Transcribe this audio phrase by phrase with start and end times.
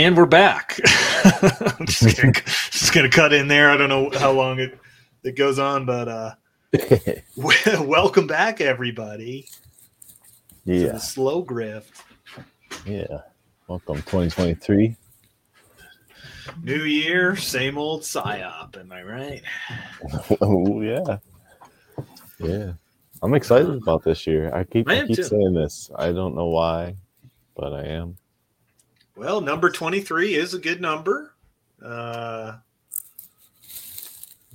[0.00, 0.76] And we're back.
[1.84, 2.32] Just gonna,
[2.70, 3.68] just gonna cut in there.
[3.68, 4.78] I don't know how long it,
[5.22, 6.34] it goes on, but uh,
[7.82, 9.46] welcome back, everybody.
[10.64, 11.90] To yeah, the slow grift.
[12.86, 13.18] yeah.
[13.68, 14.96] Welcome 2023.
[16.62, 18.80] New year, same old psyop.
[18.80, 19.42] Am I right?
[20.40, 21.18] oh yeah,
[22.38, 22.72] yeah.
[23.22, 24.50] I'm excited about this year.
[24.54, 25.24] I keep I I, keep too.
[25.24, 25.90] saying this.
[25.94, 26.96] I don't know why,
[27.54, 28.16] but I am.
[29.20, 31.34] Well, number 23 is a good number.
[31.84, 32.56] Uh,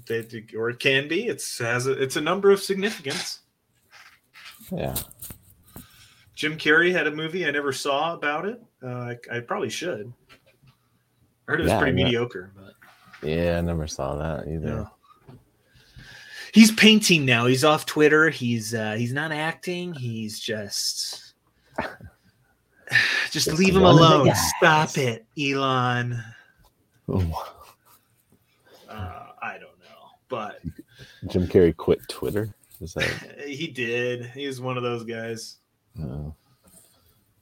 [0.08, 0.26] they,
[0.58, 1.28] or it can be.
[1.28, 3.42] It's has a, it's a number of significance.
[4.72, 4.96] Yeah.
[6.34, 8.60] Jim Carrey had a movie I never saw about it.
[8.82, 10.12] Uh, I, I probably should.
[10.28, 12.74] I heard it was Yeah, pretty mediocre, but
[13.30, 14.90] Yeah, I never saw that either.
[16.54, 17.46] He's painting now.
[17.46, 18.32] He's off Twitter.
[18.32, 19.94] He's uh, he's not acting.
[19.94, 21.36] He's just
[23.32, 24.32] just Just leave him one of the alone.
[24.58, 26.22] Stop it, Elon.
[27.08, 27.46] Oh,
[28.90, 30.62] Uh, I don't know, but
[31.28, 32.54] Jim Carrey quit Twitter.
[32.82, 33.44] Is that?
[33.48, 34.26] he did.
[34.28, 35.58] He was one of those guys.
[36.02, 36.32] Uh,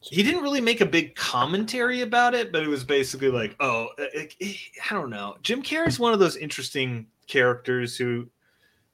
[0.02, 3.88] He didn't really make a big commentary about it, but it was basically like, oh,
[3.98, 4.58] it- it-
[4.90, 5.38] I don't know.
[5.44, 8.28] Jim Carrey's one of those interesting characters who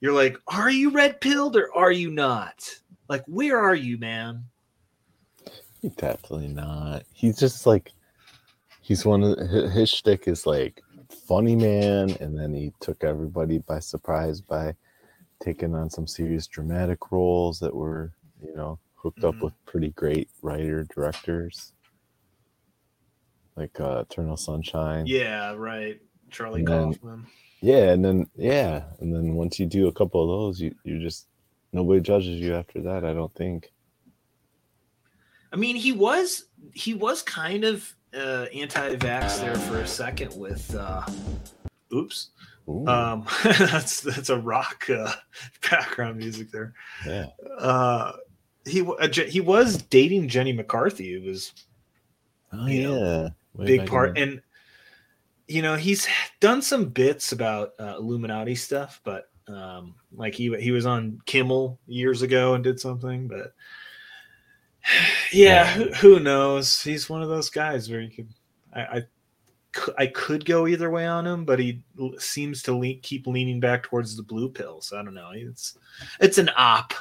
[0.00, 2.64] you're like, are you red pilled or are you not?
[3.08, 4.44] Like, where are you, man?
[5.96, 7.04] Definitely not.
[7.12, 7.92] He's just like
[8.80, 10.82] he's one of his, his shtick is like
[11.26, 14.74] funny man, and then he took everybody by surprise by
[15.42, 19.28] taking on some serious dramatic roles that were, you know, hooked Mhm.
[19.36, 21.72] up with pretty great writer directors.
[23.56, 25.06] Like uh Eternal Sunshine.
[25.06, 26.00] Yeah, right.
[26.30, 27.26] Charlie And then- Kaufman.
[27.62, 30.98] Yeah, and then yeah, and then once you do a couple of those, you you
[30.98, 31.26] just
[31.72, 33.70] nobody judges you after that, I don't think.
[35.52, 40.74] I mean, he was he was kind of uh, anti-vax there for a second with.
[40.74, 41.04] Uh,
[41.92, 42.30] oops.
[42.68, 45.12] Ooh, Um, that's that's a rock uh,
[45.70, 46.74] background music there.
[47.06, 47.26] yeah.
[47.58, 48.12] Uh,
[48.66, 51.14] he uh, he was dating Jenny McCarthy.
[51.14, 51.52] It was
[52.52, 52.98] Oh you know,
[53.56, 53.64] yeah.
[53.64, 54.40] Big in part, and
[55.48, 56.06] you know he's
[56.40, 61.78] done some bits about uh, Illuminati stuff, but um, like he he was on Kimmel
[61.86, 63.54] years ago and did something, but
[65.32, 66.82] yeah, who, who knows?
[66.82, 68.28] He's one of those guys where you could
[68.74, 68.80] I.
[68.80, 69.02] I
[69.96, 71.80] I could go either way on him, but he
[72.18, 74.92] seems to le- keep leaning back towards the blue pills.
[74.92, 75.30] I don't know.
[75.32, 75.78] It's
[76.18, 76.92] it's an op,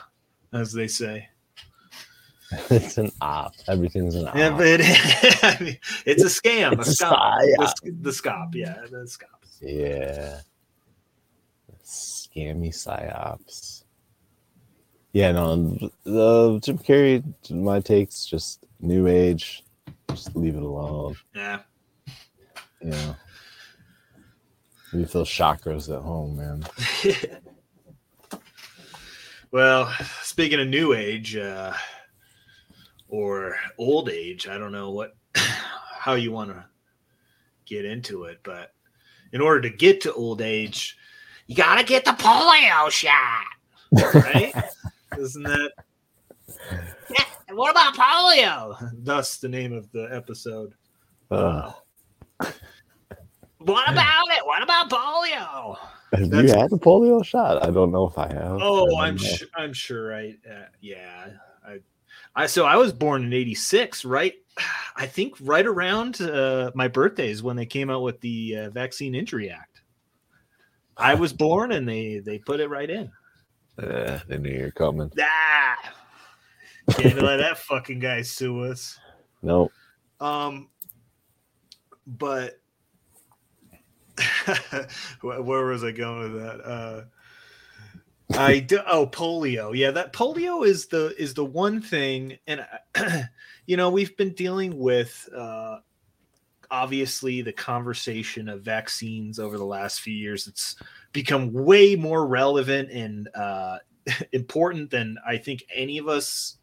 [0.54, 1.30] as they say.
[2.70, 3.56] it's an op.
[3.68, 4.36] Everything's an op.
[4.36, 4.82] Yeah, but it,
[5.44, 6.74] I mean, it's a scam.
[6.74, 7.42] It's a a scop.
[7.42, 7.74] psyop.
[7.82, 8.56] The, the scop.
[8.56, 9.40] Yeah, the scop.
[9.62, 10.42] Yeah.
[11.84, 13.84] Scammy psyops.
[15.12, 15.56] Yeah, no,
[16.04, 19.64] the Jim Carrey, my takes just new age.
[20.10, 21.16] Just leave it alone.
[21.36, 21.60] Yeah.
[22.82, 23.16] You know.
[24.94, 26.66] You feel chakras at home, man.
[29.52, 31.74] well, speaking of new age uh,
[33.08, 36.66] or old age, I don't know what how you want to
[37.66, 38.74] get into it, but
[39.32, 40.98] in order to get to old age,
[41.46, 43.46] you gotta get the polio shot,
[44.14, 44.54] right?
[45.20, 45.72] Isn't that?
[47.12, 48.90] Yeah, what about polio?
[49.04, 50.74] Thus, the name of the episode.
[51.30, 51.72] Uh,
[53.60, 54.46] What about it?
[54.46, 55.78] What about polio?
[56.14, 57.64] have That's- you had a polio shot?
[57.64, 58.60] I don't know if I have.
[58.62, 59.48] Oh, I I'm sure.
[59.56, 60.16] I'm sure.
[60.16, 61.28] I uh, yeah.
[61.68, 61.80] I
[62.36, 64.34] I so I was born in '86, right?
[64.96, 68.70] I think right around uh, my birthday is when they came out with the uh,
[68.72, 69.82] Vaccine Injury Act.
[70.98, 73.12] I was born, and they they put it right in.
[73.82, 75.12] Uh, they knew you're coming.
[75.20, 75.94] Ah,
[76.92, 79.00] can't let that fucking guy sue us.
[79.42, 79.72] No.
[80.20, 80.70] Um,
[82.06, 82.60] but
[85.22, 86.62] where where was I going with that?
[86.62, 87.04] Uh,
[88.38, 92.66] I do, oh polio, yeah, that polio is the is the one thing, and
[93.66, 95.78] you know we've been dealing with uh,
[96.70, 100.48] obviously the conversation of vaccines over the last few years.
[100.48, 100.76] It's
[101.12, 103.78] become way more relevant and uh,
[104.32, 106.58] important than I think any of us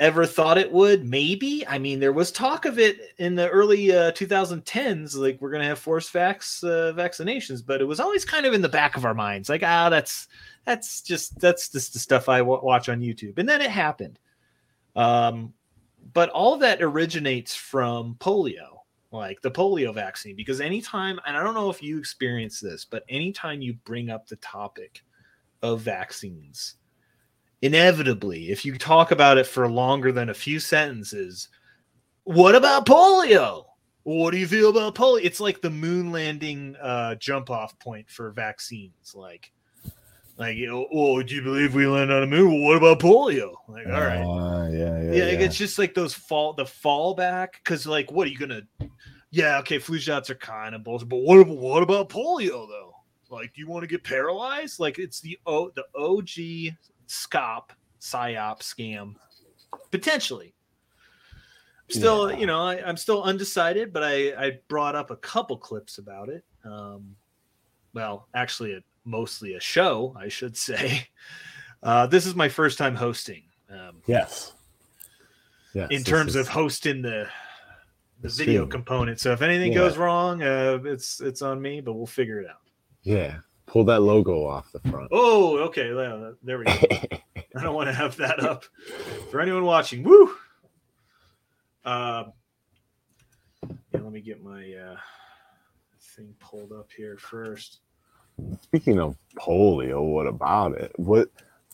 [0.00, 1.04] ever thought it would.
[1.04, 1.66] Maybe.
[1.66, 5.64] I mean there was talk of it in the early uh, 2010s like we're gonna
[5.64, 9.04] have forced vax uh, vaccinations but it was always kind of in the back of
[9.04, 9.48] our minds.
[9.48, 10.28] Like ah that's
[10.64, 13.38] that's just that's just the stuff i w- watch on youtube.
[13.38, 14.18] And then it happened.
[14.94, 15.52] Um
[16.14, 18.77] but all that originates from polio
[19.10, 23.04] like the polio vaccine because anytime and i don't know if you experience this but
[23.08, 25.02] anytime you bring up the topic
[25.62, 26.76] of vaccines
[27.62, 31.48] inevitably, if you talk about it for longer than a few sentences,
[32.24, 33.64] what about polio?
[34.04, 35.20] what do you feel about polio?
[35.22, 39.14] It's like the moon landing uh, jump off point for vaccines.
[39.14, 39.52] Like,
[40.38, 42.48] like, you know, oh, do you believe we land on the moon?
[42.50, 43.54] Well, what about polio?
[43.68, 45.38] Like, all right, Uh, yeah, yeah, yeah, yeah.
[45.40, 48.62] it's just like those fall the fallback because like, what are you gonna?
[49.30, 52.94] Yeah, okay, flu shots are kind of bullshit, but what about what about polio though?
[53.30, 54.80] Like, do you want to get paralyzed?
[54.80, 56.74] Like, it's the o the OG
[57.08, 57.70] scop
[58.00, 59.14] psyop scam
[59.90, 60.54] potentially.
[61.90, 62.38] Still, Yeah.
[62.38, 66.28] you know, I, I'm still undecided, but I I brought up a couple clips about
[66.28, 66.44] it.
[66.64, 67.16] Um,
[67.94, 71.08] well, actually, a, mostly a show, I should say.
[71.82, 73.44] Uh, this is my first time hosting.
[73.70, 74.52] Um, yes.
[75.74, 75.88] Yes.
[75.90, 77.28] in terms is- of hosting the
[78.20, 78.70] the The video stream.
[78.70, 79.20] component.
[79.20, 79.78] So if anything Yeah.
[79.78, 82.62] goes wrong, uh, it's it's on me, but we'll figure it out.
[83.04, 85.08] yeah, pull that logo off the front.
[85.12, 85.92] Oh, okay,
[86.42, 86.72] there we go.
[87.56, 88.64] I don't want to have that up
[89.30, 90.02] for anyone watching.
[90.02, 90.34] Woo!
[91.84, 92.32] Um,
[93.92, 94.96] yeah, let me get my uh,
[96.00, 97.78] thing pulled up here first.
[98.62, 100.92] Speaking of polio, what about it?
[100.96, 101.28] What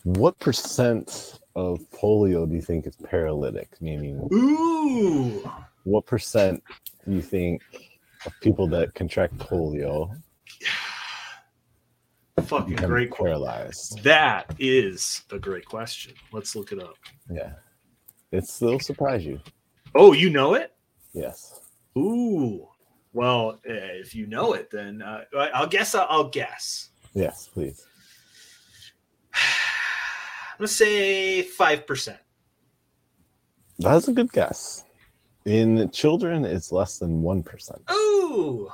[0.04, 3.80] what percent of polio do you think is paralytic?
[3.80, 5.50] Meaning, Ooh,
[5.84, 6.62] what percent
[7.06, 7.62] do you think
[8.26, 10.10] of people that contract polio
[12.42, 13.26] fucking great question.
[13.26, 14.02] paralyzed?
[14.02, 16.14] That is a great question.
[16.32, 16.96] Let's look it up.
[17.30, 17.52] Yeah,
[18.32, 19.40] it's it'll surprise you.
[19.94, 20.72] Oh, you know it?
[21.12, 21.60] Yes.
[21.96, 22.68] Ooh.
[23.14, 25.22] Well, eh, if you know it, then uh,
[25.54, 25.94] I'll guess.
[25.94, 26.90] I'll guess.
[27.14, 27.86] Yes, please.
[29.34, 32.18] I'm gonna say five percent.
[33.78, 34.84] That's a good guess.
[35.44, 37.82] In children, it's less than one percent.
[37.90, 38.70] Ooh.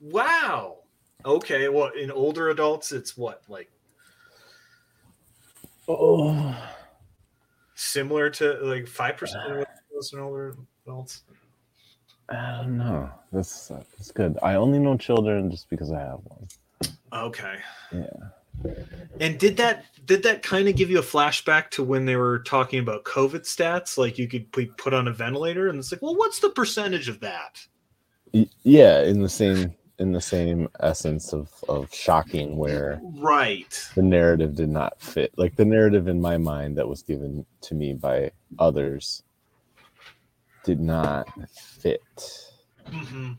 [0.00, 0.78] Wow.
[1.24, 1.68] Okay.
[1.68, 3.70] Well, in older adults, it's what like
[5.88, 6.54] Oh,
[7.74, 9.42] similar to like five percent
[10.12, 10.54] in older
[10.86, 11.22] adults.
[12.30, 13.10] Uh, I don't know.
[13.32, 14.38] That's that's good.
[14.42, 16.46] I only know children just because I have one.
[17.12, 17.56] Okay.
[17.92, 18.06] Yeah.
[19.20, 22.40] And did that did that kind of give you a flashback to when they were
[22.40, 23.96] talking about COVID stats?
[23.96, 27.08] Like you could be put on a ventilator, and it's like, well, what's the percentage
[27.08, 27.60] of that?
[28.62, 33.88] Yeah, in the same in the same essence of of shocking where Right.
[33.94, 35.32] the narrative did not fit.
[35.36, 39.22] Like the narrative in my mind that was given to me by others
[40.64, 42.02] did not fit
[42.88, 43.32] mm-hmm.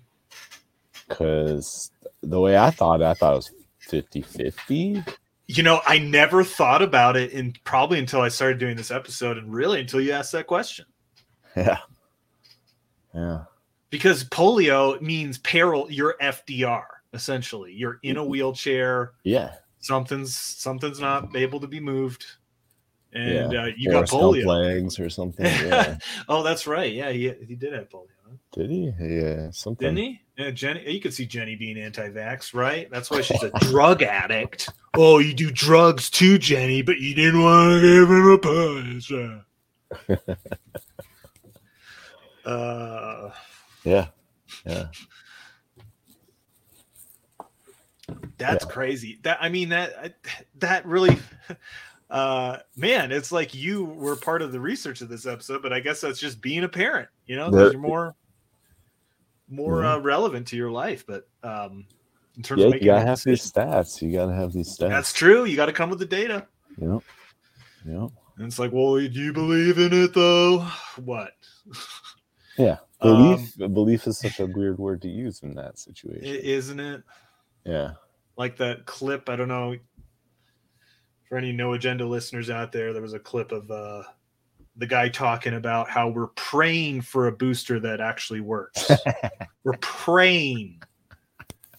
[1.08, 1.92] because
[2.22, 5.04] the way I thought, it, I thought it was 50 50.
[5.48, 9.38] You know, I never thought about it, in probably until I started doing this episode,
[9.38, 10.86] and really until you asked that question.
[11.56, 11.80] Yeah.
[13.14, 13.44] Yeah.
[13.90, 15.88] Because polio means peril.
[15.90, 16.84] You're FDR
[17.14, 17.74] essentially.
[17.74, 18.30] You're in a mm-hmm.
[18.30, 19.14] wheelchair.
[19.24, 19.54] Yeah.
[19.80, 22.26] Something's something's not able to be moved,
[23.14, 23.64] and yeah.
[23.64, 24.46] uh, you got Forrest polio.
[24.46, 25.46] legs or something.
[25.46, 25.98] Yeah.
[26.30, 26.94] oh, that's right.
[26.94, 28.36] Yeah, he, he did have polio, huh?
[28.54, 28.94] Did he?
[29.00, 29.52] Yeah.
[29.52, 29.96] Something.
[29.96, 30.22] didn't he?
[30.38, 30.90] Yeah, Jenny.
[30.92, 32.90] You could see Jenny being anti-vax, right?
[32.90, 34.70] That's why she's a drug addict.
[34.96, 39.12] Oh, you do drugs too, Jenny, but you didn't want to give him a punch.
[42.44, 43.30] Uh,
[43.84, 44.08] Yeah.
[44.66, 44.88] Yeah.
[48.38, 49.20] that's crazy.
[49.22, 50.16] That I mean that
[50.56, 51.20] that really,
[52.12, 55.80] uh, man, it's like you were part of the research of this episode, but I
[55.80, 57.08] guess that's just being a parent.
[57.26, 58.16] You know, you're more
[59.50, 59.94] more Yeah.
[59.94, 61.86] uh, relevant to your life, but um,
[62.38, 62.68] in terms Yeah.
[62.68, 64.02] of You gotta have these stats.
[64.02, 64.90] You gotta have these stats.
[64.90, 65.46] That's true.
[65.46, 66.48] You got to come with the data.
[66.78, 67.02] Yep.
[67.86, 68.10] Yep.
[68.38, 70.60] And it's like, well, do you believe in it though?
[71.04, 71.34] What?
[72.58, 72.78] Yeah.
[73.00, 73.58] Um, Belief.
[73.74, 76.22] belief is such a weird word to use in that situation.
[76.24, 77.02] Isn't it
[77.66, 77.94] yeah.
[78.38, 79.30] like that clip?
[79.30, 79.78] I don't know.
[81.32, 84.04] For any no agenda listeners out there, there was a clip of uh,
[84.76, 88.92] the guy talking about how we're praying for a booster that actually works.
[89.64, 90.84] we're praying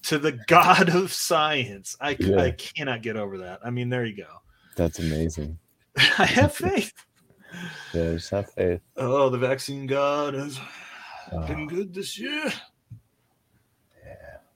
[0.04, 1.94] to the God of science.
[2.00, 2.50] I, Yeah.
[2.52, 3.60] cannot get over that.
[3.62, 4.38] I mean, there you go.
[4.74, 5.58] That's amazing.
[5.98, 6.94] I have faith.
[7.92, 8.12] Yeah.
[8.14, 8.80] Just have faith.
[8.96, 10.58] Oh, the vaccine God has
[11.30, 11.46] Oh.
[11.46, 12.50] been good this year.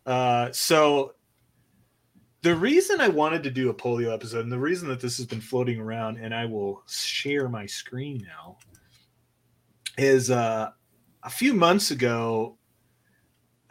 [0.06, 1.12] Uh, so
[2.46, 5.26] the reason I wanted to do a polio episode, and the reason that this has
[5.26, 8.58] been floating around, and I will share my screen now,
[9.98, 10.70] is uh,
[11.24, 12.56] a few months ago,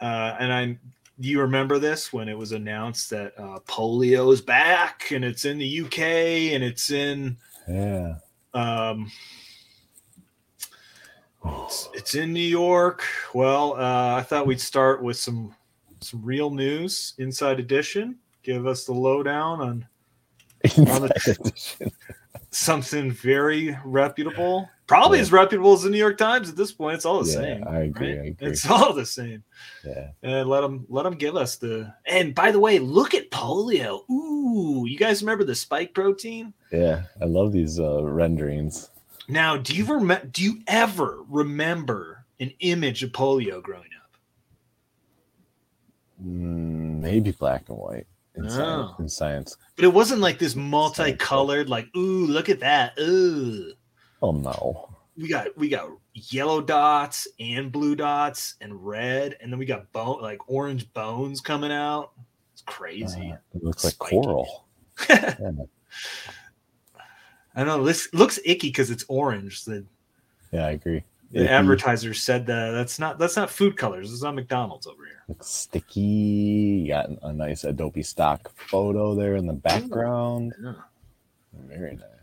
[0.00, 0.78] uh, and I.
[1.18, 5.56] You remember this when it was announced that uh, polio is back and it's in
[5.56, 5.98] the UK
[6.52, 8.16] and it's in Yeah.
[8.52, 9.10] um,
[11.64, 13.02] it's, it's in New York.
[13.32, 15.54] Well, uh, I thought we'd start with some
[16.00, 17.14] some real news.
[17.16, 18.16] Inside Edition,
[18.46, 19.86] give us the lowdown on
[20.64, 21.92] Inside edition.
[22.50, 24.70] something very reputable.
[24.86, 25.22] Probably Yeah.
[25.22, 26.94] as reputable as the New York Times at this point.
[26.94, 27.64] It's all the yeah, same.
[27.68, 28.10] I agree.
[28.16, 28.18] right?
[28.20, 28.48] I agree.
[28.48, 29.42] It's all the same.
[29.84, 30.10] yeah.
[30.22, 31.92] And let them let them give us the.
[32.06, 34.08] And by the way, look at polio.
[34.08, 36.54] Ooh, you guys remember the spike protein?
[36.72, 37.02] Yeah.
[37.20, 38.90] I love these uh, renderings.
[39.28, 40.24] Now, do you remember?
[40.26, 44.10] Do you ever remember an image of polio growing up?
[46.24, 48.96] Mm, maybe black and white in, science, Oh.
[48.98, 49.56] in science.
[49.76, 52.98] But it wasn't like this multicolored, like, ooh, look at that.
[52.98, 53.72] Ooh.
[54.22, 54.88] Oh no.
[55.16, 59.90] We got we got yellow dots and blue dots and red, and then we got
[59.92, 62.12] bone like orange bones coming out.
[62.52, 63.32] It's crazy.
[63.32, 64.66] Uh, it looks like coral.
[67.54, 69.64] I know this looks icky because it's orange.
[69.64, 69.84] The,
[70.52, 71.02] yeah, I agree.
[71.36, 71.52] The Icky.
[71.52, 74.12] advertiser said that that's not that's not food colors.
[74.12, 75.22] It's not McDonald's over here.
[75.28, 76.00] Looks sticky.
[76.00, 80.54] You got a nice Adobe stock photo there in the background.
[80.62, 80.72] Yeah.
[81.68, 82.15] Very nice.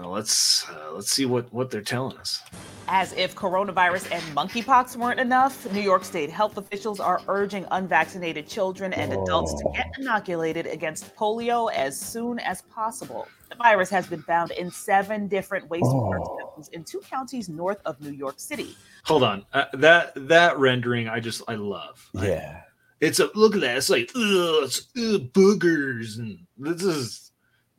[0.00, 2.40] Well, let's uh, let's see what what they're telling us.
[2.88, 8.48] As if coronavirus and monkeypox weren't enough, New York State health officials are urging unvaccinated
[8.48, 13.28] children and adults to get inoculated against polio as soon as possible.
[13.50, 16.38] The virus has been found in seven different wastewater Oh.
[16.56, 18.76] systems in two counties north of New York City.
[19.04, 22.08] Hold on, uh, that that rendering I just I love.
[22.16, 22.60] I- Yeah.
[23.00, 23.76] it's a look at that.
[23.76, 27.29] It's like ugh, it's ugh, boogers, and this is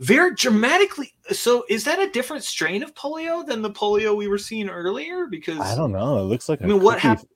[0.01, 1.13] very dramatically.
[1.29, 5.27] So, is that a different strain of polio than the polio we were seeing earlier?
[5.27, 6.17] Because I don't know.
[6.17, 7.29] It looks like I a mean, what happened?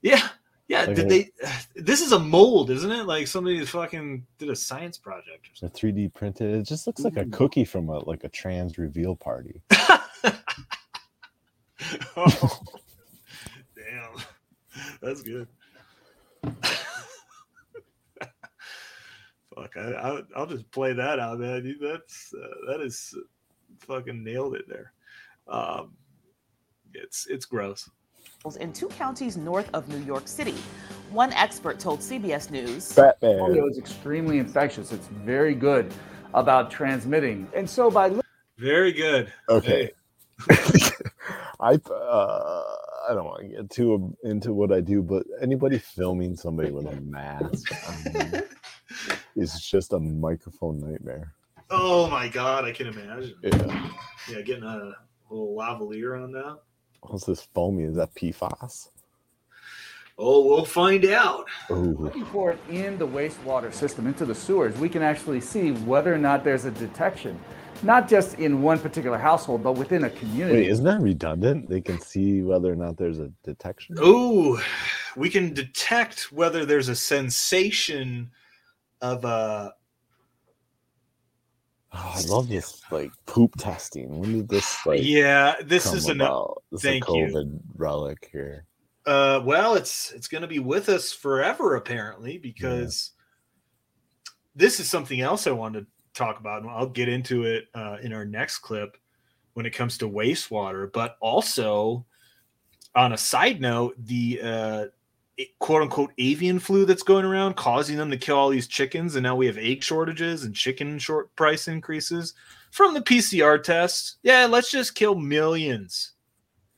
[0.00, 0.26] Yeah,
[0.66, 0.84] yeah.
[0.84, 1.30] Like did a- they?
[1.76, 3.04] This is a mold, isn't it?
[3.04, 6.54] Like somebody fucking did a science project or A 3D printed.
[6.54, 9.60] It just looks like a cookie from a like a trans reveal party.
[12.16, 12.60] oh,
[13.76, 14.16] damn,
[15.02, 15.46] that's good.
[19.56, 21.64] Fuck, I, I, I'll just play that out, man.
[21.64, 23.12] You- That's uh, that is
[23.80, 24.92] fucking nailed it there.
[25.48, 25.94] Um,
[26.94, 27.88] it's it's gross.
[28.60, 30.54] In two counties north of New York City.
[31.10, 32.92] One expert told CBS News.
[32.92, 33.38] Batman.
[33.40, 34.92] Polio is extremely infectious.
[34.92, 35.92] It's very good
[36.34, 37.48] about transmitting.
[37.54, 38.20] And so by li-
[38.58, 39.32] Very good.
[39.48, 39.90] Okay.
[41.60, 42.62] I uh,
[43.08, 46.86] I don't want to get too into what I do, but anybody filming somebody with
[46.86, 48.42] a mask on
[49.36, 51.32] is just a microphone nightmare.
[51.70, 53.34] Oh my god, I can imagine.
[53.42, 53.90] Yeah.
[54.30, 54.92] Yeah, getting a
[55.30, 56.58] little lavalier on that.
[57.02, 57.84] What's this foamy?
[57.84, 58.88] Is that PFAS?
[60.18, 61.46] Oh, we'll find out.
[61.70, 61.94] Ooh.
[61.98, 66.12] looking for it in the wastewater system, into the sewers, we can actually see whether
[66.12, 67.38] or not there's a detection,
[67.82, 70.60] not just in one particular household, but within a community.
[70.60, 71.68] Wait, isn't that redundant?
[71.68, 73.96] They can see whether or not there's a detection.
[73.98, 74.58] Ooh,
[75.16, 78.30] we can detect whether there's a sensation
[79.00, 79.70] of uh
[81.98, 84.18] Oh, I love this like poop testing.
[84.18, 86.18] When did this like yeah, this is an?
[86.70, 87.26] This thank is a you.
[87.28, 88.66] COVID relic here.
[89.06, 93.12] uh well, it's it's going to be with us forever apparently because
[94.54, 97.96] this is something else I wanted to talk about and I'll get into it uh
[98.02, 98.96] in our next clip
[99.54, 102.04] when it comes to wastewater, but also
[102.94, 104.84] on a side note, the uh
[105.58, 109.22] quote unquote avian flu that's going around causing them to kill all these chickens and
[109.22, 112.32] now we have egg shortages and chicken short price increases
[112.76, 114.16] from the PCR test.
[114.22, 116.12] Yeah, let's just kill millions.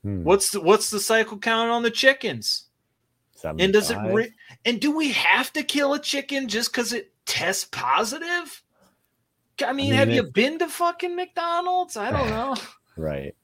[0.04, 2.66] Hmm, What's the what's the cycle count on the chickens?
[3.44, 4.32] And does it re-
[4.64, 8.62] and do we have to kill a chicken just because it tests positive?
[9.60, 11.96] I mean, mean, have you been to fucking McDonald's?
[11.96, 12.54] I don't know.
[12.96, 13.34] right?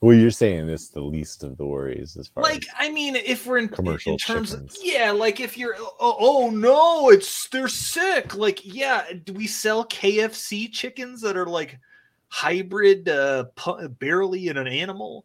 [0.00, 3.16] Well, you're saying it's the least of the worries as far like, as I mean,
[3.16, 4.76] if we're in Commercial in terms chickens.
[4.76, 8.36] of yeah, like if you're oh, oh no, it's they're sick.
[8.36, 11.80] Like, yeah, do we sell KFC chickens that are like
[12.28, 15.24] hybrid, uh, pu- barely in an animal?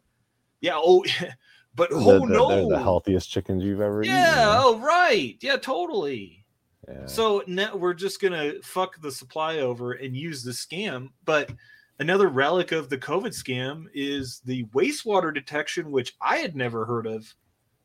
[0.60, 0.74] Yeah.
[0.74, 1.04] Oh,
[1.76, 4.16] but they're, oh the, no, they're the healthiest chickens you've ever eaten.
[4.16, 4.60] yeah.
[4.60, 5.36] you Oh right.
[5.40, 5.56] Yeah.
[5.56, 6.44] Totally.
[6.88, 7.06] Yeah.
[7.06, 11.10] So now we're just gonna fuck the supply over and use the scam.
[11.24, 11.52] But
[11.98, 17.06] another relic of the COVID scam is the wastewater detection, which I had never heard
[17.06, 17.32] of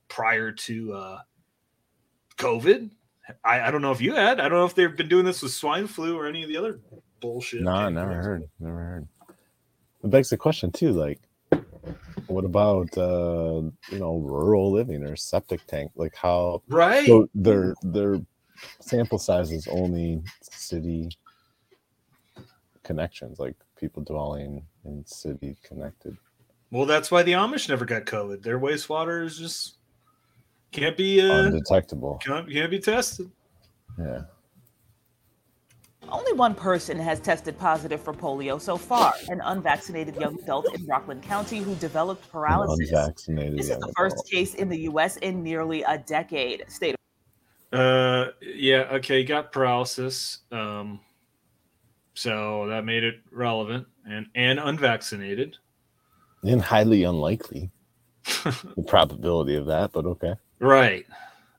[0.08, 1.20] prior to uh,
[2.38, 2.90] COVID.
[3.44, 4.40] I, I don't know if you had.
[4.40, 6.58] I don't know if they've been doing this with swine flu or any of the
[6.58, 6.80] other
[7.20, 7.62] bullshit.
[7.62, 8.50] no, I never heard.
[8.60, 9.08] Never heard.
[10.04, 11.20] It begs the question too, like,
[12.28, 13.62] what about uh,
[13.92, 15.92] you know rural living or septic tank?
[15.96, 17.06] Like how Right.
[17.06, 18.20] so their their
[18.82, 21.10] sample size is only city
[22.84, 26.18] connections, like people dwelling in city connected.
[26.72, 28.44] well, that's why the Amish never got COVID.
[28.44, 29.78] Their wastewater is just
[30.72, 32.20] can't be uh, Undetectable.
[32.24, 33.32] can't, can't be tested.
[33.98, 34.22] Yeah.
[36.12, 40.86] Only one person has tested positive for polio so far an unvaccinated young adult in
[40.86, 42.90] Rockland County who developed paralysis.
[42.90, 43.60] Unvaccinated.
[43.60, 45.18] This is the first case in the U.S.
[45.18, 46.66] in nearly a decade.
[46.68, 46.96] State
[47.72, 50.40] Uh, yeah, okay, got paralysis.
[50.52, 51.00] Um,
[52.20, 55.56] so that made it relevant and and unvaccinated.
[56.44, 57.72] and highly unlikely.
[58.44, 60.34] the probability of that, but okay.
[60.60, 61.06] Right.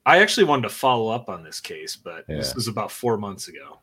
[0.04, 3.48] I actually wanted to follow up on this case, but this was about four months
[3.48, 3.78] ago.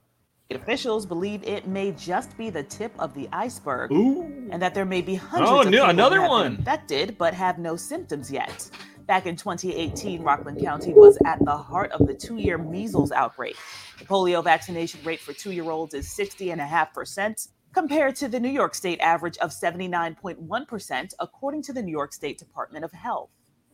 [0.51, 3.91] officials believe it may just be the tip of the iceberg.
[3.91, 4.21] Ooh.
[4.51, 6.55] and that there may be hundreds Oh, of no- people another one.
[6.57, 8.69] infected but have no symptoms yet.
[9.07, 13.55] Back in 2018, Rockland County was at the heart of the two-year measles outbreak.
[13.99, 19.37] The polio vaccination rate for two-year-olds is 60.5%, compared to the New York State average
[19.37, 23.29] of 79.1%, according to the New York State Department of Health.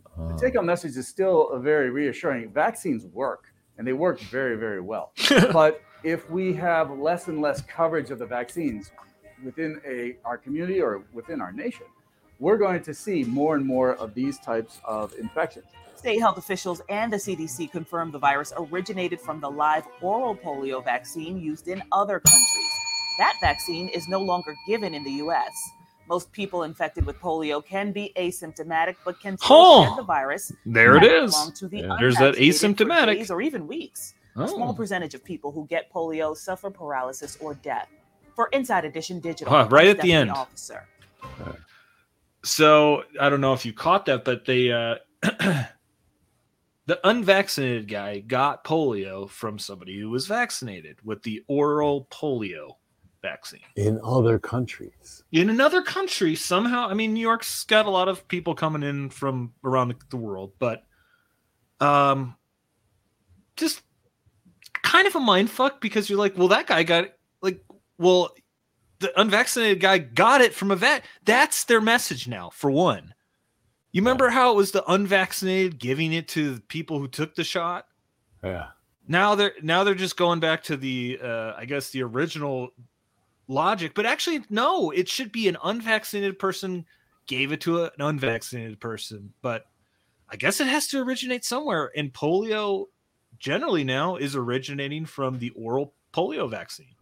[0.06, 2.52] Uh, The take home message is still a very reassuring.
[2.52, 3.46] Vaccines work,
[3.80, 5.14] and they work very, very well.
[5.52, 8.92] but if we have less and less coverage of the vaccines
[9.44, 11.88] within a our community or within our nation,
[12.40, 15.66] we're going to see more and more of these types of infections.
[15.96, 20.84] State health officials and the CDC confirmed the virus originated from the live oral polio
[20.84, 22.72] vaccine used in other countries.
[23.20, 25.54] That vaccine is no longer given in the US.
[26.10, 29.90] Most people infected with polio can be asymptomatic, but can still Huh.
[29.90, 30.52] shed the virus.
[30.66, 31.32] There it and is.
[31.32, 31.96] belong To the Yeah.
[32.00, 33.16] There's that asymptomatic.
[33.20, 34.14] days or even weeks.
[34.36, 34.74] A small Oh.
[34.74, 37.88] percentage of people who get polio suffer paralysis or death.
[38.36, 40.32] For Inside Edition Digital, Huh, right at the end.
[40.32, 40.86] Officer.
[42.44, 48.64] So I don't know if you caught that, but they uh the unvaccinated guy got
[48.64, 52.76] polio from somebody who was vaccinated with the oral polio
[53.22, 53.62] vaccine.
[53.78, 55.24] in other countries.
[55.32, 59.10] In another country, somehow, I mean, New York's got a lot of people coming in
[59.10, 60.84] from around the, world, but
[61.80, 62.36] um
[63.56, 63.82] just
[64.82, 67.14] kind of a mind fuck because you're like, well, that guy got.
[67.42, 67.64] Like,
[67.98, 68.30] well,
[69.00, 71.04] the unvaccinated guy got it from a vet.
[71.26, 73.14] That's their message now, for one.
[73.92, 77.44] You remember how it was the unvaccinated giving it to the people who took the
[77.44, 77.86] shot?
[78.44, 78.68] Yeah.
[79.08, 82.70] Now they're now they're just going back to the uh, I guess the original
[83.48, 86.86] logic, but actually no, it should be an unvaccinated person
[87.28, 89.66] gave it to an unvaccinated person, but
[90.30, 91.92] I guess it has to originate somewhere.
[91.96, 92.86] And polio
[93.40, 96.93] generally now is originating from the oral polio vaccine.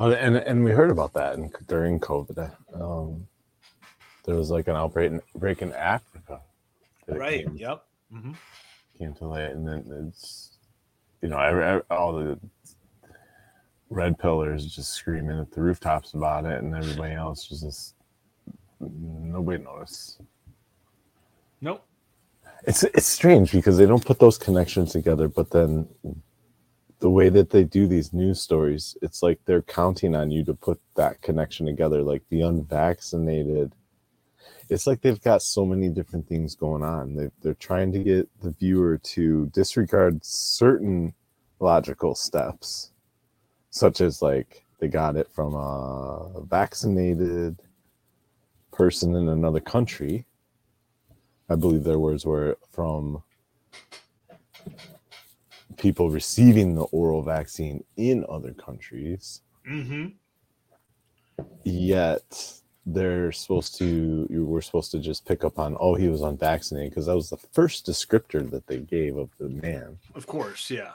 [0.00, 2.52] Oh, and and we heard about that in, during COVID.
[2.74, 3.26] Um,
[4.24, 6.40] there was like an outbreak in, break in Africa.
[7.08, 7.44] Right.
[7.46, 7.84] Came, Yep.
[8.12, 8.32] hmm
[8.98, 10.50] came to light, and then it's
[11.20, 12.38] you know all the
[13.90, 17.94] red pillars just screaming at the rooftops about it, and everybody else was just
[18.80, 20.20] nobody noticed.
[21.60, 21.84] Nope.
[22.64, 25.88] It's it's strange because they don't put those connections together, but then
[27.02, 30.54] the way that they do these news stories, it's like they're counting on you to
[30.54, 33.72] put that connection together, like the unvaccinated.
[34.68, 37.16] It's like they've got so many different things going on.
[37.16, 41.12] They they're trying to get the viewer to disregard certain
[41.58, 42.92] logical steps,
[43.70, 47.58] such as like they got it from a vaccinated
[48.72, 50.24] person in another country.
[51.50, 53.24] I believe their words were from
[55.82, 59.40] people receiving the oral vaccine in other countries.
[59.68, 60.10] Mm-hmm.
[61.64, 62.52] Yet
[62.86, 66.92] they're supposed to, you were supposed to just pick up on, oh, he was unvaccinated
[66.92, 70.92] because that was the first descriptor that they gave of the man, Of course, yeah.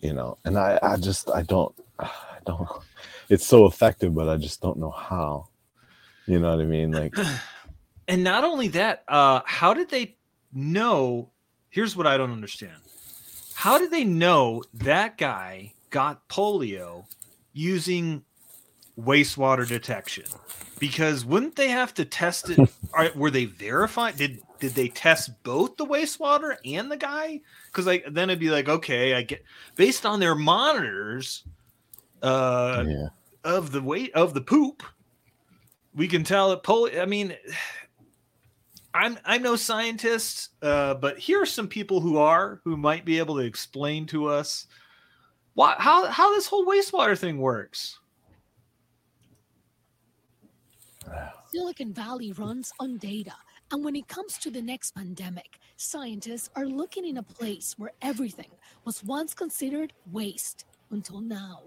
[0.00, 0.36] you know.
[0.44, 2.10] And I, I just, I don't, I
[2.44, 2.68] don't,
[3.30, 5.48] it's so effective, but I just don't know how.
[6.26, 6.92] You know what I mean?
[6.92, 7.14] Like,
[8.08, 10.16] and not only that, uh, how did they
[10.52, 11.30] know?
[11.70, 12.80] Here's what I don't understand.
[13.60, 17.04] How did they know that guy got polio
[17.52, 18.24] using
[18.98, 20.24] wastewater detection?
[20.78, 22.58] Because wouldn't they have to test it?
[22.94, 24.16] Are, were they verified?
[24.16, 27.42] Did did they test both the wastewater and the guy?
[27.66, 29.44] Because like then it'd be like, okay, I get
[29.76, 31.44] based on their monitors
[32.22, 33.08] uh, yeah.
[33.44, 34.82] of the weight of the poop,
[35.94, 37.02] we can tell that polio.
[37.02, 37.36] I mean,
[38.92, 43.18] I'm I'm no scientist, uh, but here are some people who are who might be
[43.18, 44.66] able to explain to us
[45.54, 47.98] why how how this whole wastewater thing works.
[51.52, 53.34] Silicon Valley runs on data.
[53.72, 57.92] And when it comes to the next pandemic, scientists are looking in a place where
[58.02, 58.50] everything
[58.84, 61.62] was once considered waste until now.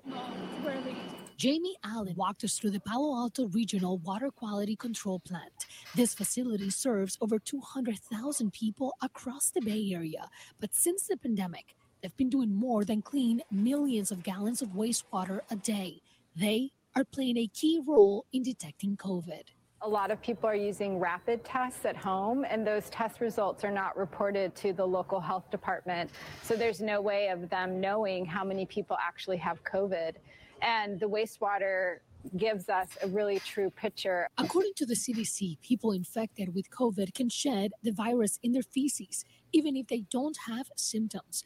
[1.38, 5.66] Jamie Allen walked us through the Palo Alto Regional Water Quality Control Plant.
[5.96, 10.30] This facility serves over 200,000 people across the Bay Area.
[10.60, 15.40] But since the pandemic, They've been doing more than clean millions of gallons of wastewater
[15.50, 16.02] a day.
[16.36, 19.44] They are playing a key role in detecting COVID.
[19.84, 23.72] A lot of people are using rapid tests at home, and those test results are
[23.72, 26.10] not reported to the local health department.
[26.42, 30.16] So there's no way of them knowing how many people actually have COVID.
[30.64, 31.98] And the wastewater
[32.38, 34.30] gives us a really true picture.
[34.38, 39.26] According to the CDC, people infected with COVID can shed the virus in their feces,
[39.52, 41.44] even if they don't have symptoms.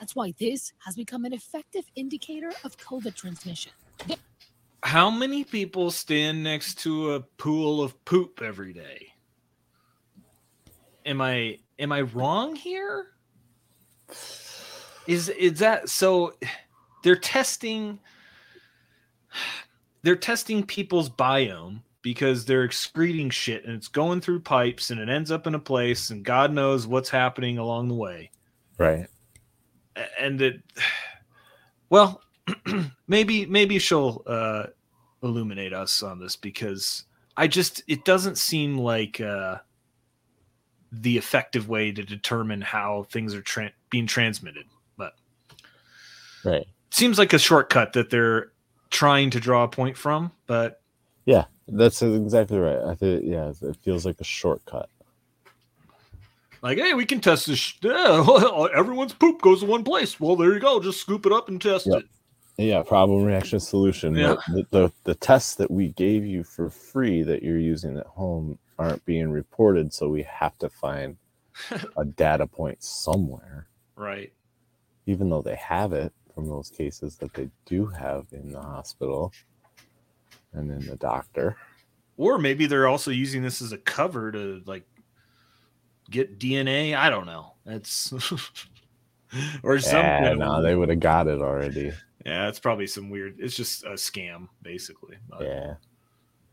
[0.00, 3.72] That's why this has become an effective indicator of COVID transmission.
[4.82, 9.08] How many people stand next to a pool of poop every day?
[11.06, 13.08] Am I am I wrong here?
[15.06, 16.34] Is is that so
[17.02, 17.98] they're testing
[20.02, 25.08] they're testing people's biome because they're excreting shit and it's going through pipes and it
[25.08, 28.30] ends up in a place and God knows what's happening along the way.
[28.78, 29.06] Right.
[30.20, 30.62] And it
[31.90, 32.22] well,
[33.08, 34.64] maybe maybe she'll uh
[35.22, 37.04] illuminate us on this because
[37.36, 39.56] I just it doesn't seem like uh
[40.92, 44.64] the effective way to determine how things are tra- being transmitted
[44.96, 45.14] but
[46.44, 46.66] Right.
[46.92, 48.52] seems like a shortcut that they're
[48.90, 50.80] trying to draw a point from but
[51.24, 52.78] Yeah, that's exactly right.
[52.78, 54.88] I think yeah, it feels like a shortcut.
[56.62, 58.24] like hey we can test this sh- yeah,
[58.74, 61.60] everyone's poop goes to one place well there you go just scoop it up and
[61.60, 62.00] test Yep.
[62.00, 62.06] it
[62.56, 64.14] Yeah, problem reaction solution.
[64.14, 64.36] Yeah.
[64.48, 68.58] The, the the tests that we gave you for free that you're using at home
[68.78, 71.16] aren't being reported, so we have to find
[71.96, 73.66] a data point somewhere,
[73.96, 74.32] right
[75.06, 79.32] even though they have it from those cases that they do have in the hospital
[80.52, 81.56] and in the doctor.
[82.16, 84.84] or maybe they're also using this as a cover to like
[86.10, 86.94] get DNA.
[86.96, 87.54] I don't know.
[87.64, 88.12] That's
[89.62, 90.02] or something.
[90.24, 91.92] Yeah, no, they would have got it already.
[92.26, 93.36] yeah, it's probably some weird.
[93.38, 95.16] It's just a scam, basically.
[95.28, 95.74] But- Yeah.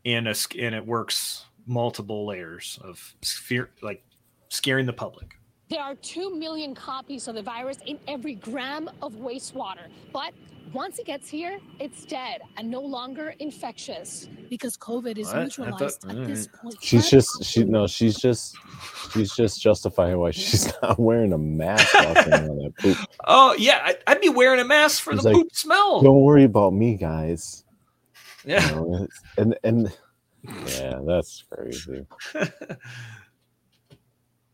[0.04, 4.02] and a and it works multiple layers of fear, like
[4.48, 5.36] scaring the public.
[5.72, 9.88] There are 2 million copies of the virus in every gram of wastewater.
[10.12, 10.34] But
[10.74, 14.28] once it gets here, it's dead and no longer infectious.
[14.50, 15.36] Because COVID is What?
[15.36, 16.56] I thought- neutralized at this mm-hmm.
[16.58, 16.76] point.
[16.82, 18.54] She's But just she no, she's just
[19.14, 22.98] she's just justifying why she's not wearing a mask walking that poop.
[23.24, 26.02] Oh yeah, I, I'd be wearing a mask for He's the like, poop smell.
[26.02, 27.64] Don't worry about me, guys.
[28.44, 28.70] You Yeah.
[28.72, 29.08] know,
[29.38, 29.96] and and
[30.66, 32.04] yeah, that's crazy.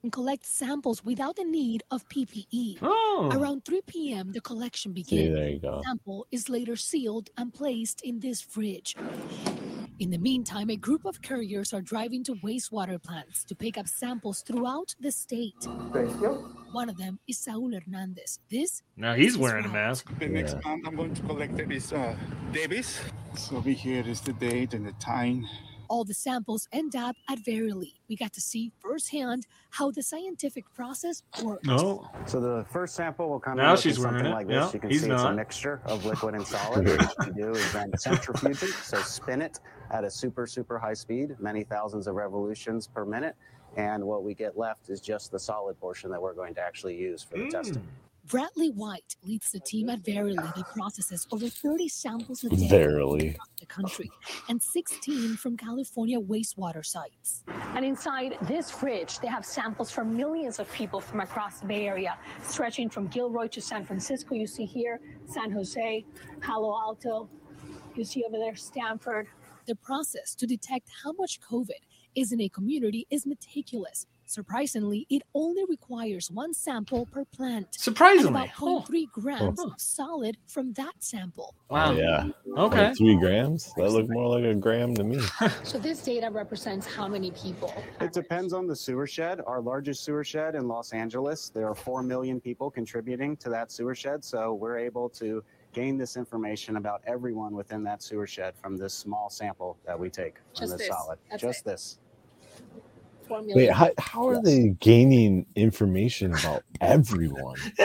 [0.09, 2.79] and collect samples without the need of PPE.
[2.81, 3.29] oh.
[3.31, 5.35] Around 3 p.m., the collection See, begins.
[5.35, 5.83] there you go.
[5.85, 8.97] sample is later sealed and placed in this fridge.
[9.99, 13.87] In the meantime, a group of couriers are driving to wastewater plants to pick up
[13.87, 15.61] samples throughout the state.
[15.93, 16.33] Thank you.
[16.73, 18.39] One of them is Saul Hernandez.
[18.51, 20.07] This now he's is wearing a mask.
[20.19, 20.61] The next Yeah.
[20.71, 22.17] month I'm going to collect it is uh,
[22.53, 22.99] Davis.
[23.37, 25.45] So over here is the date and the time.
[25.89, 27.95] All the samples end up at Verily.
[28.09, 31.67] We got to see firsthand how the scientific process works.
[31.67, 32.09] No.
[32.27, 34.35] So the first sample will come Now in she's looking wearing something it.
[34.35, 34.55] like this.
[34.55, 36.87] Yeah, you can he's see it's a mixture of liquid and solid.
[36.87, 40.95] what you do is then centrifuge it, so spin it at a super, super high
[40.95, 43.35] speed, many thousands of revolutions per minute.
[43.77, 46.97] And what we get left is just the solid portion that we're going to actually
[46.97, 47.51] use for the Mm.
[47.51, 47.87] testing.
[48.29, 53.29] Bradley White leads the team at Verily that processes over 30 samples a day Verily.
[53.29, 54.11] across the country
[54.51, 57.43] and 16 from California wastewater sites.
[57.75, 61.87] And inside this fridge, they have samples from millions of people from across the Bay
[61.87, 64.35] Area, stretching from Gilroy to San Francisco.
[64.35, 66.05] You see here, San Jose,
[66.43, 67.31] Palo Alto.
[67.95, 69.29] You see over there, Stanford.
[69.67, 71.81] The process to detect how much COVID
[72.15, 74.07] is in a community is meticulous.
[74.29, 77.67] Surprisingly, it only requires one sample per plant.
[77.73, 78.29] Surprisingly.
[78.43, 78.67] about Huh.
[78.87, 79.69] 0.3 grams Huh.
[79.69, 81.55] of solid from that sample.
[81.71, 81.93] Wow.
[81.93, 82.29] Oh, yeah.
[82.57, 82.89] Okay.
[82.89, 83.73] Like three grams?
[83.77, 85.21] That looked more like a gram to me.
[85.65, 87.73] So this data represents how many people?
[88.01, 89.41] It depends on the sewer shed.
[89.47, 93.73] Our largest sewer shed in Los Angeles, there are 4 million people contributing to that
[93.73, 94.25] sewer shed.
[94.25, 98.95] So we're able to gain this information about everyone within that sewer shed from this
[98.95, 100.89] small sample that we take from Just this this.
[100.89, 101.19] solid.
[101.31, 101.65] That's Just it.
[101.65, 101.99] this.
[103.29, 107.59] Four Wait, how, how are they gaining information about everyone?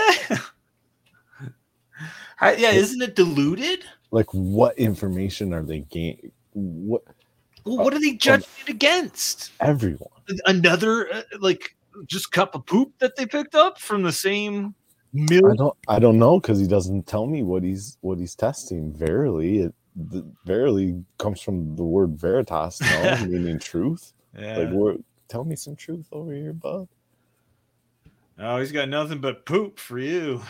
[2.37, 3.83] Hi- yeah, isn't it diluted?
[4.11, 6.31] Like, what information are they gaining?
[6.53, 7.03] What
[7.65, 9.51] Well, what are they judging it against?
[9.59, 10.09] everyone?
[10.45, 11.75] Another uh, like
[12.05, 14.75] just cup of poop that they picked up from the same
[15.13, 15.51] mill.
[15.51, 18.93] I don't I don't know because he doesn't tell me what he's what he's testing.
[18.93, 24.13] Verily, it the, verily comes from the word veritas, no, meaning truth.
[24.37, 24.57] Yeah.
[24.59, 26.87] Like, what, tell me some truth over here, bud.
[28.39, 30.41] Oh, he's got nothing but poop for you.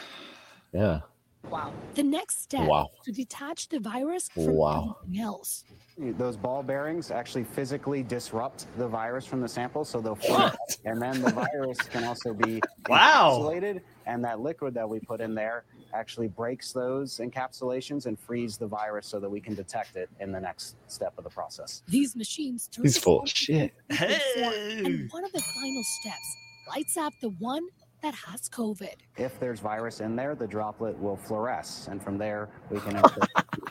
[0.72, 1.02] Yeah.
[1.50, 1.74] Wow.
[1.96, 2.90] The next step Wow.
[3.04, 4.98] to detach the virus from Wow.
[5.06, 5.66] anything else.
[5.98, 10.54] Those ball bearings actually physically disrupt the virus from the sample, so they'll float.
[10.86, 13.30] And then the virus can also be Wow.
[13.40, 18.58] encapsulated, and that liquid that we put in there actually breaks those encapsulations and frees
[18.58, 21.84] the virus so that we can detect it in the next step of the process.
[21.88, 23.74] These machines turn He's full of shit.
[23.90, 24.78] into liquid form, Hey.
[24.86, 26.38] And one of the final steps
[26.70, 27.68] lights up the one
[28.02, 28.96] that has COVID.
[29.18, 33.02] If there's virus in there, the droplet will fluoresce, and from there we can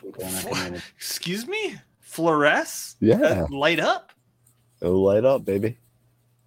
[0.01, 0.83] people in the community.
[0.95, 1.75] Excuse me?
[2.03, 2.95] Fluoresce?
[2.99, 3.17] Yeah.
[3.17, 4.11] Uh, light up?
[4.81, 5.77] It'll light up, baby.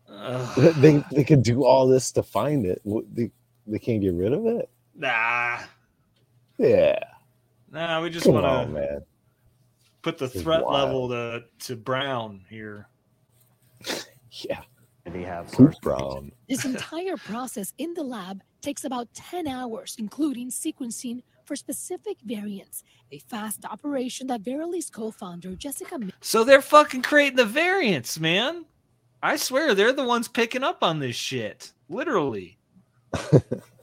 [0.08, 0.74] Ugh.
[0.76, 2.80] They they could do all this to find it.
[3.14, 3.30] They,
[3.66, 4.68] they can't get rid of it.
[4.96, 5.58] Nah.
[6.58, 6.98] Yeah.
[7.70, 9.02] Nah, we just want to
[10.02, 10.74] put the threat wild.
[10.74, 12.88] level to, to brown here.
[14.44, 14.60] Yeah.
[15.12, 16.32] We have Poop brown.
[16.48, 22.82] This entire process in the lab takes about 10 hours, including sequencing for specific variants.
[23.12, 28.66] A fast operation that Verily's co founder, Jessica So they're fucking creating the variants, man.
[29.22, 31.72] I swear they're the ones picking up on this shit.
[31.88, 32.58] Literally.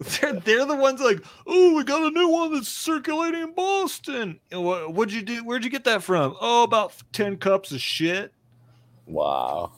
[0.00, 4.40] they're, they're the ones like, oh, we got a new one that's circulating in Boston.
[4.50, 5.44] What, what'd you do?
[5.44, 6.36] Where'd you get that from?
[6.40, 8.32] Oh, about 10 cups of shit.
[9.06, 9.72] Wow.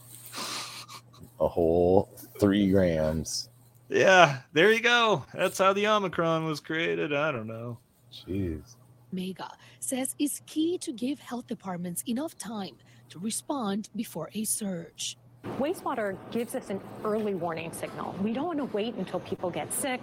[1.41, 2.09] A whole
[2.39, 3.49] three grams.
[3.89, 5.25] Yeah, there you go.
[5.35, 7.13] That's how the Omicron was created.
[7.13, 7.79] I don't know.
[8.13, 8.77] Jeez.
[9.11, 12.77] Mega says is key to give health departments enough time
[13.11, 15.19] to respond before a surge.
[15.59, 18.15] Wastewater gives us an early warning signal.
[18.23, 20.01] We don't want to wait until people get sick,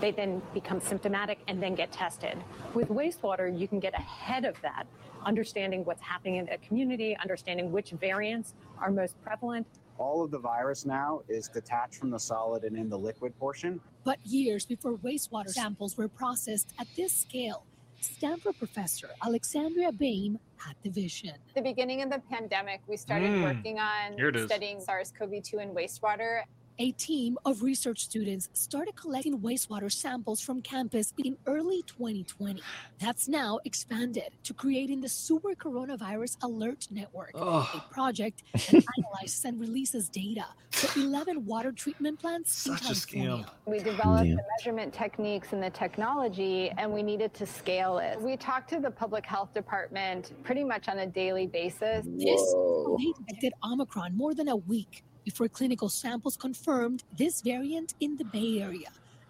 [0.00, 2.36] they then become symptomatic and then get tested.
[2.74, 4.86] With wastewater, you can get ahead of that,
[5.24, 9.66] understanding what's happening in a community, understanding which variants are most prevalent.
[9.98, 13.80] All of the virus now is detached from the solid and in the liquid portion.
[14.04, 17.64] But years before wastewater samples were processed at this scale,
[18.00, 21.34] Stanford professor Alexandria Boehm had the vision.
[21.54, 24.46] the beginning of the pandemic, we started Mm, working on here it is.
[24.46, 26.42] studying SARS CoV 2 in wastewater.
[26.78, 32.60] A team of research students started collecting wastewater samples from campus in early 2020.
[33.00, 39.42] That's now expanded to creating the Sewer Coronavirus Alert Network, a Oh, project that analyzes
[39.46, 43.46] and releases data for 11 water treatment plants in such a California.
[43.46, 43.50] scam.
[43.64, 44.34] We developed Yeah.
[44.34, 48.20] the measurement techniques and the technology, and we needed to scale it.
[48.20, 52.04] We talked to the public health department pretty much on a daily basis.
[52.04, 52.98] This Whoa.
[52.98, 58.24] they detected Omicron more than a week before clinical samples confirmed this variant in the
[58.24, 58.88] Bay Area.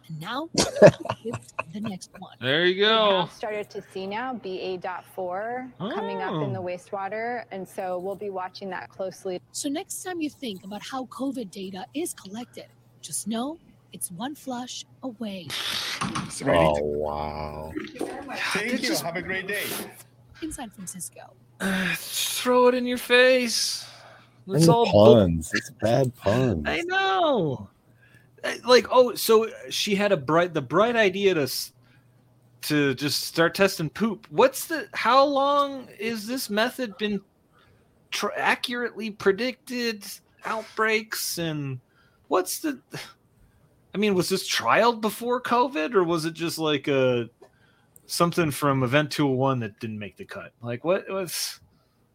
[0.08, 2.36] And now the next one.
[2.40, 3.20] There you We go.
[3.22, 6.64] have started to see now BA.4 coming up in the Oh.
[6.70, 9.40] wastewater, and so we'll be watching that closely.
[9.52, 12.66] So next time you think about how COVID data is collected,
[13.00, 13.58] just know
[13.92, 15.48] it's one flush away.
[16.26, 16.58] It's ready.
[16.60, 17.72] Oh wow.
[18.52, 18.94] Thank you.
[18.96, 19.64] Have a great day.
[20.42, 21.22] In San Francisco,
[21.96, 23.86] Throw it in your face.
[24.48, 25.50] It's all bull- puns.
[25.54, 26.64] It's bad puns.
[26.66, 27.68] I know.
[28.44, 31.48] Uh, Like, oh, so she had a bright, the bright idea to,
[32.62, 34.26] to just start testing poop.
[34.30, 34.88] What's the?
[34.92, 37.20] How long is this method been
[38.10, 40.04] tr- accurately predicted
[40.44, 41.80] outbreaks and
[42.28, 42.80] what's the?
[43.94, 47.30] I mean, was this trialed before COVID or was it just like a
[48.06, 50.52] something from Event 201 that didn't make the cut?
[50.60, 51.60] Like, what was?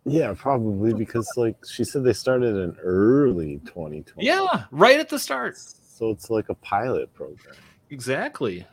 [0.05, 4.25] Yeah, probably because like she said they started in early 2020.
[4.25, 5.57] Yeah, right at the start.
[5.57, 7.55] So it's like a pilot program.
[7.91, 8.65] Exactly.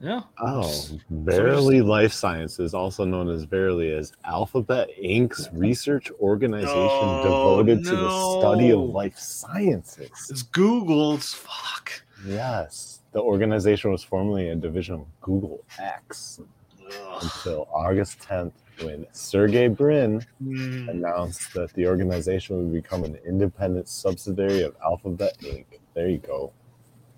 [0.00, 0.22] Yeah.
[0.40, 7.22] Oh, Verily Life Sciences, also known as Verily, is Alphabet Inc.'s research organization Oh,
[7.62, 10.10] devoted to the study of life sciences.
[10.30, 11.92] It's Google's fuck.
[12.26, 16.40] Yes, the organization was formerly a division of Google X
[16.88, 17.22] Ugh.
[17.22, 20.88] until August 10th, when Sergey Brin Mm.
[20.90, 25.64] announced that the organization would become an independent subsidiary of Alphabet Inc.
[25.94, 26.52] There you go.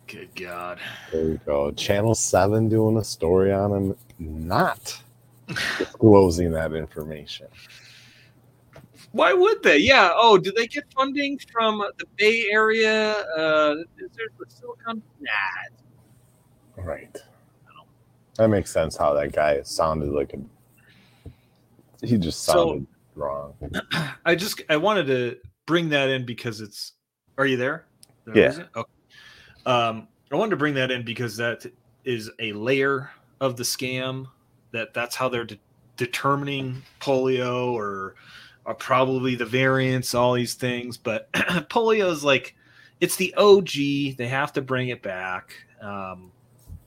[0.07, 0.78] Good God.
[1.11, 1.70] There you go.
[1.72, 5.02] Channel 7 doing a story on him, not
[5.78, 7.48] disclosing that information.
[9.12, 9.78] Why would they?
[9.78, 10.11] Yeah.
[10.14, 13.12] Oh, did they get funding from the Bay Area?
[13.37, 15.02] Uh, is there the Silicon?
[15.20, 16.85] Nah.
[16.85, 17.16] Right.
[18.38, 20.38] That makes sense how that guy sounded like a.
[22.07, 23.55] He just So- sounded wrong.
[24.24, 26.92] I just I wanted to bring that in because it's.
[27.37, 27.87] Are you there?
[28.33, 28.62] I Yeah.
[28.77, 28.90] Okay.
[29.66, 31.66] Um, I wanted to bring that in because that
[32.05, 34.27] is a layer of the scam.
[34.72, 35.59] That that's how they're de-
[35.96, 38.14] determining polio or,
[38.64, 40.96] or probably the variants, all these things.
[40.96, 42.55] But polio is like
[43.01, 44.16] it's the OG.
[44.16, 46.31] They have to bring it back, um,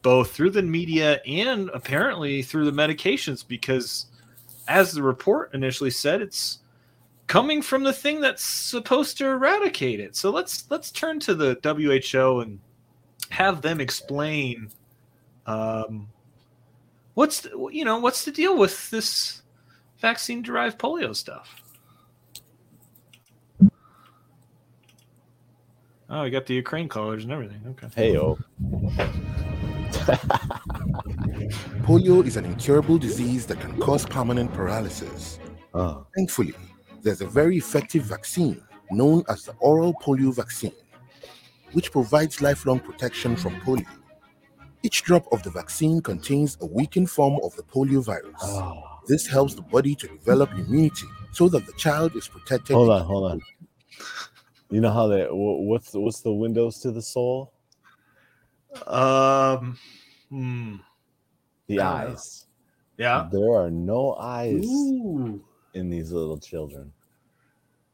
[0.02, 4.08] both through the media and apparently through the medications, because
[4.68, 6.60] as the report initially said, it's
[7.28, 10.16] coming from the thing that's supposed to eradicate it.
[10.16, 12.60] So let's let's turn to the WHO and
[13.30, 14.70] have them explain
[15.46, 16.08] um,
[17.14, 19.42] what's the, you know what's the deal with this
[20.00, 21.62] vaccine derived polio stuff.
[26.10, 27.62] Oh, we got the Ukraine colors and everything.
[27.70, 27.88] Okay.
[27.96, 28.18] Hey.
[31.84, 35.40] Polio is an incurable disease that can cause permanent paralysis.
[35.74, 36.06] Oh.
[36.16, 36.54] Thankfully,
[37.02, 38.62] there's a very effective vaccine
[38.92, 40.74] known as the oral polio vaccine,
[41.74, 43.86] which provides lifelong protection from polio.
[44.84, 48.42] Each drop of the vaccine contains a weakened form of the polio virus.
[48.42, 48.84] Oh.
[49.08, 52.76] This helps the body to develop immunity so that the child is protected.
[52.76, 53.42] Hold on, hold on.
[54.70, 57.54] You know how they what's what's the windows to the soul?
[58.88, 59.78] Um,
[60.30, 60.76] hmm.
[61.68, 62.46] The Uh, eyes.
[62.98, 63.28] yeah.
[63.32, 65.44] There are no eyes Ooh.
[65.74, 66.92] in these little children.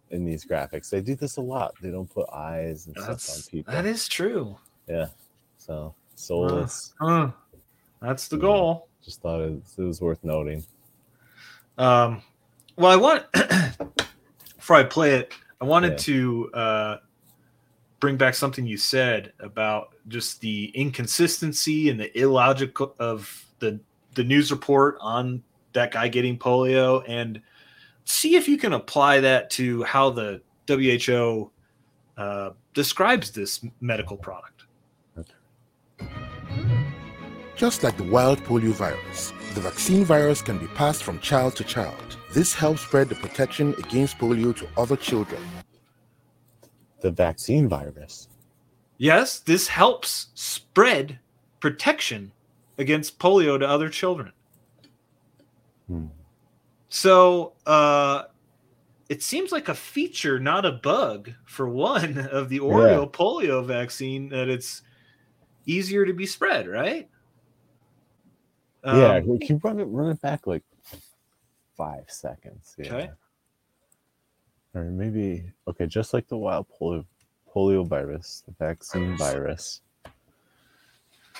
[0.10, 1.74] In these graphics, they do this a lot.
[1.82, 3.74] They don't put eyes and stuff on That's people.
[3.74, 4.58] that is true.
[4.88, 5.08] yeah.
[5.58, 6.94] So soulless.
[7.02, 7.32] Huh.
[8.02, 8.88] That's the goal.
[9.04, 10.63] Just thought it, it was worth noting.
[11.78, 12.22] Um,
[12.78, 13.26] well, I want
[14.58, 15.98] before I play it, I wanted Yeah.
[15.98, 16.98] to uh,
[17.99, 23.79] bring back something you said about just the inconsistency and the illogical of the
[24.13, 27.41] the news report on that guy getting polio, and
[28.05, 31.51] see if you can apply that to how the WHO
[32.17, 34.63] uh, describes this medical product.
[37.55, 41.63] Just like the wild polio virus, the vaccine virus can be passed from child to
[41.63, 42.17] child.
[42.33, 45.41] This helps spread the protection against polio to other children.
[47.01, 48.27] The vaccine virus.
[48.97, 51.19] Yes, this helps spread
[51.60, 52.31] protection
[52.77, 54.31] against polio to other children.
[55.88, 56.07] Hmm.
[56.89, 58.23] So uh,
[59.10, 64.29] it seems like a feature, not a bug, for one of the Oreo polio vaccine
[64.29, 64.81] that it's
[65.65, 67.10] easier to be spread, right?
[68.86, 70.63] yeah, Um, we can run it run it back like
[71.75, 72.75] five seconds.
[72.77, 72.93] Yeah.
[72.93, 73.10] Okay.
[74.73, 77.06] Or maybe okay, just like the wild polio
[77.53, 79.82] polio virus, the vaccine virus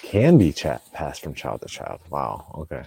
[0.01, 1.99] can be chat passed from child to child.
[2.09, 2.51] Wow.
[2.59, 2.83] Okay.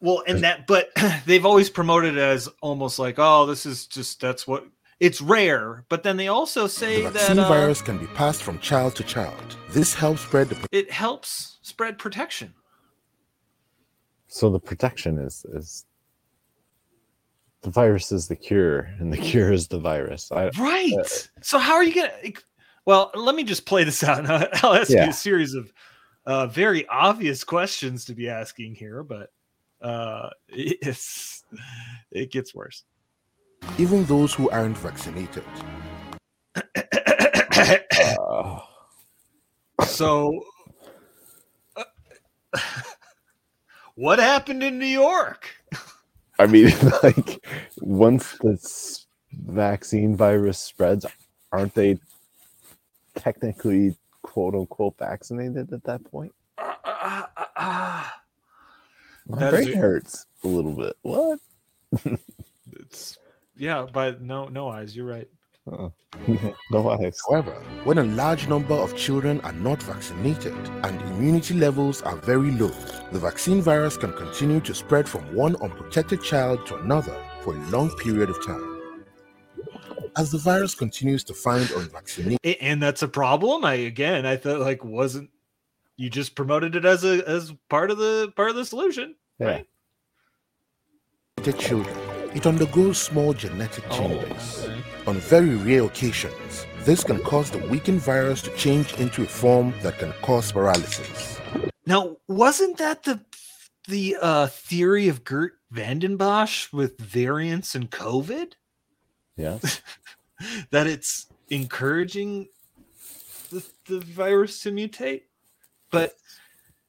[0.00, 0.90] Well, and that, but
[1.26, 4.66] they've always promoted it as almost like, oh, this is just that's what
[5.00, 5.84] it's rare.
[5.88, 8.96] But then they also say The that vaccine uh, virus can be passed from child
[8.96, 9.56] to child.
[9.70, 12.54] This helps spread the it helps spread protection.
[14.28, 15.86] So the protection is is
[17.64, 20.30] the virus is the cure, and the cure is the virus.
[20.30, 20.92] I, Right.
[20.92, 21.04] uh,
[21.42, 22.12] so how are you gonna?
[22.86, 24.18] Well, let me just play this out.
[24.18, 25.72] and I'll I'll ask you a series of
[26.26, 29.30] uh, very obvious questions to be asking here, but
[29.80, 31.42] uh, it's
[32.12, 32.84] it gets worse.
[33.78, 35.42] even those who aren't vaccinated.
[38.20, 38.60] uh,
[39.86, 40.44] So,
[41.76, 41.84] uh,
[43.96, 45.48] what happened in New York?
[46.38, 47.44] I mean, like
[47.80, 51.06] once this vaccine virus spreads,
[51.52, 51.98] aren't they
[53.14, 56.32] technically quote unquote vaccinated at that point?
[56.58, 56.74] Uh,
[57.36, 58.04] uh, uh,
[59.26, 60.96] My That brain hurts a little bit.
[61.02, 61.38] What?
[62.72, 63.18] it's
[63.56, 64.96] yeah, but no, no eyes.
[64.96, 65.28] You're right.
[65.70, 65.88] Uh,
[66.70, 67.18] no eyes.
[67.28, 67.52] However,
[67.84, 70.52] when a large number of children are not vaccinated
[70.82, 72.70] and immunity levels are very low,
[73.12, 77.60] the vaccine virus can continue to spread from one unprotected child to another for a
[77.70, 78.70] long period of time.
[80.16, 83.64] As the virus continues to find unvaccinated and that's a problem.
[83.64, 85.30] I again, I thought like wasn't
[85.96, 89.16] you just promoted it as a as part of the part of the solution?
[89.38, 89.62] Yeah.
[91.58, 91.96] children,
[92.34, 94.64] it undergoes small genetic Oh, changes.
[94.64, 94.82] okay.
[95.06, 99.74] On very rare occasions, this can cause the weakened virus to change into a form
[99.82, 101.38] that can cause paralysis.
[101.84, 103.20] Now, wasn't that the
[103.86, 108.52] the uh, theory of Gert Vandenbosch with variants and COVID?
[109.36, 109.82] Yes.
[110.70, 112.48] that it's encouraging
[113.50, 115.24] the, the virus to mutate.
[115.90, 116.14] But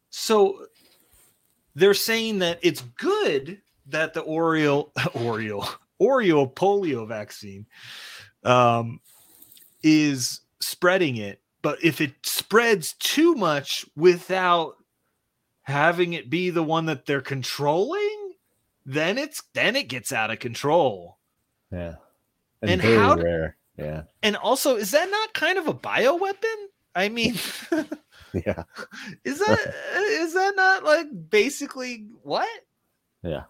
[0.09, 0.68] so
[1.76, 5.68] they're saying that it's good that the Oreo Oreo
[6.02, 7.66] Oreo polio vaccine
[8.43, 9.00] um,
[9.84, 14.76] is spreading it, but if it spreads too much without
[15.64, 18.34] having it be the one that they're controlling,
[18.86, 21.18] then it's then it gets out of control.
[21.72, 21.96] Yeah.
[22.62, 23.58] And, And how- rare.
[23.78, 24.04] Yeah.
[24.24, 26.56] And also, is that not kind of a bioweapon?
[26.96, 27.36] I mean,
[28.34, 28.64] Yeah.
[29.26, 32.48] is that is that not like basically what?
[33.24, 33.43] Yeah.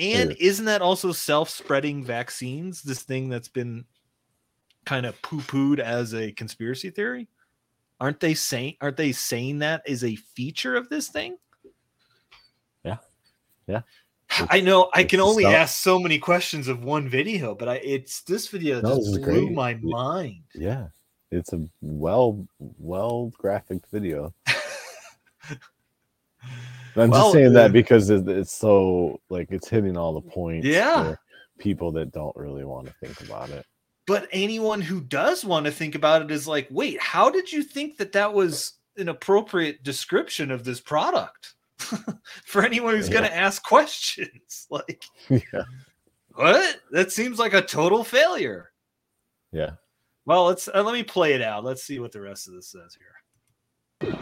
[0.00, 0.36] And is.
[0.38, 2.82] isn't that also self-spreading vaccines?
[2.82, 3.84] This thing that's been
[4.86, 7.28] kind of poo-pooed as a conspiracy theory?
[8.00, 11.36] Aren't they saying aren't they saying that is a feature of this thing?
[12.82, 12.96] Yeah.
[13.66, 13.82] Yeah.
[14.48, 17.74] I know I can only self- ask so many questions of one video, but I
[17.76, 19.52] it's this video No, just blew great.
[19.52, 20.44] my mind.
[20.54, 20.86] Yeah.
[21.30, 24.32] It's a well well graphic video.
[26.96, 30.66] I'm Well, just saying that because it, it's so like it's hitting all the points
[30.66, 31.04] Yeah.
[31.04, 31.18] for
[31.58, 33.64] people that don't really want to think about it.
[34.06, 37.62] But anyone who does want to think about it is like, wait, how did you
[37.62, 41.54] think that that was an appropriate description of this product?
[42.44, 45.62] For anyone who's going to ask questions, like, yeah.
[46.34, 46.80] what?
[46.90, 48.72] That seems like a total failure.
[49.52, 49.70] Yeah.
[50.26, 51.64] Well, let's uh, let me play it out.
[51.64, 52.96] Let's see what the rest of this says
[54.00, 54.16] here.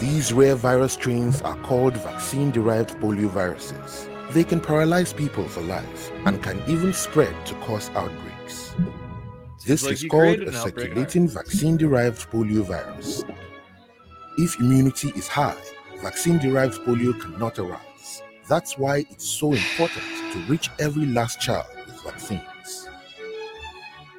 [0.00, 4.08] These rare virus strains are called vaccine derived polioviruses.
[4.32, 8.74] They can paralyze people for life and can even spread to cause outbreaks.
[9.66, 13.22] This like is called a circulating vaccine derived poliovirus.
[14.38, 15.60] If immunity is high,
[16.00, 18.22] vaccine derived polio cannot arise.
[18.48, 22.88] That's why it's so important to reach every last child with vaccines.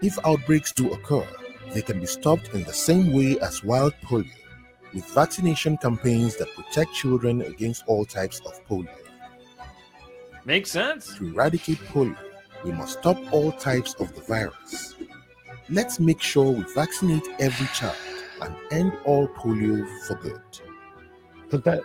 [0.01, 1.27] If outbreaks do occur,
[1.73, 4.29] they can be stopped in the same way as wild polio,
[4.93, 8.89] with vaccination campaigns that protect children against all types of polio.
[10.45, 11.15] Makes sense.
[11.17, 12.17] To eradicate polio,
[12.63, 14.95] we must stop all types of the virus.
[15.69, 17.95] Let's make sure we vaccinate every child
[18.41, 20.41] and end all polio for good.
[21.49, 21.81] But that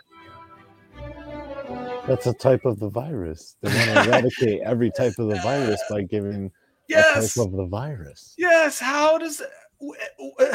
[2.07, 3.57] that's a type of the virus.
[3.63, 6.51] They want to eradicate every type of the virus by giving
[6.89, 7.37] Yes.
[7.37, 8.35] a type of the virus.
[8.39, 8.79] Yes.
[8.81, 9.43] How does
[9.79, 10.53] w- w-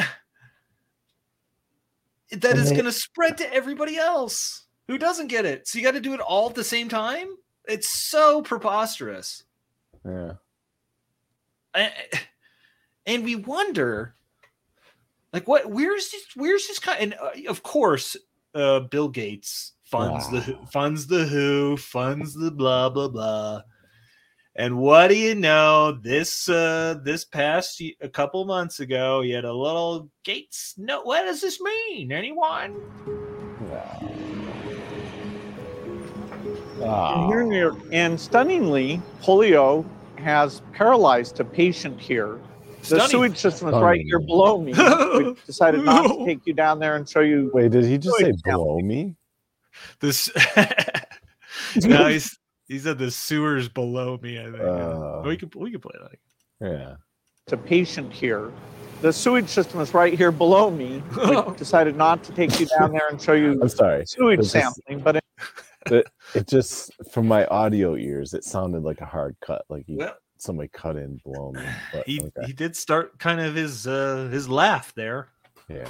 [2.30, 5.66] that And is they- going to spread to everybody else who doesn't get it?
[5.68, 7.28] So you got to do it all at the same time.
[7.66, 9.44] It's so preposterous.
[10.04, 10.34] Yeah.
[13.06, 14.14] And we wonder
[15.32, 18.16] like what where's this where's this kind and uh, of course
[18.54, 23.62] uh bill gates funds the Who- funds the who funds the blah blah blah
[24.56, 29.44] and what do you know this uh this past a couple months ago he had
[29.44, 32.74] a little gates no what does this mean anyone
[36.82, 37.30] Ah.
[37.30, 39.84] And here in and stunningly, polio
[40.16, 42.40] has paralyzed a patient here.
[42.80, 43.08] The Stunning.
[43.08, 44.72] sewage system is right here below me.
[44.72, 47.50] We decided not to take you down there and show you.
[47.54, 48.64] Wait, did he just say sewage sample.
[48.64, 49.16] below me?
[50.00, 50.30] this
[51.84, 52.38] no he's
[52.74, 55.22] he said the sewers below me i think Uh.
[55.24, 56.18] we can we can play that
[56.60, 56.94] Yeah.
[57.46, 58.50] It's a patient here.
[59.02, 61.02] The sewage system is right here below me.
[61.28, 64.06] We decided not to take you down there and show you I'm sorry.
[64.06, 65.24] sewage It's just- sampling, but it,
[65.96, 69.96] It, it just from my audio ears, it sounded like a hard cut, like he,
[69.96, 71.66] Well- somebody cut in below me.
[71.92, 72.46] But he okay.
[72.46, 75.28] he did start kind of his uh his laugh there
[75.68, 75.88] yeah.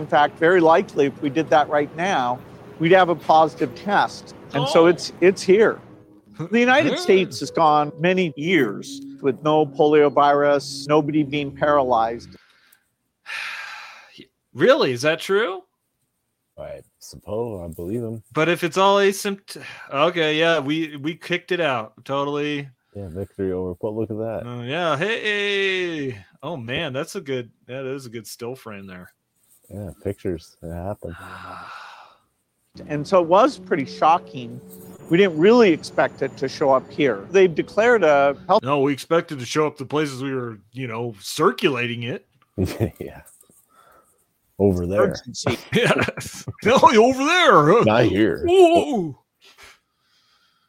[0.00, 2.38] in fact, very likely, if we did that right now,
[2.78, 4.34] we'd have a positive test.
[4.54, 4.86] And so Oh.
[4.86, 5.80] it's it's here.
[6.50, 12.30] The United States has gone many years with no polio virus, nobody being paralyzed.
[14.54, 14.92] Really?
[14.92, 15.64] Is that true?
[16.58, 18.22] I suppose I believe them.
[18.32, 22.66] But if it's all asymptomatic, okay, yeah, we we kicked it out totally.
[22.94, 23.74] Yeah, victory over.
[23.74, 24.46] But look at that.
[24.46, 29.12] Uh, yeah, hey, oh man, that's a good that is a good still frame there.
[29.68, 30.56] Yeah, pictures.
[30.62, 31.16] It happened.
[32.88, 34.60] And so it was pretty shocking.
[35.08, 37.26] We didn't really expect it to show up here.
[37.30, 40.88] They've declared a health No, we expected to show up the places we were, you
[40.88, 42.26] know, circulating it.
[42.98, 43.22] yeah.
[44.58, 45.14] Over there.
[45.46, 45.54] yeah.
[45.72, 46.44] Yes.
[46.64, 47.84] no, over there.
[47.84, 48.42] Not here.
[48.46, 49.18] Whoa.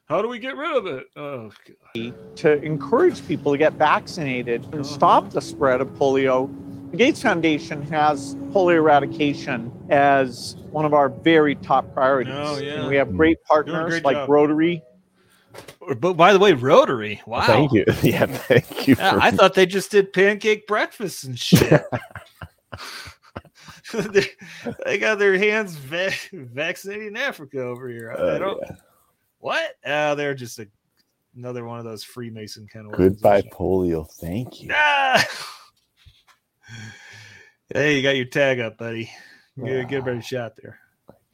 [0.08, 1.08] How do we get rid of it?
[1.18, 1.52] Oh,
[1.96, 2.36] God.
[2.38, 4.84] to encourage people to get vaccinated and oh.
[4.84, 6.50] stop the spread of polio.
[6.92, 12.34] The Gates Foundation has polio eradication as one of our very top priorities.
[12.36, 12.76] Oh, yeah.
[12.80, 14.30] And we have great partners great like job.
[14.30, 14.82] Rotary.
[16.00, 17.22] But by the way, Rotary.
[17.26, 17.42] Wow.
[17.42, 17.84] Thank you.
[18.04, 18.96] Yeah, thank you.
[18.98, 21.82] Yeah, for- I thought they just did pancake breakfast and shit.
[23.94, 24.26] they,
[24.86, 28.12] they got their hands va- vaccinating Africa over here.
[28.12, 28.60] I, I Oh, don't.
[28.62, 28.76] yeah.
[29.40, 29.76] What?
[29.86, 30.68] Oh, they're just a,
[31.36, 32.94] another one of those Freemason kind of.
[32.94, 34.10] Goodbye, polio.
[34.20, 34.70] Thank you.
[34.74, 35.26] Ah!
[37.74, 39.12] Hey, you got your tag up, buddy.
[39.62, 40.80] Get, get a better shot there.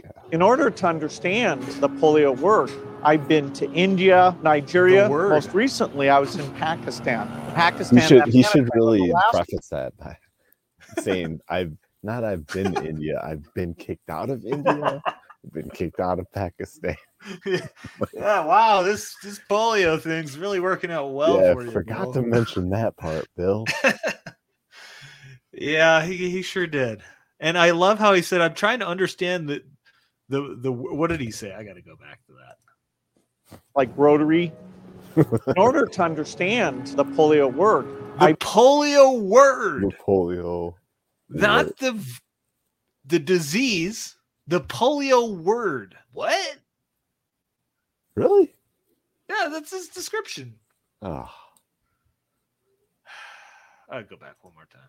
[0.04, 2.72] Uh, in order to understand the polio work,
[3.04, 5.08] I've been to India, Nigeria.
[5.08, 7.28] Most recently, I was in Pakistan.
[7.54, 8.00] Pakistan.
[8.00, 10.18] He should he should really the preface that by
[11.02, 15.04] saying I've not I've been to India, I've been kicked out of India,
[15.46, 16.96] I've been kicked out of Pakistan.
[17.46, 21.72] yeah, wow, this this polio thing's really working out well yeah, for you.
[21.72, 22.14] forgot Bill.
[22.14, 23.66] to mention that part, Bill.
[25.54, 27.02] Yeah, he, he sure did.
[27.40, 29.64] And I love how he said, "I'm trying to understand the
[30.30, 31.54] the the what did he say?
[31.54, 33.60] I got to go back to that.
[33.76, 34.52] like Rotary.
[35.16, 37.86] In order to understand the polio word,
[38.20, 40.74] The polio word, The polio.
[41.30, 42.04] not the
[43.06, 44.16] the disease.
[44.48, 45.96] The polio word.
[46.12, 46.58] What?
[48.16, 48.56] Really?
[49.30, 50.56] Yeah, that's his description.
[51.02, 51.30] Oh,
[53.90, 54.82] I'll go back one more time.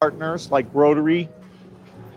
[0.00, 1.28] Partners like Rotary.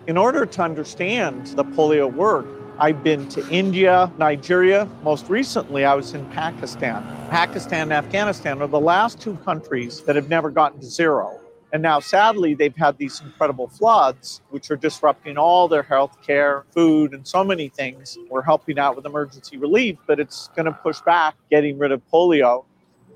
[0.08, 2.46] In order to understand the polio work,
[2.80, 4.88] I've been to India, Nigeria.
[5.04, 7.04] Most recently, I was in Pakistan.
[7.30, 11.38] Pakistan and Afghanistan are the last two countries that have never gotten to zero.
[11.74, 16.64] And now, sadly, they've had these incredible floods, which are disrupting all their health care,
[16.72, 18.18] food, and so many things.
[18.30, 22.02] We're helping out with emergency relief, but it's going to push back getting rid of
[22.08, 22.64] polio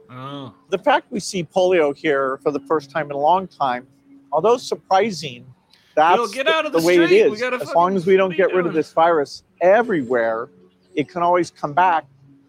[0.09, 3.87] Oh, the fact we see polio here for the first time in a long time,
[4.37, 5.43] although surprising,
[5.95, 7.25] that's Yo, get out of the, the way it street.
[7.25, 7.41] We is.
[7.41, 10.47] gotta As long as we don't what are get rid of this virus everywhere,
[10.93, 12.05] it can always come back.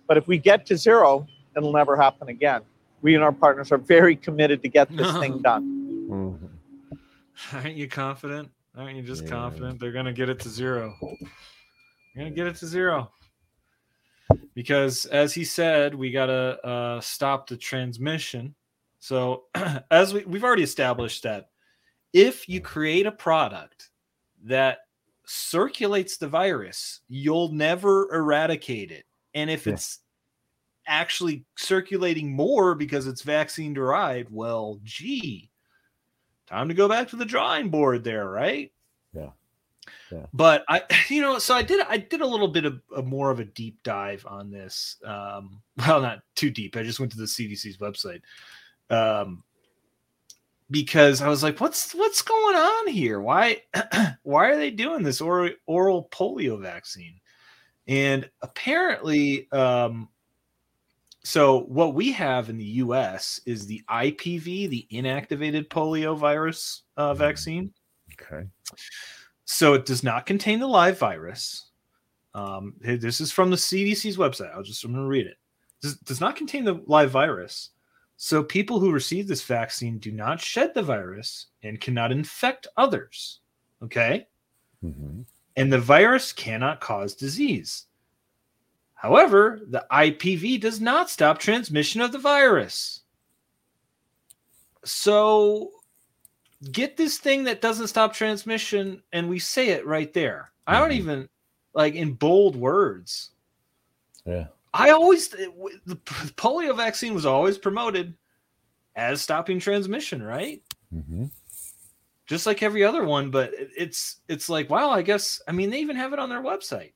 [0.06, 1.26] But if we get to zero,
[1.56, 2.60] it'll never happen again.
[3.00, 5.64] We and our partners are very committed to get this thing done.
[6.10, 7.54] mhm.
[7.54, 8.50] aren't you confident?
[8.76, 9.30] Aren't you just Yeah.
[9.30, 10.94] confident they're gonna get it to zero?
[11.00, 13.10] They're gonna get it to zero.
[14.54, 18.54] Because as he said, we gotta uh, stop the transmission.
[18.98, 19.44] So
[19.90, 21.47] as we, we've already established that
[22.12, 23.90] if you create a product
[24.44, 24.80] that
[25.26, 29.04] circulates the virus, you'll never eradicate it.
[29.34, 29.74] And if Yeah.
[29.74, 30.00] it's
[30.86, 35.50] actually circulating more because it's vaccine derived, well, gee,
[36.46, 38.72] time to go back to the drawing board there, right?
[39.12, 39.30] Yeah.
[40.10, 40.26] Yeah.
[40.32, 43.30] But I, you know, so I did, I did a little bit of, of more
[43.30, 44.96] of a deep dive on this.
[45.04, 46.76] Um, well, not too deep.
[46.76, 48.22] I just went to the CDC's website.
[48.90, 49.42] Um,
[50.70, 53.20] because I was like, what's what's going on here?
[53.20, 53.62] Why
[54.22, 57.20] why are they doing this oral, oral polio vaccine?
[57.86, 60.08] And apparently, um,
[61.24, 63.40] so what we have in the U.S.
[63.46, 67.72] is the IPV, the inactivated polio virus uh, vaccine.
[68.20, 68.46] Okay.
[69.44, 71.70] So it does not contain the live virus.
[72.34, 74.54] Um, this is from the CDC's website.
[74.54, 75.36] I'll just I'm going to read it.
[75.80, 77.70] Does, does not contain the live virus.
[78.20, 83.40] So people who receive this vaccine do not shed the virus and cannot infect others.
[83.80, 84.26] Okay.
[84.82, 85.22] hmm
[85.56, 87.86] And the virus cannot cause disease.
[88.94, 93.02] However, the IPV does not stop transmission of the virus.
[94.84, 95.70] So
[96.72, 100.50] get this thing that doesn't stop transmission, and we say it right there.
[100.66, 100.94] I don't Mhm.
[100.96, 101.28] even
[101.72, 103.30] like in bold words.
[104.26, 104.48] Yeah.
[104.78, 105.96] I always the
[106.36, 108.14] polio vaccine was always promoted
[108.94, 110.62] as stopping transmission, right?
[110.92, 111.26] hmm
[112.26, 115.80] Just like every other one, but it's it's like wow, I guess I mean they
[115.80, 116.92] even have it on their website.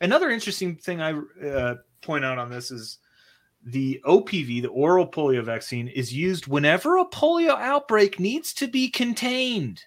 [0.00, 2.98] Another interesting thing I uh, point out on this is
[3.64, 8.90] the OPV, the oral polio vaccine, is used whenever a polio outbreak needs to be
[8.90, 9.84] contained,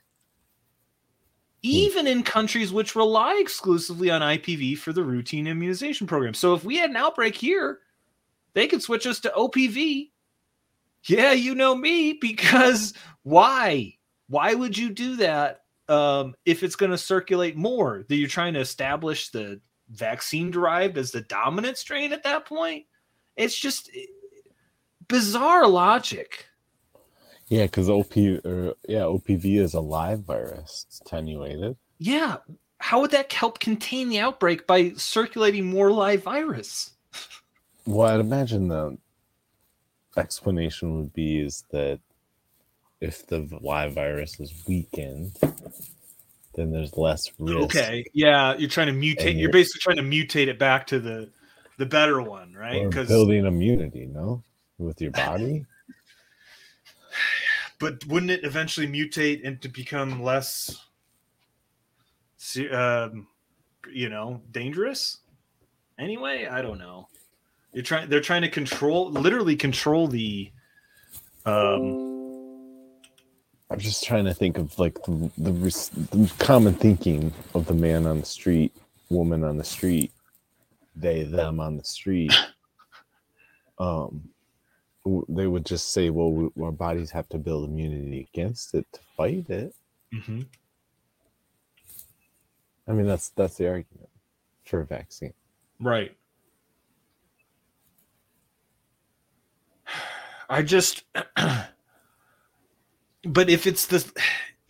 [1.65, 6.35] even in countries which rely exclusively on IPV for the routine immunization program.
[6.35, 7.79] So if we had an outbreak here,
[8.53, 10.11] they could switch us to OPV.
[11.05, 12.93] Yeah, you know me, because
[13.23, 13.95] why?
[14.27, 18.05] Why would you do that um, if it's going to circulate more?
[18.07, 19.59] That you're trying to establish the
[19.89, 22.85] vaccine derived as the dominant strain at that point?
[23.37, 24.05] It's just eh,
[25.07, 26.45] bizarre logic.
[27.47, 30.85] Yeah, because OP or yeah, OPV is a live virus.
[30.87, 31.77] It's attenuated.
[31.99, 32.37] Yeah.
[32.79, 36.91] How would that help contain the outbreak by circulating more live virus?
[37.85, 38.97] Well, I'd imagine the
[40.17, 41.99] explanation would be is that
[42.99, 45.37] if the live virus is weakened,
[46.55, 47.75] then there's less risk.
[47.75, 48.05] Okay.
[48.13, 48.55] Yeah.
[48.57, 49.23] You're trying to mutate.
[49.33, 51.29] You're you're- basically trying to mutate it back to the
[51.77, 52.89] the better one, right?
[52.89, 54.41] Because building immunity, no,
[54.77, 55.65] with your body.
[57.79, 60.85] But wouldn't it eventually mutate and to become less
[62.71, 63.27] um,
[63.91, 65.19] you know dangerous?
[65.97, 67.07] Anyway i don't know.
[67.73, 70.51] You're trying they're trying to control literally control the
[71.45, 72.03] um
[73.69, 78.05] I'm just trying to think of like the the, the common thinking of the man
[78.05, 78.71] on the street
[79.09, 80.11] woman on the street,
[80.95, 82.33] they them on the street,
[83.79, 84.29] um,
[85.29, 88.99] they would just say, "Well, we, our bodies have to build immunity against it to
[89.15, 89.75] fight it."
[90.11, 90.41] hmm
[92.87, 94.09] I mean, that's that's the argument
[94.63, 95.33] for a vaccine.
[95.79, 96.15] Right.
[100.49, 101.03] I just
[103.23, 104.11] but if it's the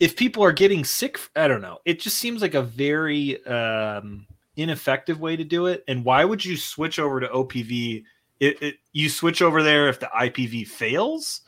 [0.00, 1.78] if people are getting sick I don't know.
[1.84, 4.26] It just seems like a very um
[4.56, 8.04] ineffective way to do it and why would you switch over to OPV
[8.40, 11.42] it, it you switch over there if the IPV fails?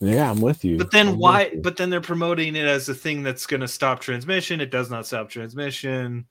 [0.00, 0.78] Yeah, I'm with you.
[0.78, 3.68] But then I'm why but then they're promoting it as a thing that's going to
[3.68, 4.60] stop transmission.
[4.60, 6.26] It does not stop transmission.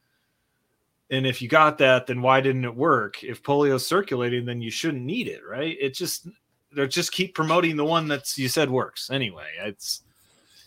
[1.12, 3.24] And if you got that, then why didn't it work?
[3.24, 5.76] If polio's circulating, then you shouldn't need it, right?
[5.80, 6.28] It just
[6.76, 9.48] they just keep promoting the one that's you said works anyway.
[9.60, 10.02] It's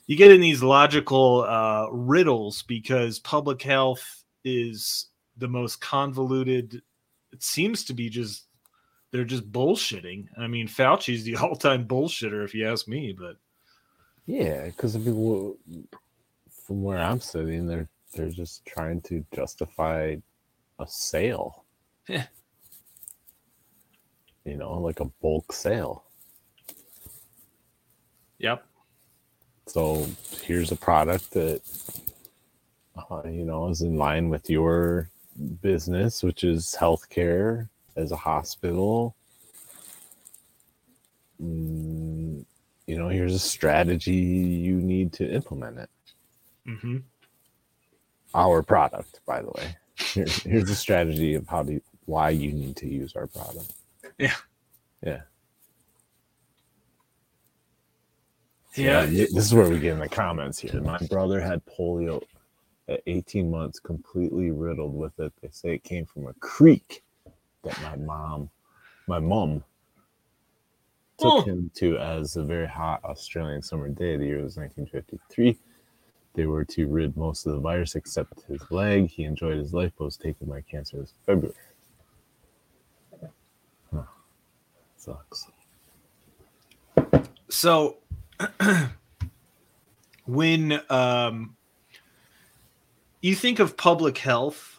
[0.07, 5.07] you get in these logical uh, riddles because public health is
[5.37, 6.83] the most convoluted.
[7.33, 8.47] It seems to be just
[9.13, 10.27] they're just bullshitting.
[10.37, 13.15] I mean, Fauci's the all-time bullshitter, if you ask me.
[13.17, 13.37] But
[14.27, 15.55] Yeah, because mean,
[16.51, 20.17] from where I'm sitting, they're they're just trying to justify
[20.79, 21.65] a sale.
[22.09, 22.27] Yeah.
[24.45, 26.05] You know, like a bulk sale.
[28.39, 28.67] yep,
[29.67, 30.07] So
[30.43, 31.63] here's a product that
[32.97, 35.11] uh, you know is in line with your
[35.63, 39.14] business, which is healthcare as a hospital.
[41.43, 42.45] Mm,
[42.86, 45.90] you know, here's a strategy you need to implement it.
[46.66, 46.99] hmm
[48.34, 49.76] Our product, by the way.
[49.97, 53.72] Here, here's a strategy of how to why you need to use our product.
[54.18, 54.34] Yeah.
[55.05, 55.20] Yeah.
[58.74, 59.05] Yeah.
[59.05, 60.80] y- This is where we get in the comments here.
[60.80, 62.22] My brother had polio
[62.88, 65.32] at 18 months, completely riddled with it.
[65.40, 67.03] They say it came from a creek
[67.63, 68.51] that my mom,
[69.07, 69.65] my mom,
[71.19, 74.17] took him to as a very hot Australian summer day.
[74.17, 75.57] The year was 1953.
[76.35, 79.09] They were to rid most of the virus except his leg.
[79.09, 81.55] He enjoyed his life, but was taken by cancer this February.
[83.95, 84.03] Huh.
[84.97, 85.47] Sucks.
[87.49, 87.99] so
[90.27, 91.57] when um
[93.21, 94.72] you think of public health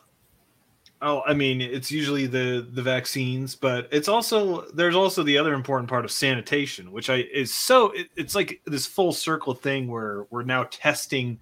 [1.04, 5.54] oh i mean it's usually the the vaccines but it's also there's also the other
[5.54, 9.88] important part of sanitation which i is so it, it's like this full circle thing
[9.88, 11.40] where we're now testing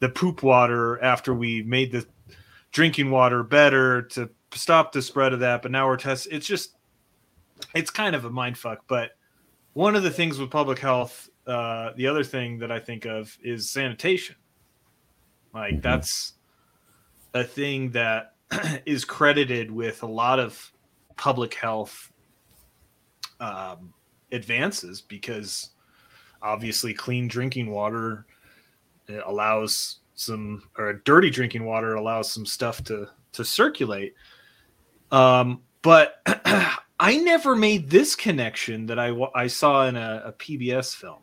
[0.00, 2.04] the poop water after we made the
[2.72, 6.76] drinking water better to stop the spread of that but now we're test it's just
[7.74, 9.12] it's kind of a mind fuck but
[9.72, 13.36] one of the things with public health uh, the other thing that i think of
[13.42, 14.36] is sanitation.
[15.52, 16.34] Like that's
[17.34, 18.34] a thing that
[18.86, 20.72] is credited with a lot of
[21.16, 22.12] public health
[23.40, 23.92] um,
[24.30, 25.70] advances because
[26.40, 28.26] obviously clean drinking water
[29.10, 34.14] uh, allows some or dirty drinking water allows some stuff to to circulate
[35.10, 36.20] um, but
[37.02, 41.22] I never made this connection that I I saw in a, a PBS film,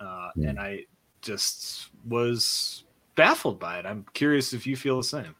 [0.00, 0.86] uh, and I
[1.20, 2.84] just was
[3.14, 3.86] baffled by it.
[3.86, 5.34] I'm curious if you feel the same.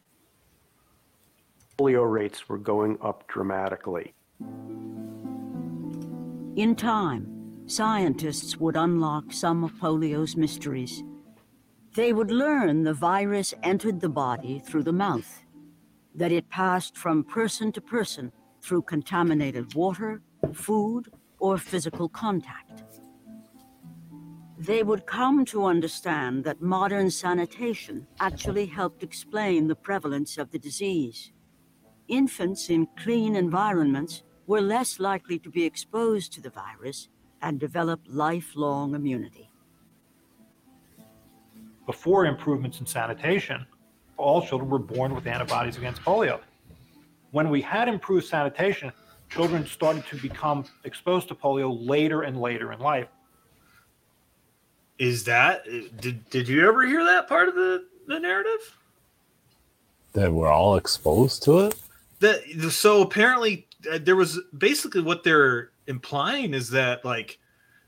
[1.77, 4.13] Polio rates were going up dramatically.
[6.55, 11.03] In time, scientists would unlock some of polio's mysteries.
[11.95, 15.43] They would learn the virus entered the body through the mouth,
[16.15, 20.21] that it passed from person to person through contaminated water,
[20.53, 22.83] food, or physical contact.
[24.57, 30.59] They would come to understand that modern sanitation actually helped explain the prevalence of the
[30.59, 31.32] disease.
[32.07, 37.07] Infants in clean environments were less likely to be exposed to the virus
[37.41, 39.49] and develop lifelong immunity.
[41.85, 43.65] before improvements in sanitation,
[44.17, 46.39] all children were born with antibodies against polio.
[47.31, 48.91] When we had improved sanitation,
[49.29, 53.07] children started to become exposed to polio later and later in life.
[54.99, 55.65] Is that
[55.99, 58.77] did did you ever hear that part of the the narrative?
[60.13, 61.75] That we're all exposed to it.
[62.23, 67.37] That so apparently uh, there was basically what they're implying is that like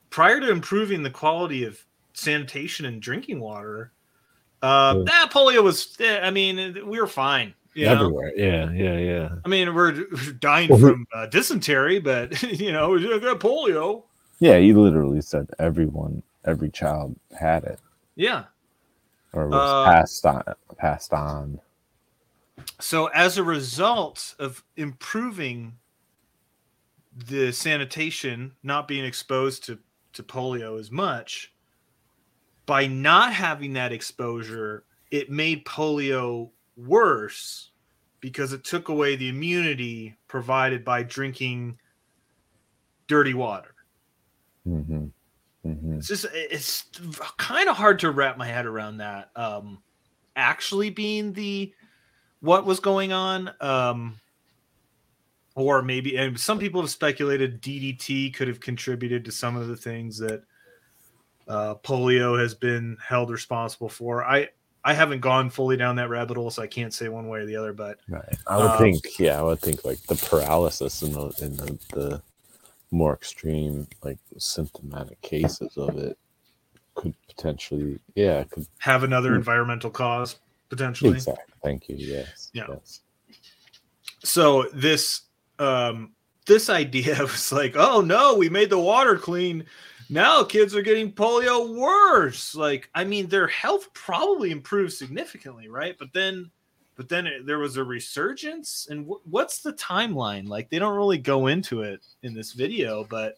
[0.10, 1.80] prior to improving the quality of
[2.12, 3.92] sanitation and drinking water,
[4.62, 5.96] uh, that polio was.
[6.02, 7.54] eh, I mean, we were fine.
[7.74, 7.92] You know?
[7.94, 8.34] Everywhere.
[8.36, 9.30] Yeah, yeah, yeah.
[9.44, 10.06] I mean, we're
[10.40, 14.04] dying Well, from uh, dysentery, but you know, we got polio.
[14.40, 17.80] Yeah, he literally said everyone, every child had it
[18.18, 18.46] Yeah.
[19.34, 20.44] or was Uh, passed on
[20.78, 21.60] passed on.
[22.80, 25.74] So as a result of improving
[27.28, 29.80] the sanitation, not being exposed to
[30.14, 31.54] to polio as much,
[32.66, 37.72] by not having that exposure, it made polio worse
[38.22, 41.78] because it took away the immunity provided by drinking
[43.08, 43.76] dirty water.
[44.68, 45.06] Mm-hmm.
[45.66, 45.98] Mm-hmm.
[45.98, 46.86] It's just it's
[47.38, 49.32] kind of hard to wrap my head around that.
[49.36, 49.82] Um,
[50.36, 51.74] actually being the
[52.46, 54.20] what was going on, um,
[55.56, 59.76] or maybe and some people have speculated DDT could have contributed to some of the
[59.76, 60.43] things that
[61.48, 64.24] uh, polio has been held responsible for.
[64.24, 64.50] I
[64.84, 67.46] I haven't gone fully down that rabbit hole, so I can't say one way or
[67.46, 67.74] the other.
[67.74, 71.34] But right, I would um, think, yeah, I would think like the paralysis in the
[71.41, 72.22] in the, the
[72.91, 76.18] more extreme, like symptomatic cases of it
[76.93, 79.38] could potentially, yeah, could have another Hmm.
[79.38, 80.38] environmental cause
[80.70, 81.13] potentially.
[81.13, 81.53] exactly.
[81.63, 81.95] Thank you.
[81.97, 82.49] Yes.
[82.53, 82.66] Yeah.
[82.70, 83.01] Yes.
[84.24, 85.22] so this
[85.59, 86.11] um
[86.45, 89.66] this idea was like oh no we made the water clean
[90.09, 95.95] now kids are getting polio worse like i mean their health probably improved significantly right
[95.97, 96.49] but then
[96.95, 100.95] but then it, there was a resurgence and wh- what's the timeline like they don't
[100.95, 103.36] really go into it in this video but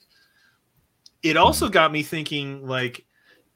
[1.24, 3.06] it also got me thinking like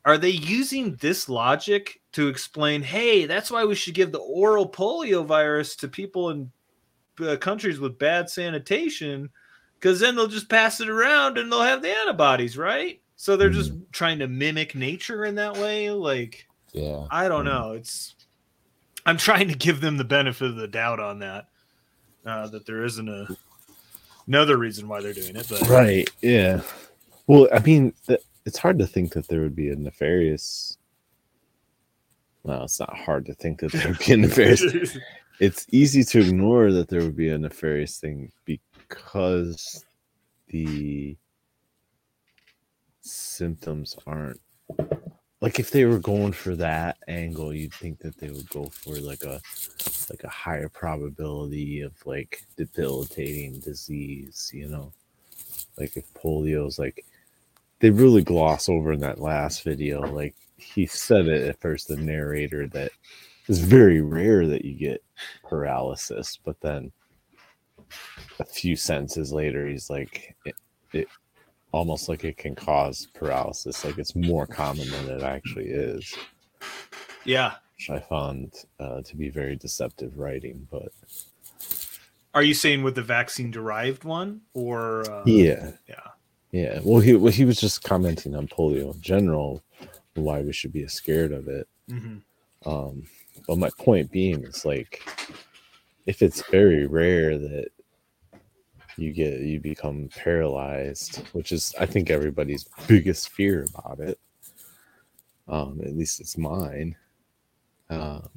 [0.06, 4.68] are they using this logic to explain hey that's why we should give the oral
[4.70, 6.52] polio virus to people in
[7.22, 9.30] uh, countries with bad sanitation
[9.80, 13.50] because then they'll just pass it around and they'll have the antibodies right so they're
[13.50, 17.06] just trying to mimic nature in that way like Yeah.
[17.12, 18.16] i don't know it's
[19.06, 21.48] i'm trying to give them the benefit of the doubt on that
[22.26, 23.28] uh, that there isn't a
[24.28, 26.10] another reason why they're doing it but Right.
[26.22, 26.62] Yeah.
[27.28, 27.94] Well, I mean,
[28.46, 30.78] it's hard to think that there would be a nefarious.
[32.44, 34.98] Well, it's not hard to think that there would be a nefarious.
[35.40, 39.86] it's easy to ignore that there would be a nefarious thing because
[40.48, 41.18] the
[43.02, 44.40] symptoms aren't
[45.42, 48.96] like if they were going for that angle you'd think that they would go for
[49.00, 49.42] like a
[50.10, 54.94] like a higher probability of like debilitating disease you know
[55.78, 57.04] like if polio's like
[57.82, 61.98] they really gloss over in that last video like he said it at first the
[61.98, 62.92] narrator that
[63.48, 65.04] it's very rare that you get
[65.44, 66.92] paralysis but then
[68.40, 70.56] a few sentences later he's like it,
[70.94, 71.08] it
[71.72, 76.14] almost like it can cause paralysis like it's more common than it actually is.
[77.26, 77.56] Yeah.
[77.78, 80.92] Which i found uh, to be very deceptive writing but
[82.34, 85.72] are you saying with the vaccine derived one or uh, yeah.
[85.90, 86.11] yeah
[86.52, 89.62] yeah well he well, he was just commenting on polio in general
[90.16, 91.68] why we should be scared of it.
[91.90, 92.22] Mhm.
[92.66, 93.04] um
[93.48, 95.02] but my point being is like
[96.06, 97.70] if it's very rare that
[98.98, 104.20] you get you become paralyzed which is i think everybody's biggest fear about it
[105.48, 106.96] um at least it's mine
[107.90, 108.30] um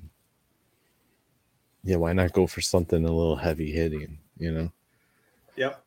[1.83, 4.73] yeah why not go for something a little heavy hitting you know?
[5.57, 5.84] Yep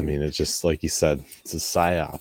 [0.00, 2.20] I mean, it's just like you said, it's a psyop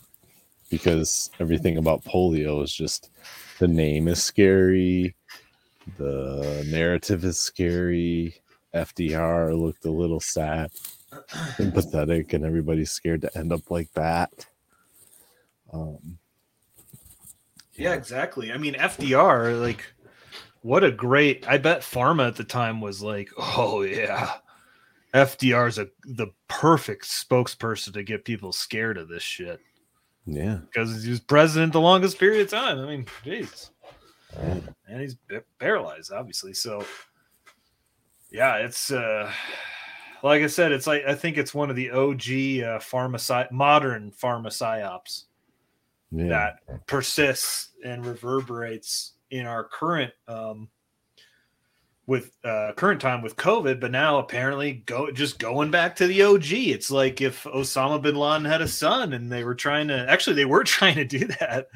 [0.69, 3.09] because everything about polio is just
[3.57, 5.15] the name is scary,
[5.97, 8.35] the narrative is scary.
[8.75, 10.71] FDR looked a little sad
[11.57, 14.45] and pathetic, and everybody's scared to end up like that.
[15.71, 16.19] Um,
[17.75, 18.51] Yeah, exactly.
[18.51, 19.85] I mean, FDR, like,
[20.63, 21.47] what a great.
[21.47, 24.33] I bet Pharma at the time was like, oh yeah,
[25.13, 29.59] FDR's a the perfect spokesperson to get people scared of this shit.
[30.25, 32.79] Yeah, because he was president the longest period of time.
[32.79, 33.71] I mean, jeez,
[34.37, 35.15] and he's
[35.59, 36.53] paralyzed, obviously.
[36.53, 36.85] So,
[38.31, 39.31] yeah, it's uh,
[40.21, 43.47] like I said, it's like I think it's one of the OG uh, pharma psy-
[43.51, 45.23] modern pharma psyops
[46.11, 50.67] yeah, that persists and reverberates in our current um
[52.09, 56.23] with uh current time with covid but now apparently go just going back to the
[56.23, 60.09] og it's like if osama bin laden had a son and they were trying to
[60.09, 61.67] actually they were trying to do that.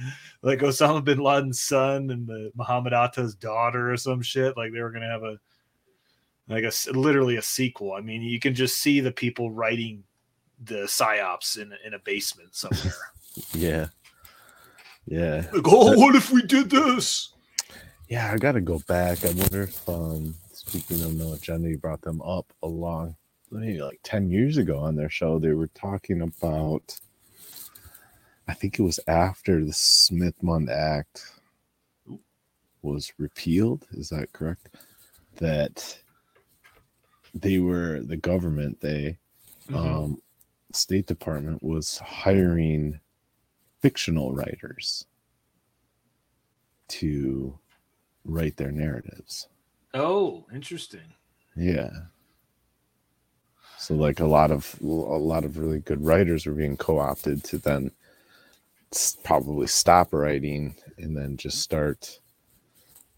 [0.42, 4.82] Like osama bin laden's son and the muhammad atta's daughter or some shit like they
[4.82, 5.38] were gonna have a
[6.50, 7.94] like a literally a sequel.
[7.94, 10.04] I mean you can just see the people writing
[10.64, 12.96] the psyops in, in a basement somewhere.
[13.52, 13.88] Yeah,
[15.08, 15.48] yeah.
[15.52, 17.33] like oh what if we did this
[18.10, 19.24] Yeah, I gotta go back.
[19.26, 23.16] I wonder if um speaking of no agenda, you brought them up along
[23.52, 25.40] maybe like 10 years ago on their show.
[25.40, 27.00] They were talking about
[28.48, 31.32] I think it was after the Smith Mundt Act
[32.82, 33.88] was repealed.
[33.92, 34.70] Is that correct?
[35.38, 36.00] That
[37.34, 38.82] they were the government.
[38.82, 39.18] They,
[39.70, 39.76] Mhm.
[39.76, 40.22] um,
[40.74, 43.00] State Department was hiring
[43.82, 45.06] fictional writers
[46.90, 47.58] to
[48.26, 49.48] write their narratives.
[49.94, 51.14] Oh, interesting.
[51.56, 51.90] Yeah.
[53.78, 57.58] So like a lot of a lot of really good writers were being co-opted to
[57.58, 57.92] then
[59.24, 62.20] probably stop writing and then just start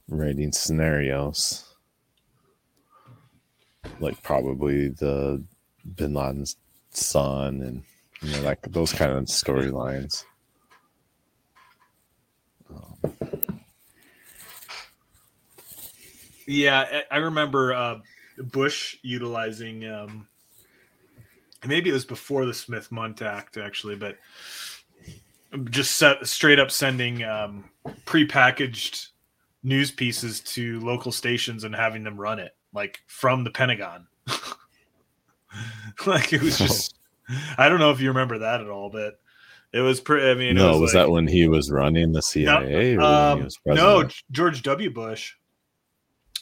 [0.07, 1.75] writing scenarios.
[3.99, 5.43] Like probably the
[5.95, 6.57] Bin Laden's
[6.89, 7.83] son and
[8.21, 10.25] you know like those kind of storylines.
[16.47, 17.99] Yeah, I remember uh,
[18.37, 19.85] Bush utilizing.
[19.85, 20.27] Um,
[21.65, 24.17] maybe it was before the Smith Mundt Act, actually, but
[25.69, 27.69] just set, straight up sending um,
[28.05, 29.07] prepackaged
[29.63, 34.07] news pieces to local stations and having them run it, like from the Pentagon.
[36.05, 36.95] like it was just.
[37.57, 39.19] I don't know if you remember that at all, but
[39.73, 40.29] it was pretty.
[40.29, 42.95] I mean, it no, was, was like- that when he was running the CIA?
[42.95, 44.91] or when he um, no, George W.
[44.91, 45.33] Bush.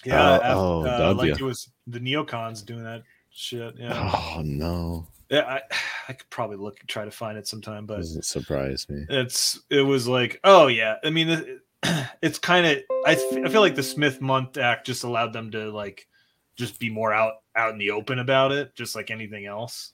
[0.05, 3.75] Yeah, af- oh, uh, like it was the neocons doing that shit.
[3.77, 5.07] Yeah, Oh no.
[5.29, 5.45] yeah.
[5.45, 5.61] I,
[6.09, 9.05] I could probably look try to find it sometime, but Doesn't surprise me.
[9.09, 10.95] it's it was like, oh yeah.
[11.03, 11.59] I mean, it-
[12.21, 12.77] it's kind of.
[13.05, 16.07] I I feel like the Smith Mundt Act just allowed them to like
[16.55, 19.91] just be more out out in the open about it, just like anything else.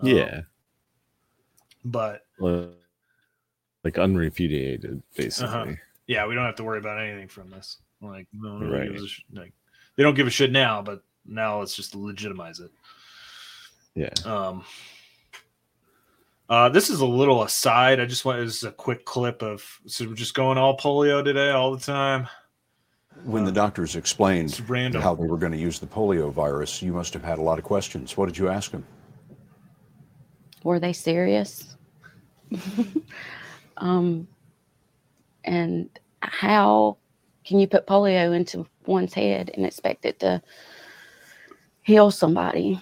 [0.00, 0.40] Um, Yeah.
[1.84, 2.70] but Like
[3.82, 5.48] like unrepudiated, basically.
[5.54, 5.72] Uh-huh.
[6.06, 7.78] Yeah, we don't have to worry about anything from this.
[8.00, 8.88] Like, no, no Right.
[8.88, 9.52] gives a sh- like
[9.96, 12.70] they don't give a shit now, but now let's just legitimize it.
[13.94, 14.10] Yeah.
[14.24, 14.64] Um.
[16.48, 18.00] Uh, this is a little aside.
[18.00, 21.22] I just want this is a quick clip of so we're just going all polio
[21.22, 22.28] today all the time.
[23.24, 25.02] When the doctors explained random.
[25.02, 27.58] how they were going to use the polio virus, you must have had a lot
[27.58, 28.16] of questions.
[28.16, 28.84] What did you ask them?
[30.62, 31.76] were they serious?
[33.78, 34.28] um,
[35.44, 35.88] and
[36.22, 36.98] how
[37.44, 40.42] can you put polio into one's head and expect it to
[41.82, 42.80] heal somebody?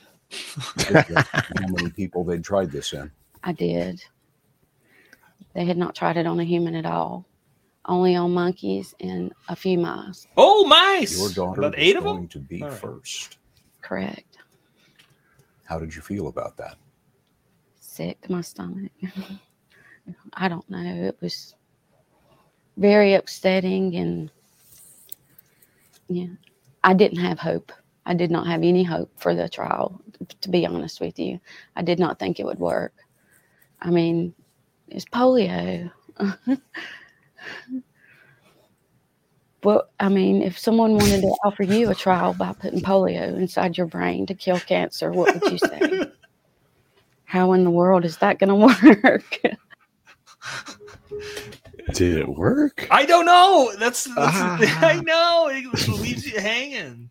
[0.77, 3.11] how many people they'd tried this in?
[3.43, 4.03] I did.
[5.55, 7.27] They had not tried it on a human at all,
[7.87, 10.27] only on monkeys and a few mice.
[10.37, 11.17] Oh, mice!
[11.19, 12.29] Your daughter About was eight of going them.
[12.29, 12.81] to be All right.
[12.81, 13.39] first.
[13.81, 14.39] Correct.
[15.65, 16.77] How did you feel about that?
[17.81, 18.93] Sick to my stomach.
[20.35, 20.79] I don't know.
[21.09, 21.55] It was
[22.77, 24.31] very upsetting and
[26.09, 26.29] yeah,
[26.83, 27.73] I didn't have hope.
[28.07, 30.01] I did not have any hope for the trial,
[30.41, 31.41] to be honest with you.
[31.77, 32.95] I did not think it would work.
[33.81, 34.35] I mean,
[34.89, 35.91] it's polio.
[39.63, 43.77] well, I mean, if someone wanted to offer you a trial by putting polio inside
[43.77, 46.11] your brain to kill cancer, what would you say?
[47.25, 49.41] How in the world is that going to work?
[51.95, 52.87] Did it work?
[52.91, 53.73] I don't know.
[53.79, 54.59] That's, that's Ah.
[54.87, 55.49] I know.
[55.53, 57.11] It leaves you hanging.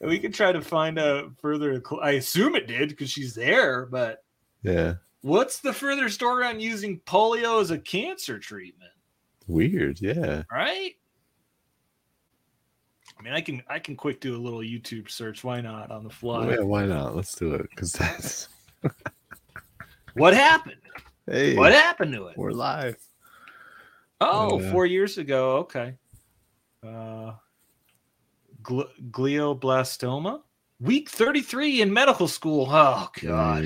[0.00, 1.82] We could try to find a further.
[2.00, 3.86] I assume it did because she's there.
[3.86, 4.22] But
[4.62, 4.94] Yeah.
[5.22, 8.92] what's the further story on using polio as a cancer treatment?
[9.48, 10.00] Weird.
[10.00, 10.42] Yeah.
[10.52, 10.94] Right.
[13.18, 15.42] I mean, I can I can quick do a little YouTube search.
[15.42, 16.48] Why not on the fly?
[16.50, 16.60] yeah.
[16.60, 17.16] Why not?
[17.16, 17.68] Let's do it.
[17.70, 18.48] Because that's
[20.14, 20.80] What happened?
[21.26, 21.56] hey.
[21.56, 22.36] What happened to it?
[22.38, 22.96] We're live.
[24.20, 25.58] Oh, four years ago.
[25.58, 25.94] Okay.
[26.84, 27.32] Uh,
[28.62, 30.40] gl- glioblastoma.
[30.80, 32.66] Week 33 in medical school.
[32.70, 33.64] Oh, God.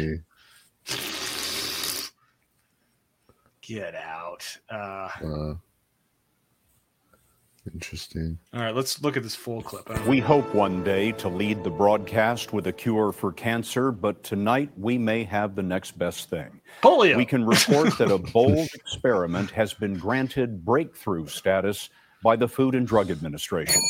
[3.60, 4.58] Get out.
[4.70, 5.54] Uh, Uh,
[7.72, 8.38] interesting.
[8.52, 9.88] all right, let's look at this full clip.
[10.06, 10.26] We know.
[10.26, 14.98] hope one day to lead the broadcast with a cure for cancer, but tonight we
[14.98, 16.60] may have the next best thing.
[16.82, 17.16] Polio.
[17.16, 21.90] We can report that a bold experiment has been granted breakthrough status
[22.22, 23.82] by the Food and Drug Administration.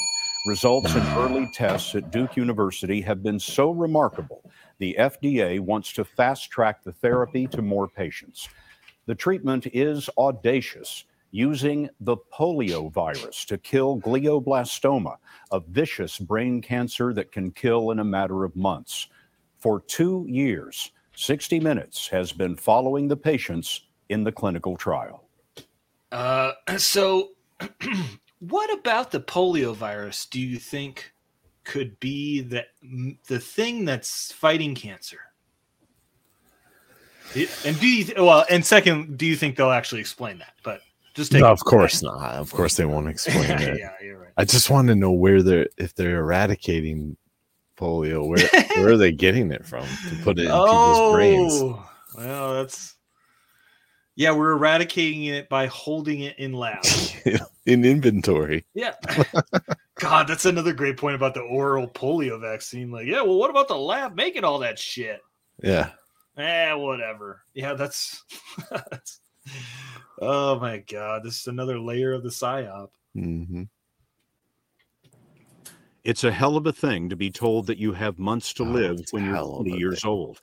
[0.47, 4.43] Results in early tests at Duke University have been so remarkable,
[4.79, 8.49] the FDA wants to fast track the therapy to more patients.
[9.07, 15.17] The treatment is audacious, using the polio virus to kill glioblastoma,
[15.51, 19.09] a vicious brain cancer that can kill in a matter of months.
[19.59, 25.25] For two years, 60 Minutes has been following the patients in the clinical trial.
[26.13, 27.31] Uh, so,
[28.41, 31.13] what about the polio virus do you think
[31.65, 32.67] could be the
[33.29, 35.21] the thing that's fighting cancer?
[37.65, 38.45] And do you well?
[38.51, 40.55] And second, do you think they'll actually explain that?
[40.63, 40.81] But
[41.15, 42.35] just take No, of course not.
[42.35, 43.79] Of course they won't explain it.
[43.79, 44.33] yeah, you're right.
[44.37, 47.17] I just want to know where they're if they're eradicating
[47.77, 48.27] polio.
[48.27, 51.53] Where where are they getting it from to put it in people's brains?
[51.55, 52.97] Oh, well, that's
[54.17, 54.33] yeah.
[54.33, 57.15] We're eradicating it by holding it in labs.
[57.67, 58.65] in inventory.
[58.75, 58.95] Yeah.
[60.01, 62.91] God, that's another great point about the oral polio vaccine.
[62.91, 65.21] Like, yeah, well, what about the lab making all that shit?
[65.63, 65.91] Yeah.
[66.37, 67.43] Eh, whatever.
[67.55, 68.25] Yeah, that's.
[68.71, 69.21] that's
[70.21, 72.89] oh my god, this is another layer of the psyop.
[73.17, 73.65] Mm-hmm.
[76.05, 79.01] It's a hell of a thing to be told that you have months to live
[79.13, 80.41] when you're 20 years old.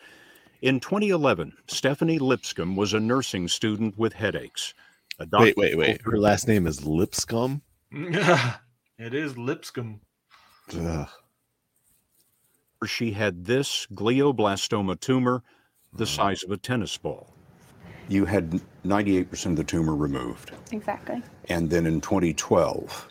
[0.61, 4.73] In 2011, Stephanie Lipscomb was a nursing student with headaches.
[5.19, 6.01] A doctor Wait, wait, wait.
[6.03, 7.61] Her last name is Lipscomb.
[7.91, 9.99] it is Lipscomb.
[10.77, 11.09] Ugh.
[12.85, 15.43] she had this glioblastoma tumor
[15.93, 17.33] the size of a tennis ball.
[18.09, 20.51] You had 98% of the tumor removed.
[20.71, 21.21] Exactly.
[21.47, 23.07] And then in 2012,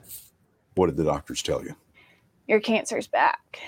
[0.74, 1.74] what did the doctors tell you?
[2.48, 3.60] Your cancer's back.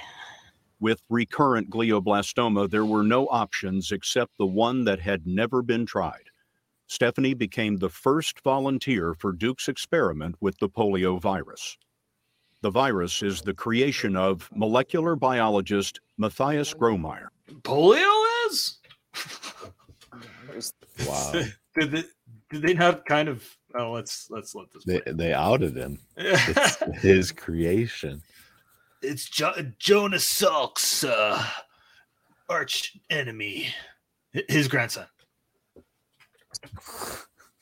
[0.80, 6.30] With recurrent glioblastoma, there were no options except the one that had never been tried.
[6.88, 11.76] Stephanie became the first volunteer for Duke's experiment with the polio virus.
[12.62, 17.28] The virus is the creation of molecular biologist Matthias Gromeier.
[17.62, 18.78] Polio is?
[21.06, 21.32] Wow.
[21.78, 22.04] did they
[22.50, 23.42] did they not kind of
[23.78, 25.98] oh let's let's let this They they outed him.
[26.16, 28.22] It's his creation.
[29.02, 31.42] it's jo- Jonas Salk's uh,
[32.48, 33.72] arch enemy,
[34.48, 35.06] his grandson.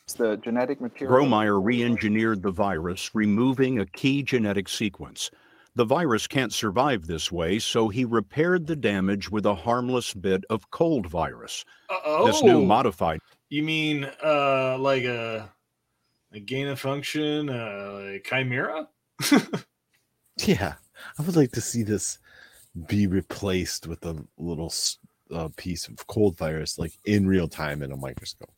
[0.04, 1.14] It's the genetic material.
[1.16, 5.30] Gromeier re engineered the virus, removing a key genetic sequence.
[5.78, 10.44] The virus can't survive this way, so he repaired the damage with a harmless bit
[10.50, 11.64] of cold virus.
[11.88, 12.26] Uh-oh.
[12.26, 15.48] This new modified You mean uh like a
[16.32, 18.88] a gain of function, uh chimera?
[20.44, 20.74] Yeah,
[21.16, 22.18] I would like to see this
[22.88, 24.72] be replaced with a little
[25.32, 28.50] uh, piece of cold virus, like in real time in a microscope.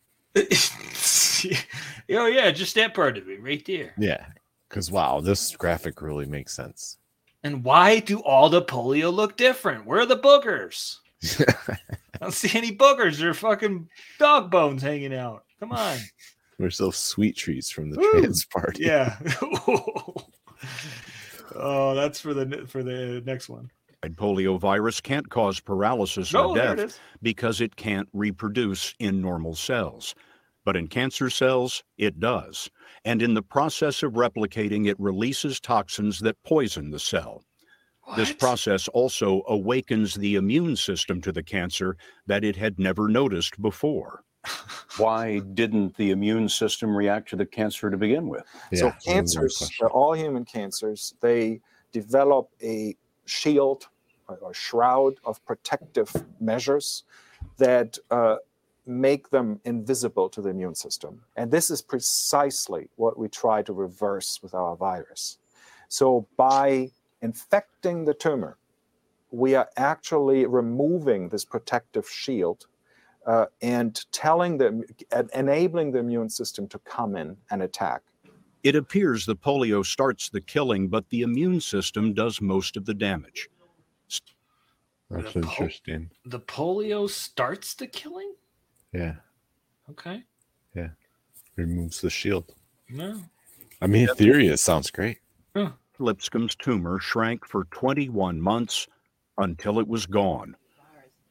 [0.36, 3.94] oh yeah, just that part of it right there.
[3.96, 4.26] Yeah,
[4.74, 6.98] because wow, this graphic really makes sense.
[7.44, 9.86] And why do all the polio look different?
[9.86, 10.96] Where are the boogers?
[11.38, 11.78] I
[12.20, 13.18] don't see any boogers.
[13.18, 15.44] They're fucking dog bones hanging out.
[15.60, 15.98] Come on.
[16.58, 18.10] We're so sweet treats from the Woo!
[18.10, 18.82] trans party.
[18.82, 19.16] Yeah.
[21.54, 23.70] oh, that's for the for the next one.
[24.02, 28.92] polio virus can't cause paralysis No, or oh, there it death because it can't reproduce
[28.98, 30.16] in normal cells.
[30.64, 32.70] But in cancer cells, it does.
[33.04, 37.44] And in the process of replicating, it releases toxins that poison the cell.
[38.16, 41.96] This process also awakens the immune system to the cancer
[42.26, 44.24] that it had never noticed before.
[44.98, 48.44] Why didn't the immune system react to the cancer to begin with?
[48.74, 51.60] so cancers, all human cancers, they
[51.92, 52.94] develop a
[53.24, 53.88] shield
[54.28, 57.04] or, or shroud of protective measures
[57.56, 58.36] that uh,
[58.86, 61.22] make them invisible to the immune system.
[61.36, 65.38] And this is precisely what we try to reverse with our virus.
[65.88, 66.90] So by
[67.22, 68.58] infecting the tumor,
[69.30, 72.66] we are actually removing this protective shield
[73.26, 74.84] uh, and telling them,
[75.34, 78.02] enabling the immune system to come in and attack.
[78.62, 82.94] It appears the polio starts the killing, but the immune system does most of the
[82.94, 83.48] damage.
[85.10, 86.10] That's The po- interesting.
[86.24, 88.34] The polio starts the killing?
[88.94, 89.14] Yeah,
[89.90, 90.22] Okay.
[90.74, 90.88] yeah.
[91.56, 92.54] Removes the shield.
[92.88, 93.20] No.
[93.82, 95.18] I mean, in theory, it sounds great.
[96.00, 98.88] Lipscomb's tumor shrank for 21 months
[99.38, 100.56] until it was gone.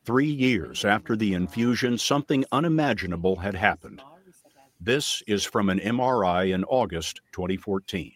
[0.06, 4.02] Three years after the infusion, something unimaginable had happened.
[4.80, 8.12] This is from an MRI in August 2014.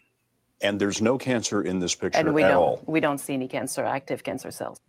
[0.62, 2.82] And there's no cancer in this picture and we at don't all.
[2.86, 4.80] we don't see any cancer active cancer cells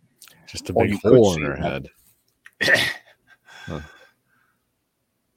[0.46, 1.86] Just a big hole in see her that.
[2.68, 2.90] head.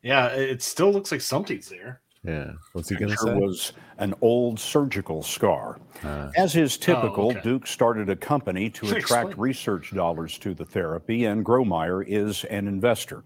[0.03, 2.01] Yeah, it still looks like something's there.
[2.25, 2.51] Yeah.
[2.71, 3.33] What's he going to say?
[3.33, 5.79] was an old surgical scar.
[6.03, 7.41] Uh, As is oh, typical, oh, okay.
[7.41, 9.37] Duke started a company to attract explain.
[9.37, 13.23] research dollars to the therapy, and Gromeier is an investor.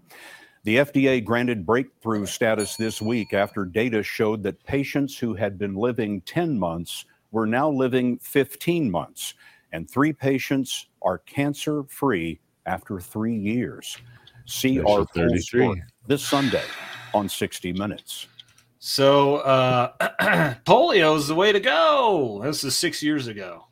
[0.64, 5.74] The FDA granted breakthrough status this week after data showed that patients who had been
[5.74, 9.34] living 10 months were now living 15 months,
[9.72, 13.96] and three patients are cancer free after three years.
[14.48, 16.64] CR33 this Sunday
[17.14, 18.26] on 60 Minutes.
[18.80, 19.92] So uh
[20.64, 22.40] polio is the way to go.
[22.42, 23.66] This is six years ago.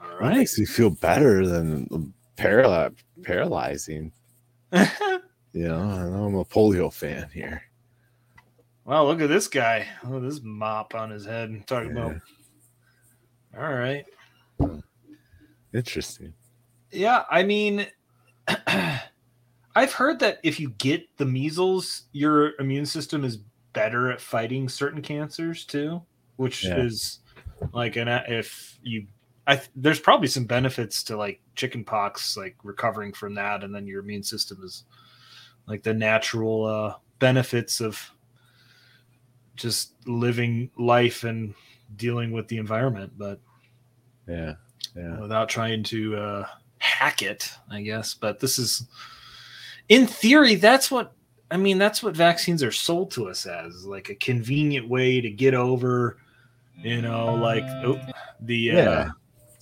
[0.00, 4.12] All That makes me feel better than paraly- paralyzing.
[4.72, 7.62] you know, I know I'm a polio fan here.
[8.84, 9.86] Wow, look at this guy.
[10.04, 11.66] Oh, this mop on his head.
[11.66, 12.16] Talking about.
[13.56, 14.04] All right.
[15.72, 16.34] Interesting.
[16.90, 17.86] Yeah, I mean,
[19.74, 23.38] I've heard that if you get the measles, your immune system is
[23.72, 26.02] better at fighting certain cancers too,
[26.36, 26.82] which Yeah.
[26.82, 27.18] is
[27.72, 29.06] like an if you.
[29.46, 33.86] I, there's probably some benefits to like chicken pox, like recovering from that, and then
[33.86, 34.84] your immune system is
[35.66, 38.10] like the natural uh, benefits of
[39.54, 41.54] just living life and
[41.96, 43.12] dealing with the environment.
[43.18, 43.40] But
[44.26, 44.54] Yeah.
[44.96, 45.20] Yeah.
[45.20, 46.46] without trying to uh,
[46.78, 48.14] hack it, I guess.
[48.14, 48.86] But this is,
[49.88, 51.12] in theory, that's what
[51.50, 51.78] I mean.
[51.78, 56.16] That's what vaccines are sold to us as, like a convenient way to get over,
[56.78, 58.00] you know, like oh,
[58.40, 58.88] the Yeah.
[58.88, 59.10] uh,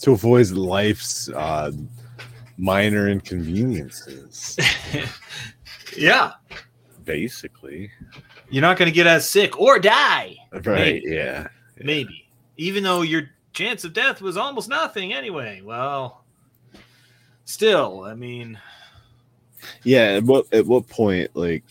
[0.00, 1.72] To avoid life's uh,
[2.56, 4.56] minor inconveniences,
[5.96, 6.32] yeah,
[7.04, 7.90] basically.
[8.50, 10.36] you're not going to get as sick or die.
[10.52, 10.64] Right.
[10.64, 11.02] Maybe.
[11.08, 11.48] Yeah.
[11.82, 15.60] Maybe, even though your chance of death was almost nothing anyway.
[15.64, 16.24] Well,
[17.44, 18.58] still, I mean,
[19.84, 20.14] Yeah.
[20.16, 21.64] At what at what point, like,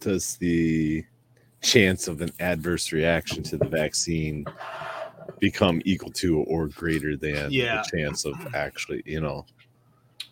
[0.00, 1.04] does the
[1.62, 4.44] chance of an adverse reaction to the vaccine
[5.40, 7.82] become equal to or greater than Yeah.
[7.82, 9.44] the chance of actually, you know?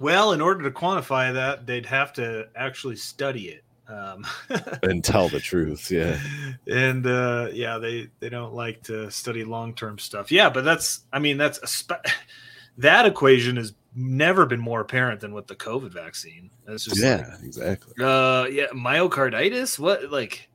[0.01, 3.65] well, in order to quantify that, they'd have to actually study it.
[3.87, 4.27] Um,
[4.83, 5.91] and tell the truth.
[5.91, 6.19] Yeah.
[6.67, 10.33] and uh, yeah, they they don't like to study long term stuff.
[10.33, 12.07] Yeah, but that's I mean that's a spe-
[12.79, 16.51] that equation has never been more apparent than with the COVID vaccine.
[16.67, 17.95] That's just Yeah, exactly.
[18.05, 19.79] uh, yeah, myocarditis.
[19.79, 20.49] What like,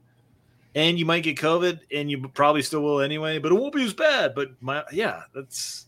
[0.75, 3.83] and you might get COVID, and you probably still will anyway, but it won't be
[3.83, 4.35] as bad.
[4.35, 5.85] But my yeah, that's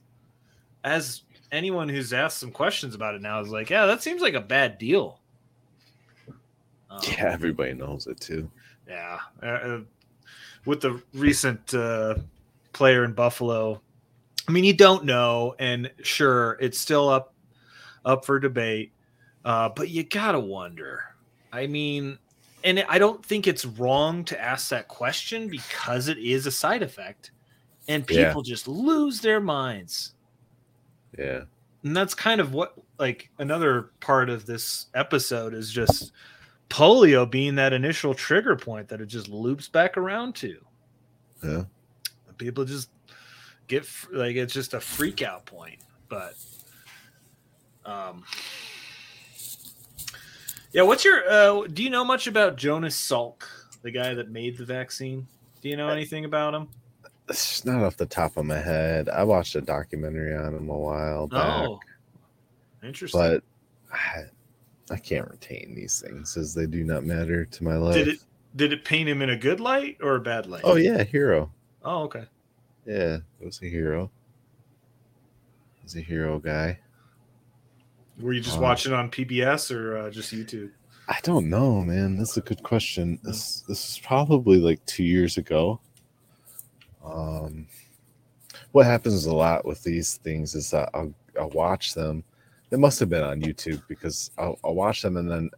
[0.84, 4.34] as anyone who's asked some questions about it now is like, yeah, that seems like
[4.34, 5.20] a bad deal.
[6.90, 8.50] Um, Yeah, everybody knows it too.
[8.88, 9.20] yeah.
[9.42, 9.80] Uh, uh,
[10.66, 12.16] with the recent uh,
[12.74, 13.82] player in Buffalo,
[14.48, 17.31] I mean, you don't know, and sure, it's still up
[18.06, 18.92] up for debate,
[19.46, 21.04] uh, but you gotta wonder.
[21.54, 22.18] I mean,
[22.64, 26.84] and I don't think it's wrong to ask that question because it is a side
[26.84, 27.32] effect,
[27.88, 28.28] and Yeah.
[28.28, 30.14] people just lose their minds
[31.18, 31.42] Yeah.
[31.84, 36.12] and that's kind of what like another part of this episode is just
[36.70, 40.64] polio being that initial trigger point that it just loops back around to
[41.44, 41.64] Yeah.
[42.38, 42.90] people just
[43.68, 46.36] get like it's just a freak out point but
[47.86, 48.24] um
[50.72, 53.44] yeah what's your uh do you know much about jonas salk
[53.82, 55.28] the guy that made the vaccine
[55.62, 56.68] do you know anything about him
[57.30, 59.08] It's not off the top of my head.
[59.10, 61.80] I watched a documentary on him a while back, oh
[62.84, 63.44] interesting but
[63.94, 64.24] I,
[64.94, 67.94] I can't retain these things as they do not matter to my life.
[67.96, 68.20] did it
[68.56, 71.52] did it paint him in a good light or a bad light Oh yeah, hero.
[71.86, 72.26] oh okay
[72.86, 74.12] Yeah, it was a hero.
[75.82, 76.80] He's a hero guy.
[78.22, 80.72] Were you just Uh, watching on PBS or uh, just YouTube?
[81.08, 82.18] I don't know, man.
[82.18, 83.20] That's a good question.
[83.24, 85.80] This this is probably like two years ago.
[87.04, 87.68] Um,
[88.72, 92.24] what happens a lot with these things is that I'll I'll watch them.
[92.72, 95.50] It must have been on YouTube because I'll, I'll watch them and then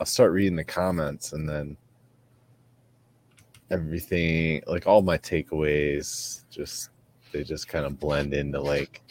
[0.00, 1.76] I'll start reading the comments and then
[3.70, 6.90] everything like all my takeaways just
[7.32, 9.02] they just kind of blend into like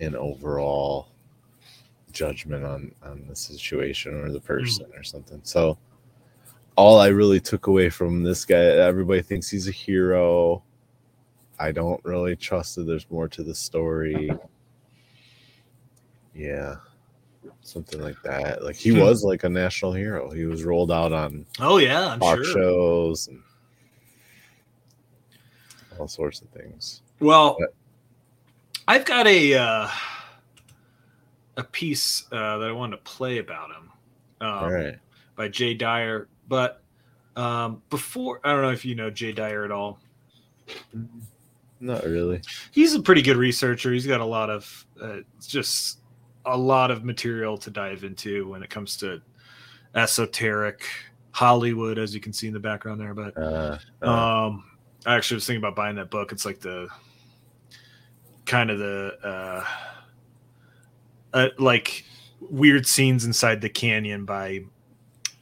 [0.00, 1.08] an overall
[2.14, 5.40] judgment on on the situation or the person or something.
[5.42, 5.76] So
[6.76, 10.62] all I really took away from this guy, everybody thinks he's a hero.
[11.58, 14.30] I don't really trust that there's more to the story.
[16.34, 16.76] Yeah.
[17.62, 18.62] Something like that.
[18.64, 19.00] Like he Hmm.
[19.00, 20.30] was like a national hero.
[20.30, 22.44] He was rolled out on Oh yeah, I'm talk sure.
[22.44, 23.40] shows and
[25.98, 27.02] all sorts of things.
[27.20, 27.56] Well,
[28.88, 29.88] I've got a uh,
[31.56, 33.90] a piece uh, that I wanted to play about him.
[34.40, 34.98] Um, right.
[35.36, 36.82] By Jay Dyer, but
[37.36, 39.98] um, before I don't know if you know Jay Dyer at all.
[41.80, 42.40] Not really.
[42.70, 43.92] He's a pretty good researcher.
[43.92, 46.00] He's got a lot of uh, just
[46.46, 49.20] a lot of material to dive into when it comes to
[49.94, 50.84] esoteric
[51.32, 53.14] Hollywood, as you can see in the background there.
[53.14, 54.64] But Uh, uh, um,
[55.04, 56.32] I actually was thinking about buying that book.
[56.32, 56.88] It's like the
[58.46, 59.64] kind of the
[61.34, 62.04] uh, like
[62.40, 64.60] weird scenes inside the canyon by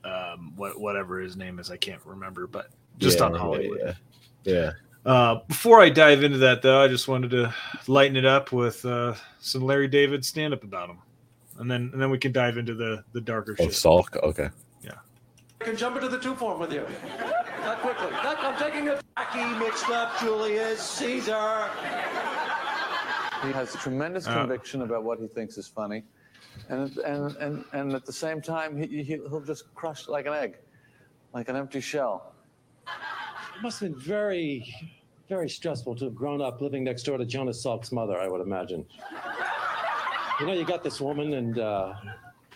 [0.05, 1.71] um what whatever his name is.
[1.71, 3.97] I can't remember, but just yeah, on Hollywood.
[4.45, 4.53] Yeah.
[4.53, 4.73] yeah.
[5.05, 7.53] Uh, before I dive into that, though, I just wanted to
[7.89, 10.99] lighten it up with uh, some Larry David stand up about him,
[11.59, 13.73] and then and then we can dive into the the darker Oh, shit.
[13.73, 14.17] Salk.
[14.23, 14.49] Okay.
[14.83, 14.93] Yeah.
[15.61, 16.87] I can jump into the two form with you.
[17.61, 18.11] Not quickly.
[18.11, 21.69] Not, I'm taking a Jackie mixed up Julius Caesar.
[23.43, 24.33] He has tremendous Oh.
[24.33, 26.05] conviction about what he thinks is funny,
[26.69, 30.33] and and and and at the same time, he, he he'll just crush like an
[30.35, 30.57] egg,
[31.35, 32.35] like an empty shell.
[33.57, 34.65] It must have been very,
[35.29, 38.41] very stressful to have grown up living next door to Jonas Salk's mother, I would
[38.41, 38.87] imagine.
[40.41, 41.95] You know, you got this woman, and uh,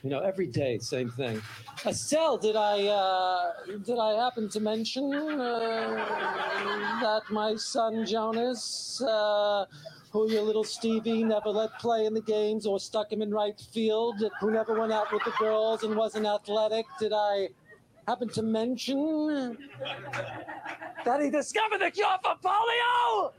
[0.02, 1.42] you know, every day, same thing.
[1.84, 3.52] Estelle, did I uh,
[3.84, 5.90] did I happen to mention uh,
[7.02, 9.66] that my son Jonas, uh,
[10.10, 13.60] who your little Stevie never let play in the games or stuck him in right
[13.72, 16.86] field, who never went out with the girls and wasn't athletic?
[16.98, 17.48] Did I
[18.06, 19.58] happen to mention
[21.04, 23.32] that he discovered the cure for polio?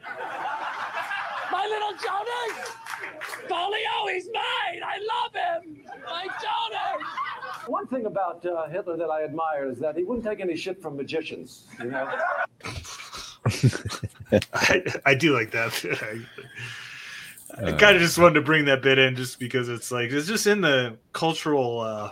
[1.52, 2.72] My little Jonas!
[3.50, 4.82] Polio, he's mine!
[4.84, 5.86] I love him!
[6.06, 7.08] My Jonas!
[7.68, 10.82] One thing about uh, Hitler that I admire is that he wouldn't take any shit
[10.82, 12.10] from magicians, you know?
[14.54, 15.74] I, I do like that.
[16.02, 16.22] I,
[17.50, 20.28] Uh, kind of just wanted to bring that bit in just because it's like it's
[20.28, 22.12] just in the cultural uh,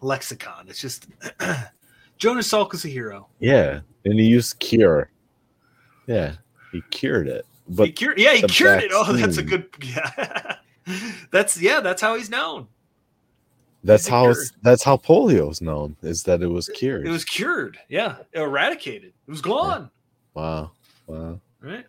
[0.00, 0.66] lexicon.
[0.68, 1.06] It's just
[2.18, 3.28] Jonas Salk is a hero.
[3.40, 5.10] Yeah, and he used cure.
[6.06, 6.36] Yeah,
[6.72, 7.44] he cured it.
[7.68, 8.90] But he cured, yeah, he cured it.
[8.92, 9.68] Oh, that's a good.
[9.82, 10.56] Yeah,
[11.30, 12.68] that's yeah, that's how he's known.
[13.84, 15.96] That's how that's how polio is known.
[16.02, 17.06] Is that it was cured.
[17.06, 17.78] It was cured.
[17.88, 19.12] Yeah, eradicated.
[19.26, 19.90] It was gone.
[20.38, 20.70] Wow,
[21.06, 21.40] wow.
[21.60, 21.86] Right.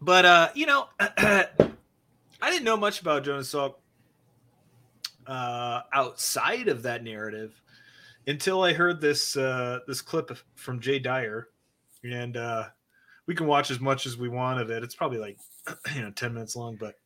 [0.00, 1.46] But uh, you know, I
[2.42, 3.74] didn't know much about Jonas Salk
[5.26, 7.60] uh, outside of that narrative
[8.26, 11.48] until I heard this uh, this clip from Jay Dyer,
[12.02, 12.68] and uh,
[13.26, 14.82] we can watch as much as we want of it.
[14.82, 15.38] It's probably like
[15.94, 16.96] you know ten minutes long, but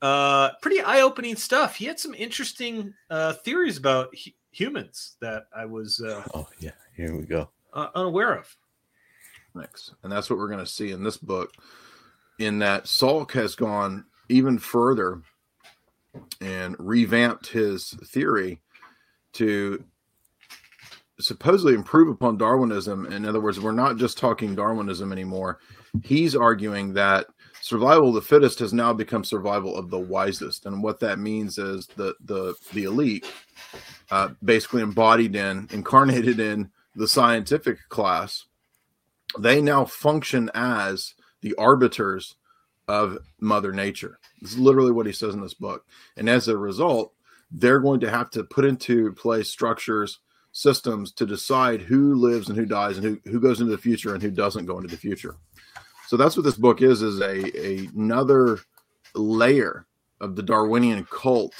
[0.00, 1.76] uh, pretty eye opening stuff.
[1.76, 6.72] He had some interesting uh, theories about hu- humans that I was uh, Oh yeah,
[6.96, 7.48] here we go.
[7.72, 8.56] uh, unaware of.
[9.54, 9.94] Next.
[10.02, 11.52] And that's what we're going to see in this book.
[12.38, 15.22] In that Salk has gone even further
[16.40, 18.60] and revamped his theory
[19.34, 19.84] to
[21.20, 23.06] supposedly improve upon Darwinism.
[23.06, 25.60] In other words, we're not just talking Darwinism anymore.
[26.02, 27.26] He's arguing that
[27.60, 30.66] survival of the fittest has now become survival of the wisest.
[30.66, 33.26] And what that means is the the the elite
[34.10, 38.44] uh, basically embodied in, incarnated in the scientific class,
[39.38, 42.36] they now function as the arbiters
[42.88, 44.18] of Mother Nature.
[44.40, 45.86] This is literally what he says in this book.
[46.16, 47.12] And as a result,
[47.50, 50.20] they're going to have to put into place structures,
[50.52, 54.14] systems to decide who lives and who dies and who, who goes into the future
[54.14, 55.36] and who doesn't go into the future.
[56.08, 58.58] So that's what this book is, is a, a another
[59.14, 59.86] layer
[60.20, 61.54] of the Darwinian cult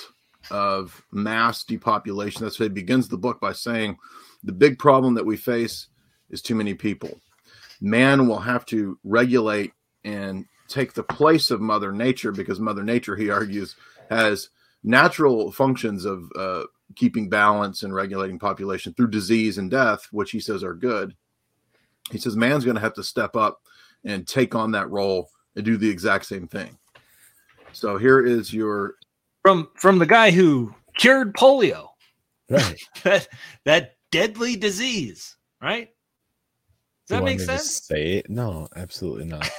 [0.51, 2.43] of mass depopulation.
[2.43, 3.97] That's why he begins the book by saying
[4.43, 5.89] the big problem that we face
[6.31, 7.21] is too many people.
[7.81, 9.73] Man will have to regulate
[10.05, 13.77] and take the place of Mother Nature because Mother Nature, he argues,
[14.11, 14.49] has
[14.83, 16.65] natural functions of uh,
[16.97, 21.15] keeping balance and regulating population through disease and death, which he says are good.
[22.11, 23.61] He says man's going to have to step up
[24.05, 26.77] and take on that role and do the exact same thing.
[27.73, 28.97] So here is your
[29.43, 31.89] from from the guy who cured polio,
[32.51, 32.79] right?
[33.05, 33.29] that
[33.65, 35.89] that deadly disease, right?
[37.09, 37.83] Does that You make sense?
[37.85, 38.31] Say it?
[38.31, 39.51] No, absolutely not.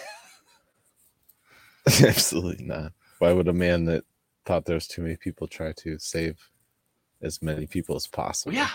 [2.02, 2.94] absolutely not.
[3.20, 4.06] Why would a man that
[4.46, 6.40] thought there was too many people try to save
[7.22, 8.54] as many people as possible?
[8.54, 8.70] Yeah.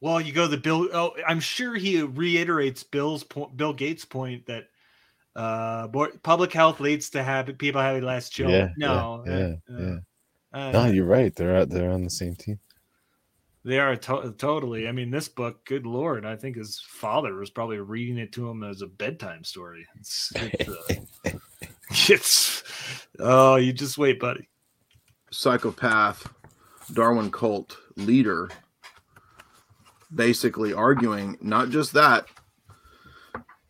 [0.00, 0.88] Well, you go the Bill.
[0.94, 4.68] Oh, I'm sure he reiterates Bill's point, Bill Gates' point that
[5.36, 5.88] uh,
[6.22, 8.74] public health leads to have people having less children.
[8.78, 9.80] Yeah, no, yeah, uh, yeah, uh,
[10.54, 10.68] yeah.
[10.68, 11.34] uh, no, you're right.
[11.36, 12.58] They're out- they're on the same team.
[13.64, 14.88] They are to- totally.
[14.88, 18.48] I mean, this book, good lord, I think his father was probably reading it to
[18.48, 19.86] him as a bedtime story.
[19.98, 21.30] It's, it's, uh,
[21.90, 22.62] it's
[23.18, 24.48] oh, you just wait, buddy.
[25.30, 26.26] psychopath
[26.94, 28.50] Darwin cult leader
[30.14, 32.26] basically arguing not just that.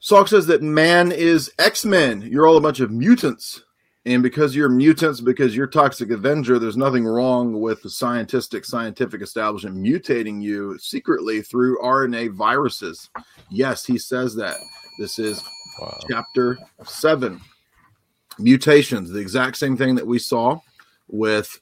[0.01, 2.23] Salk says that man is X Men.
[2.23, 3.63] You're all a bunch of mutants.
[4.07, 9.21] And because you're mutants, because you're Toxic Avenger, there's nothing wrong with the scientific scientific
[9.21, 13.11] establishment mutating you secretly through RNA viruses.
[13.51, 14.57] Yes, he says that.
[14.99, 15.43] This is
[16.09, 17.41] chapter seven.
[18.39, 20.61] Mutations, the exact same thing that we saw
[21.09, 21.61] with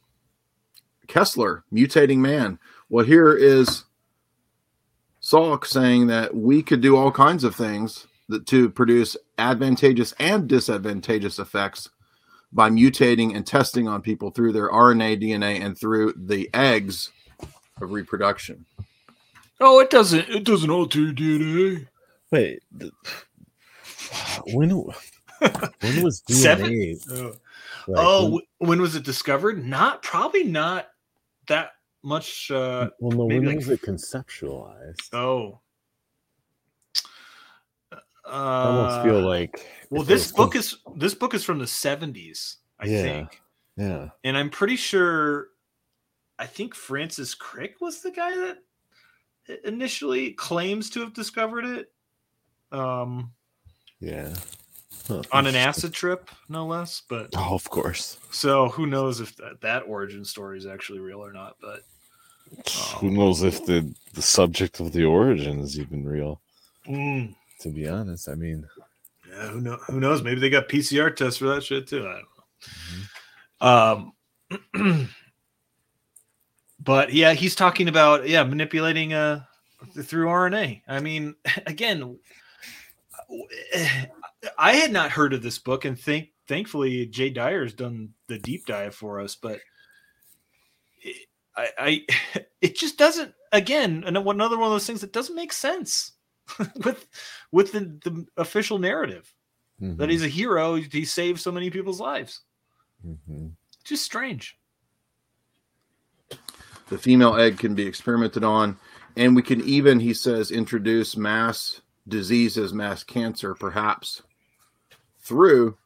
[1.09, 2.60] Kessler mutating man.
[2.89, 3.85] Well, here is
[5.20, 10.47] Salk saying that we could do all kinds of things that to produce advantageous and
[10.47, 11.90] disadvantageous effects
[12.53, 17.11] by mutating and testing on people through their RNA, DNA, and through the eggs
[17.81, 18.65] of reproduction.
[19.61, 20.29] Oh, it doesn't.
[20.29, 21.87] It doesn't alter your DNA.
[22.31, 22.93] Wait, th-
[24.55, 26.97] when when was DNA?
[27.01, 27.01] Seven?
[27.11, 27.33] Oh,
[27.87, 29.65] Like, oh when- when was it discovered?
[29.65, 30.89] Not probably not
[31.49, 31.73] that
[32.03, 32.51] much.
[32.51, 35.12] Uh, well, no, maybe when like- was it conceptualized?
[35.12, 35.61] Oh.
[38.29, 42.59] Uh, I almost feel like well, this book is this book is from the seventies,
[42.79, 43.03] I Yeah.
[43.03, 43.41] think,
[43.77, 45.49] yeah, and I'm pretty sure.
[46.39, 48.59] I think Francis Crick was the guy that
[49.65, 51.93] initially claims to have discovered it.
[52.71, 53.33] Um,
[54.01, 54.35] yeah.
[55.09, 57.03] Huh, on an acid trip, no less.
[57.09, 58.19] But Oh, of course.
[58.31, 61.57] so who knows if that, that origin story is actually real or not?
[61.61, 61.83] But
[63.01, 66.41] Who knows if the the subject of the origin is even real?
[66.87, 68.66] mm, To be honest, I mean,
[69.28, 69.78] yeah, who know?
[69.89, 70.22] Who knows?
[70.22, 72.06] Maybe they got PCR tests for that shit too.
[72.06, 72.20] I
[73.60, 74.12] don't know.
[74.80, 75.09] Um,
[76.80, 79.43] but yeah, he's talking about yeah manipulating uh
[80.02, 80.82] through RNA.
[80.86, 81.35] I mean,
[81.66, 82.18] again,
[84.59, 88.66] I had not heard of this book, and think thankfully Jay Dyer's done the deep
[88.66, 89.35] dive for us.
[89.35, 89.60] But
[91.02, 91.26] it,
[91.56, 92.06] I, I,
[92.60, 93.35] it just doesn't.
[93.51, 96.12] Again, another one of those things that doesn't make sense
[96.85, 97.07] with
[97.53, 99.33] with the, the official narrative
[99.81, 100.75] that he's a hero.
[100.75, 102.41] He saved so many people's lives.
[103.07, 103.53] Mhm.
[103.85, 104.59] Just strange.
[106.89, 108.77] The female egg can be experimented on,
[109.16, 114.23] and we can even, he says, introduce mass diseases, mass cancer, perhaps
[115.20, 115.77] through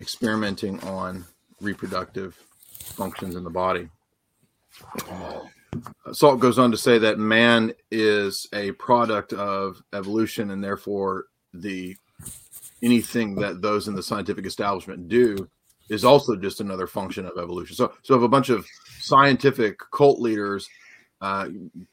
[0.00, 1.24] experimenting on
[1.60, 2.36] reproductive
[2.78, 3.88] functions in the body.
[6.08, 11.96] Salk goes on to say that man is a product of evolution, and therefore the
[12.82, 15.48] anything that those in the scientific establishment do
[15.88, 17.76] is also just another function of evolution.
[17.76, 18.66] So, so if a bunch of
[19.00, 20.68] scientific cult leaders
[21.20, 21.48] uh,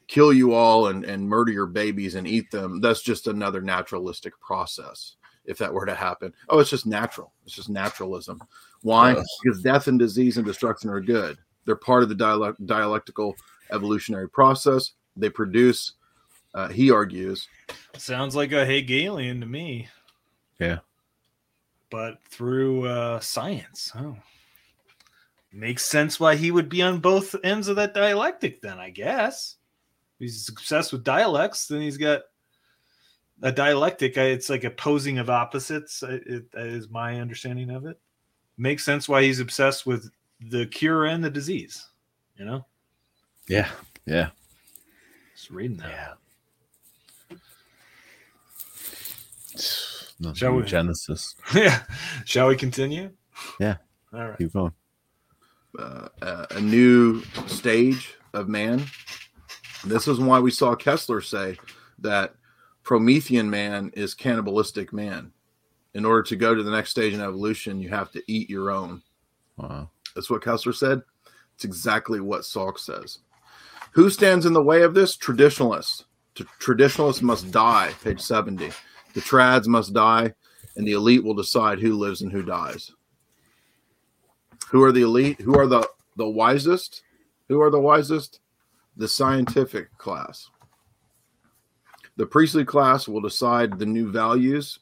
[0.06, 4.38] kill you all and, and murder your babies and eat them, that's just another naturalistic
[4.40, 5.16] process.
[5.44, 7.32] If that were to happen, oh, it's just natural.
[7.44, 8.40] It's just naturalism.
[8.82, 9.16] Why?
[9.42, 11.36] Because death and disease and destruction are good.
[11.64, 13.34] They're part of the dialect- dialectical
[13.72, 14.92] evolutionary process.
[15.16, 15.92] They produce.
[16.54, 17.48] Uh, he argues
[17.96, 19.88] Sounds like a Hegelian to me,
[20.60, 20.78] yeah.
[21.90, 23.90] but through uh, science.
[23.96, 24.16] Oh,
[25.52, 28.60] makes sense why he would be on both ends of that dialectic.
[28.60, 29.56] Then I guess
[30.18, 31.66] he's obsessed with dialects.
[31.68, 32.22] Then he's got
[33.42, 34.16] a dialectic.
[34.18, 36.02] It's like a posing of opposites.
[36.02, 37.98] I- It, that is my understanding of it.
[38.58, 41.88] Makes sense why he's obsessed with the cure and the disease.
[42.36, 42.66] You know,
[43.48, 43.68] Yeah.
[44.06, 44.30] Yeah.
[45.34, 46.18] just reading that.
[50.20, 51.34] Nothing Shall we- Genesis.
[51.54, 51.82] yeah.
[52.24, 53.10] Shall we continue?
[53.58, 53.76] Yeah.
[54.12, 54.38] All right.
[54.38, 54.72] Keep going.
[55.78, 58.84] uh, a a new stage of man.
[59.84, 61.58] This is why we saw Kessler say
[61.98, 62.34] that
[62.84, 65.32] Promethean man is cannibalistic man.
[65.94, 68.70] In order to go to the next stage in evolution, you have to eat your
[68.70, 69.02] own.
[69.56, 69.90] Wow.
[70.14, 71.02] That's what Kessler said.
[71.54, 73.18] It's exactly what Salk says.
[73.92, 75.16] Who stands in the way of this?
[75.16, 76.04] Traditionalists.
[76.34, 78.70] T- traditionalists must die, page 70.
[79.12, 80.32] The trads must die,
[80.76, 82.90] and the elite will decide who lives and who dies.
[84.70, 85.40] Who are the elite?
[85.42, 85.86] Who are the,
[86.16, 87.02] the wisest?
[87.48, 88.40] Who are the wisest?
[88.96, 90.48] The scientific class.
[92.16, 94.78] The priestly class will decide the new values.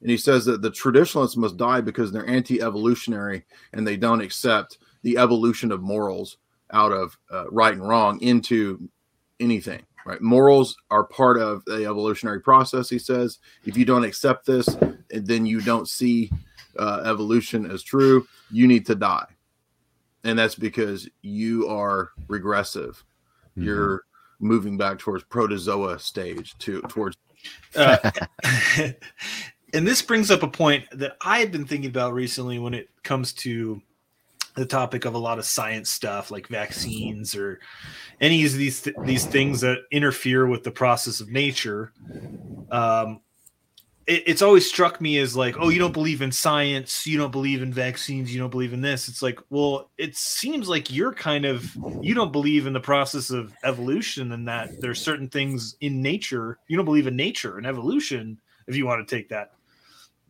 [0.00, 4.20] And he says that the traditionalists must die because they're anti evolutionary and they don't
[4.20, 6.38] accept the evolution of morals
[6.72, 8.88] out of uh, right and wrong into
[9.38, 9.82] anything.
[10.06, 12.88] Right, morals are part of the evolutionary process.
[12.88, 16.30] He says, if you don't accept this, and then you don't see
[16.78, 18.26] uh, evolution as true.
[18.50, 19.26] You need to die,
[20.24, 23.04] and that's because you are regressive.
[23.56, 24.04] You're
[24.40, 27.16] moving back towards protozoa stage to towards.
[27.74, 28.10] Uh,
[29.72, 33.32] and this brings up a point that I've been thinking about recently when it comes
[33.34, 33.80] to
[34.54, 37.60] the topic of a lot of science stuff like vaccines or
[38.20, 41.92] any of these th- these things that interfere with the process of nature.
[42.70, 43.20] Um,
[44.06, 47.30] it, it's always struck me as like, oh, you don't believe in science, you don't
[47.30, 49.08] believe in vaccines, you don't believe in this.
[49.08, 53.30] It's like, well, it seems like you're kind of you don't believe in the process
[53.30, 56.58] of evolution and that there's certain things in nature.
[56.66, 59.52] You don't believe in nature and evolution if you want to take that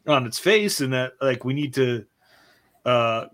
[0.06, 2.04] on its face and that like we need to
[2.86, 3.26] uh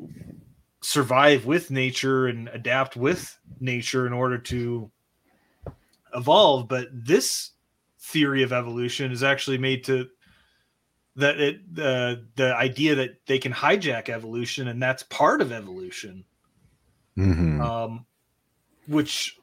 [0.86, 4.88] survive with nature and adapt with nature in order to
[6.14, 7.50] evolve but this
[7.98, 10.08] theory of evolution is actually made to
[11.16, 16.24] that it the the idea that they can hijack evolution and that's part of evolution
[17.18, 17.60] Mhm.
[17.60, 18.06] um
[18.86, 19.36] which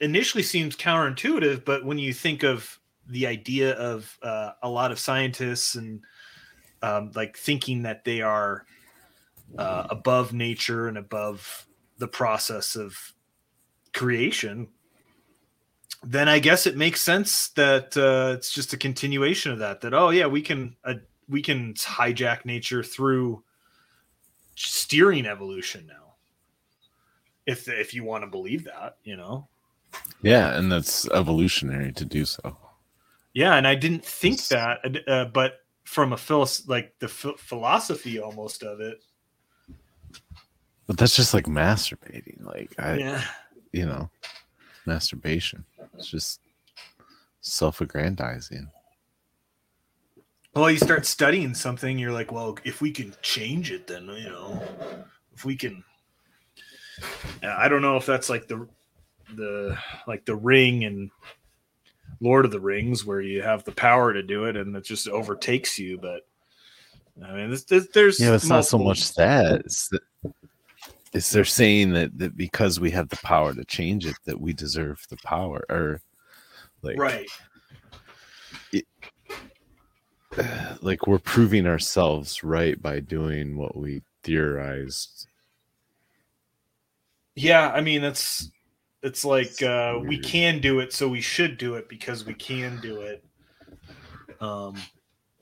[0.00, 4.98] initially seems counterintuitive but when you think of the idea of uh, a lot of
[4.98, 6.04] scientists and
[6.82, 8.66] um, like thinking that they are
[9.58, 11.66] uh, above nature and above
[11.98, 13.14] the process of
[13.92, 14.68] creation,
[16.02, 19.80] then I guess it makes sense that uh, it's just a continuation of that.
[19.82, 20.94] That oh yeah, we can uh,
[21.28, 23.44] we can hijack nature through
[24.54, 26.14] steering evolution now.
[27.46, 29.48] If if you want to believe that, you know.
[30.22, 32.56] Yeah, and that's evolutionary to do so.
[33.34, 35.54] Yeah, and I didn't think that, uh, but
[35.84, 39.02] from a philos- like the ph- philosophy almost of it.
[40.92, 42.44] But that's just like masturbating.
[42.44, 43.24] Like I, Yeah.
[43.72, 44.10] you know,
[44.84, 45.64] masturbation.
[45.94, 46.38] It's just
[47.40, 48.68] self-aggrandizing.
[50.54, 54.28] Well, you start studying something, you're like, well, if we can change it, then you
[54.28, 54.62] know,
[55.32, 55.82] if we can.
[57.42, 58.68] I don't know if that's like the
[59.34, 61.10] the like the ring and
[62.20, 65.08] Lord of the Rings, where you have the power to do it and it just
[65.08, 65.96] overtakes you.
[65.96, 66.28] But
[67.26, 69.62] I mean, there's, there's, there's Yeah, it's not so much that.
[69.64, 69.88] It's
[71.12, 74.52] it's they're saying that, that because we have the power to change it, that we
[74.52, 76.00] deserve the power, or
[76.82, 77.28] like right.
[80.80, 85.26] like we're proving ourselves right by doing what we theorized.
[87.34, 88.50] Yeah, I mean it's
[89.02, 92.80] it's like uh, we can do it, so we should do it because we can
[92.80, 93.24] do it.
[94.40, 94.76] Um,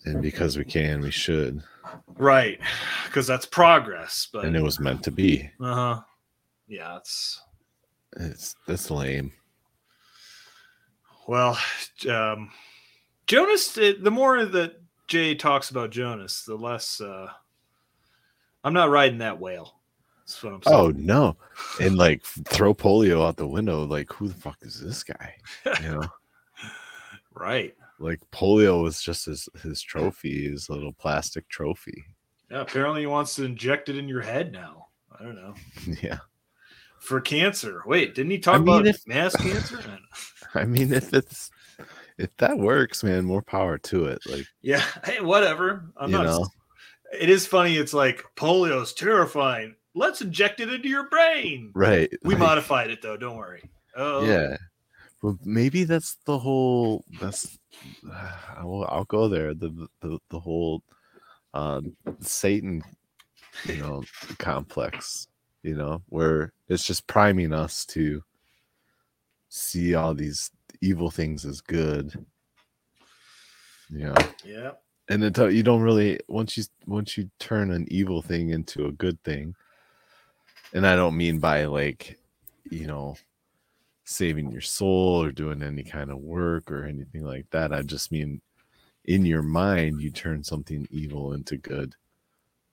[0.05, 1.63] And because we can, we should.
[2.19, 2.59] Right,
[3.07, 4.29] because that's progress.
[4.33, 5.51] But And it was meant to be.
[5.61, 6.01] uh huh.
[6.69, 7.41] Yeah, it's
[8.17, 9.33] It's that's lame.
[11.27, 11.59] well,
[12.09, 12.51] um,
[13.27, 13.73] Jonas.
[13.73, 17.29] The more that Jay talks about Jonas, the less uh,
[18.63, 19.81] I'm not riding that whale.
[20.21, 20.77] That's what I'm saying.
[20.77, 21.37] Oh no.
[21.81, 25.35] And like throw polio out the window, like who the fuck is this guy?
[25.83, 26.03] You know?
[27.35, 27.75] right.
[28.01, 32.05] Like polio was just his his trophy, his little plastic trophy.
[32.51, 34.87] Yeah, apparently he wants to inject it in your head now.
[35.19, 35.55] I don't know.
[36.03, 36.19] Yeah.
[36.99, 37.83] For cancer.
[37.87, 39.79] Wait, didn't he talk I mean, about if- mass cancer?
[39.79, 39.99] I don't know.
[40.55, 41.51] I mean, if it's
[42.19, 44.19] if that works, man, more power to it.
[44.27, 45.85] Like Yeah, hey, whatever.
[45.97, 46.25] I'm not.
[46.25, 46.47] know?
[47.19, 47.77] It is funny.
[47.77, 49.75] It's like polio's terrifying.
[49.95, 51.73] Let's inject it into your brain.
[51.75, 52.11] right.
[52.23, 53.17] We like, modified it though.
[53.17, 53.63] Don't worry.
[53.97, 54.57] Oh, Yeah.
[55.23, 57.05] Well, maybe that's the whole.
[57.21, 57.59] That's.
[58.57, 58.87] I will.
[58.87, 59.55] I'll go there.
[59.55, 60.83] The the the whole,
[61.55, 61.83] uh,
[62.21, 62.83] Satan,
[63.65, 64.03] you know,
[64.39, 65.29] complex.
[65.63, 68.23] You know, where it's just priming us to
[69.51, 72.25] see all these evil things as good.
[73.91, 74.15] Yeah.
[74.45, 74.71] Yeah.
[75.11, 78.93] and it, you don't really once you once you turn an evil thing into a
[78.93, 79.55] good thing
[80.73, 82.17] and i don't mean by like
[82.71, 83.17] you know
[84.11, 87.73] saving your soul or doing any kind of work or anything like that.
[87.73, 88.41] I just mean
[89.05, 91.95] in your mind you turn something evil into good.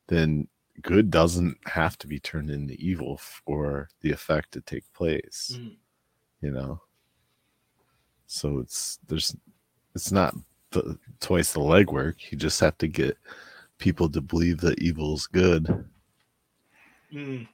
[0.07, 0.47] Then
[0.81, 5.75] good doesn't have to be turned into evil for the effect to take place Mm.
[6.41, 6.81] you know?
[8.25, 9.35] So it's there's
[9.95, 10.35] it's not
[10.71, 12.31] the, twice the legwork.
[12.31, 13.15] You just have to get
[13.77, 15.85] people to believe that evil's good.
[17.13, 17.47] Mm.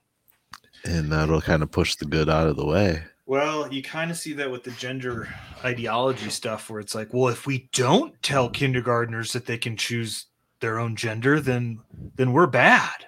[0.86, 4.18] and that'll kind of push the good out of the way Well, you kind of
[4.18, 5.30] see that with the gender
[5.64, 10.26] ideology stuff, where it's like, well, if we don't tell kindergartners that they can choose
[10.60, 11.80] their own gender, then
[12.16, 13.08] then we're bad.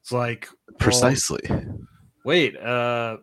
[0.00, 1.40] It's like well, precisely
[2.24, 3.18] wait, uh,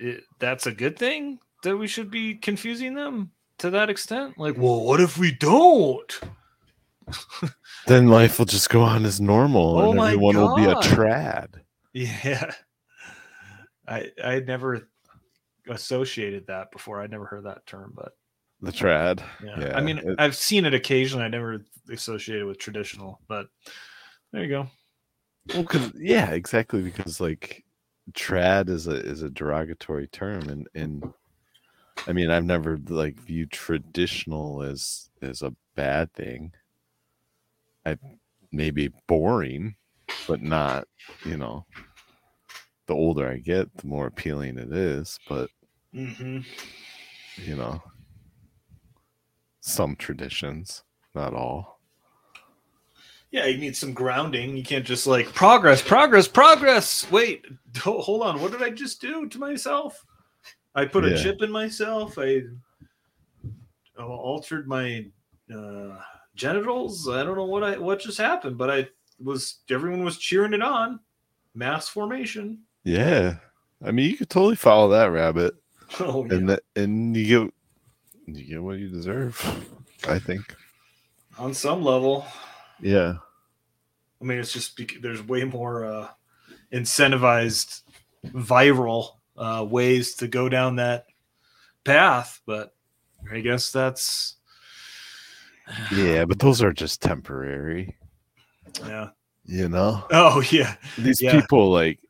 [0.00, 4.36] it, that's a good thing that we should be confusing them to that extent.
[4.38, 6.20] Like, well, what if we don't?
[7.86, 10.74] then life will just go on as normal Oh and my everyone will be a
[10.74, 11.60] trad
[11.92, 12.50] Yeah,
[13.86, 14.88] I I had never
[15.68, 17.00] associated that before.
[17.00, 18.12] I'd never heard that term, but
[18.60, 21.24] the trad yeah, I mean, it- I've seen it occasionally.
[21.24, 23.48] I never associated with traditional, but
[24.32, 24.66] there you go.
[25.54, 26.82] Well, 'cause- yeah, exactly.
[26.82, 27.64] Because like
[28.12, 31.12] trad is a is a derogatory term, and and
[32.06, 36.52] I mean I've never like viewed traditional as as a bad thing.
[37.84, 37.96] I
[38.52, 39.76] maybe boring,
[40.26, 40.88] but not
[41.24, 41.66] you know.
[42.86, 45.18] The older I get, the more appealing it is.
[45.28, 45.50] But
[45.96, 46.40] Mm-hmm.
[47.42, 47.82] you know,
[49.60, 50.82] some traditions,
[51.14, 51.80] not all.
[53.30, 54.56] Yeah, you need some grounding.
[54.56, 57.10] You can't just like progress, progress, progress.
[57.10, 57.44] Wait,
[57.78, 58.40] hold on.
[58.40, 60.04] What did I just do to myself?
[60.74, 62.18] I put a chip in myself.
[62.18, 62.42] I
[63.98, 65.06] altered my
[65.54, 65.96] uh,
[66.34, 67.08] genitals.
[67.08, 70.62] I don't know what I what just happened, but I was everyone was cheering it
[70.62, 71.00] on.
[71.54, 72.60] Mass formation.
[72.84, 73.36] Yeah.
[73.82, 75.54] I mean, you could totally follow that rabbit.
[76.00, 77.54] Oh, and that, and you get
[78.26, 79.40] you get what you deserve.
[80.08, 80.54] I think.
[81.38, 82.26] On some level,
[82.80, 83.14] Yeah.
[84.20, 86.08] I mean, it's just there's way more uh,
[86.72, 87.82] incentivized
[88.26, 91.06] viral uh, ways to go down that
[91.84, 92.74] path, but
[93.30, 94.36] I guess that's
[95.92, 97.96] Yeah, but those are just temporary.
[98.86, 99.10] yeah.
[99.44, 100.04] You know.
[100.10, 101.40] Oh yeah, These Yeah.
[101.40, 102.00] people like,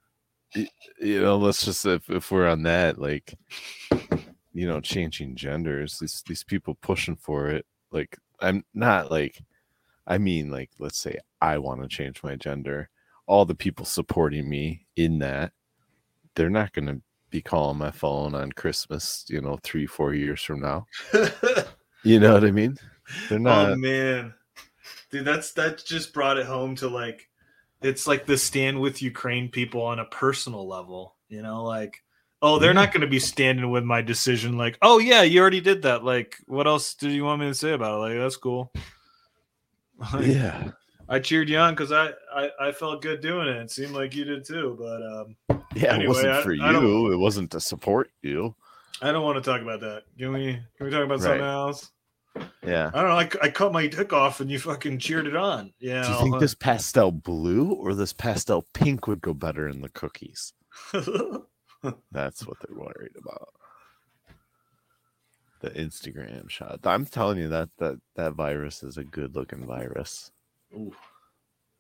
[0.55, 3.35] you know, let's just if if we're on that, like,
[4.53, 5.99] you know, changing genders.
[5.99, 7.67] These these people pushing for it.
[7.91, 9.43] Like, I'm not like,
[10.07, 12.91] I mean, like, let's say I want to change my gender.
[13.27, 15.53] All the people supporting me in that,
[16.35, 17.01] they're not going to
[17.31, 19.25] be calling my phone on Christmas.
[19.29, 20.87] You know, three four years from now.
[22.07, 22.77] You know what I mean?
[23.29, 23.71] They're oh, not.
[23.71, 24.33] oh man,
[25.11, 27.29] dude, that's that just brought it home to like
[27.83, 31.15] it's like the stand with Ukraine people on a personal level.
[31.29, 32.03] You know, like
[32.43, 34.57] oh, they're not going to be standing with my decision.
[34.57, 36.05] Like oh yeah, you already did that.
[36.05, 38.11] Like what else do you want me to say about it?
[38.11, 38.73] Like that's cool.
[40.13, 40.73] Like, yeah.
[41.09, 43.57] I cheered you on because I, I I felt good doing it.
[43.57, 47.13] It seemed like you did too, but um, Yeah, anyway, it wasn't for I you.
[47.13, 48.55] It wasn't to support you.
[49.01, 50.03] I don't want to talk about that.
[50.19, 51.91] Can we can we talk about something else?
[52.67, 52.91] Yeah.
[52.93, 53.39] I don't know.
[53.41, 55.73] I, I cut my dick off and you fucking cheered it on.
[55.79, 56.03] Yeah.
[56.03, 59.89] Do you think this pastel blue or this pastel pink would go better in the
[59.89, 60.53] cookies?
[62.13, 63.49] That's what they're worried about.
[65.61, 66.81] The Instagram shot.
[66.85, 70.31] I'm telling you that that that virus is a good looking virus.
[70.75, 70.95] Ooh.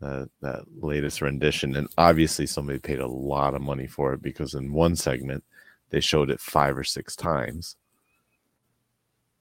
[0.00, 4.54] That that latest rendition, and obviously somebody paid a lot of money for it because
[4.54, 5.44] in one segment
[5.90, 7.76] they showed it five or six times,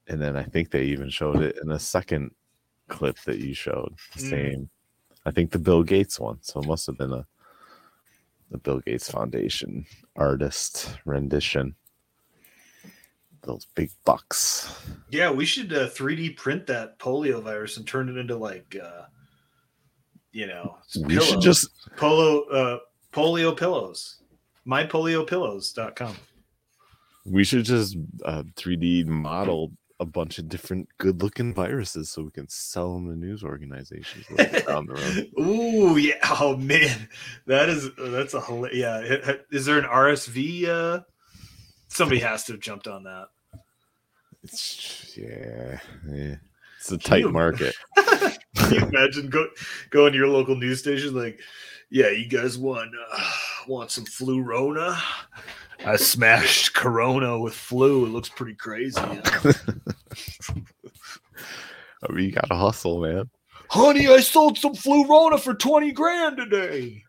[0.08, 2.32] and then I think they even showed it in a second
[2.88, 3.94] clip that you showed.
[4.16, 4.30] The Mm.
[4.30, 4.70] Same,
[5.26, 6.40] I think the Bill Gates one.
[6.42, 7.26] So it must have been a
[8.52, 11.76] the Bill Gates Foundation artist rendition.
[13.42, 14.72] Those big bucks.
[15.10, 19.04] Yeah, we should uh, 3D print that polio virus and turn it into like, uh,
[20.32, 22.80] you know, We should just- polo uh,
[23.12, 24.22] polio pillows.
[24.68, 26.16] Mypoliopillows.com.
[27.26, 32.32] We should just uh, 3D model a bunch of different good looking viruses so we
[32.32, 34.26] can sell them to news organizations
[34.66, 35.32] down the road.
[35.40, 36.16] Ooh, yeah.
[36.40, 37.08] Oh man,
[37.46, 39.00] that is that's a yeah.
[39.52, 40.68] Is there an RSV?
[40.68, 41.02] Uh,
[41.88, 43.28] somebody has to have jumped on that.
[44.44, 45.80] It's, yeah,
[46.12, 46.36] yeah.
[46.78, 47.76] It's a tight you- market.
[47.96, 49.48] Can you imagine go
[49.90, 51.40] going to your local news station like,
[51.90, 53.32] yeah, you guys want uh,
[53.68, 54.98] want some flu Rona?
[55.86, 58.06] I smashed Corona with flu.
[58.06, 59.00] It looks pretty crazy.
[59.02, 59.22] yeah."
[62.08, 63.30] I mean, you gotta hustle, man.
[63.70, 67.04] Honey, I sold some flu Rona for twenty grand today.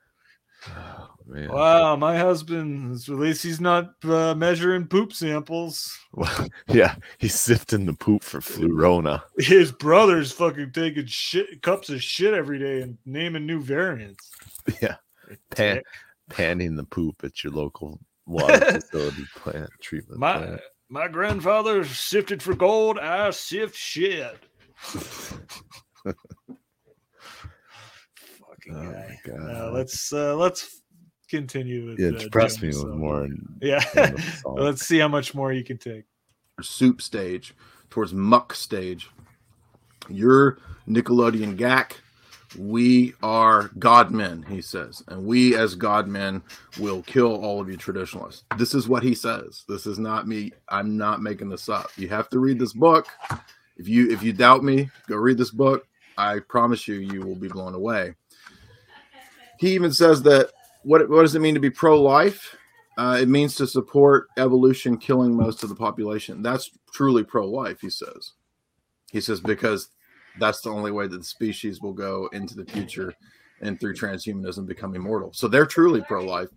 [1.28, 1.48] Man.
[1.50, 5.98] Wow, my husband, at least he's not uh, measuring poop samples.
[6.12, 9.24] Well, yeah, he's sifting the poop for flu Rona.
[9.36, 14.30] His brother's fucking taking shit cups of shit every day and naming new variants.
[14.82, 14.96] Yeah,
[15.50, 15.80] pan,
[16.28, 20.60] panning the poop at your local water facility plant treatment My plant.
[20.88, 22.98] my grandfather sifted for gold.
[22.98, 24.36] I sift shit.
[24.84, 25.46] Fucking
[28.74, 28.92] Oh
[29.24, 29.32] guy.
[29.36, 30.82] my Uh, let's uh, let's
[31.28, 33.28] continue with Yeah, uh, depress me Jim's, with uh, more.
[33.60, 36.04] Yeah, than let's see how much more you can take.
[36.62, 37.54] soup stage
[37.90, 39.10] towards muck stage.
[40.08, 40.58] You're
[40.88, 41.96] Nickelodeon Gak.
[42.58, 45.02] We are Godmen, he says.
[45.08, 46.42] And we as Godmen
[46.78, 48.44] will kill all of you traditionalists.
[48.56, 49.64] This is what he says.
[49.68, 50.52] This is not me.
[50.68, 51.90] I'm not making this up.
[51.96, 53.08] You have to read this book.
[53.76, 55.86] If you if you doubt me, go read this book.
[56.16, 58.14] I promise you you will be blown away.
[59.58, 60.50] He even says that
[60.82, 62.56] what what does it mean to be pro-life?
[62.96, 66.42] Uh, it means to support evolution killing most of the population.
[66.42, 68.32] That's truly pro-life, he says.
[69.12, 69.90] He says because
[70.38, 73.12] that's the only way that the species will go into the future
[73.60, 75.32] and through transhumanism become immortal.
[75.32, 76.50] So they're truly pro-life.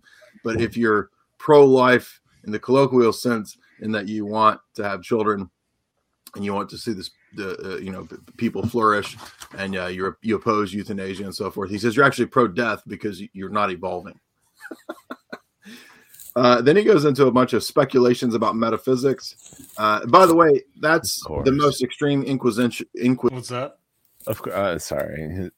[0.44, 5.50] But if you're pro-life in the colloquial sense, in that you want to have children
[6.36, 9.16] and you want to see this the uh, you know people flourish
[9.56, 13.22] and uh, you're you oppose euthanasia and so forth he says you're actually pro-death because
[13.32, 14.18] you're not evolving
[16.36, 19.36] uh, then he goes into a bunch of speculations about metaphysics
[19.78, 23.78] uh, by the way that's the most extreme inquisition inqui- What's that?
[24.26, 25.50] Of course, uh, sorry.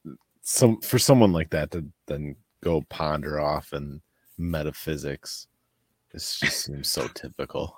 [0.43, 4.01] Some for someone like that to then go ponder off and
[4.39, 5.49] metaphysics.
[6.13, 7.77] This just seems so typical.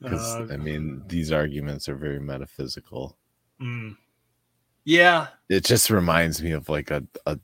[0.00, 3.16] Because Uh, I mean, these arguments are very metaphysical.
[3.60, 3.96] Mm.
[4.84, 7.38] Yeah, It just reminds me of like a, a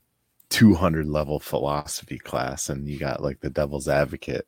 [0.51, 4.45] 200 level philosophy class, and you got like the devil's advocate,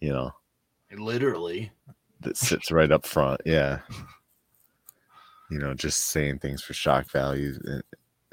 [0.00, 0.32] you know.
[0.96, 1.70] literally.
[2.20, 3.40] that sits right up front.
[3.44, 3.78] Yeah.
[5.50, 7.82] You know, just saying things for shock value and,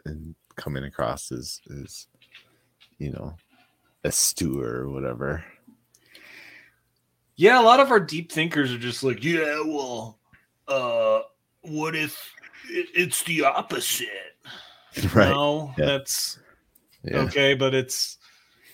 [0.06, 2.08] and coming across as, as,
[2.98, 3.36] you know,
[4.04, 5.44] a stewer or whatever.
[7.38, 10.18] Yeah, a lot of our deep thinkers are just like, yeah, well,
[10.68, 11.22] uh,
[11.62, 12.34] what if
[12.70, 14.08] it, it's the opposite?
[15.14, 15.28] Right.
[15.30, 15.86] No, Yeah.
[15.88, 16.40] that's
[17.06, 17.20] Yeah.
[17.20, 18.18] okay, but it's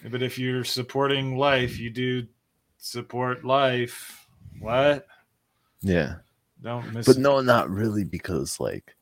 [0.09, 2.25] but if you're supporting life, you do
[2.77, 4.27] support life.
[4.59, 5.05] What?
[5.81, 6.15] Yeah.
[6.61, 8.95] Don't miss But no, not really, because like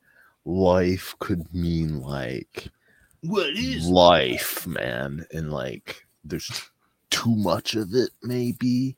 [0.44, 2.68] life could mean like
[3.22, 5.26] What is life, man.
[5.32, 6.70] And like there's
[7.10, 8.96] too much of it, maybe,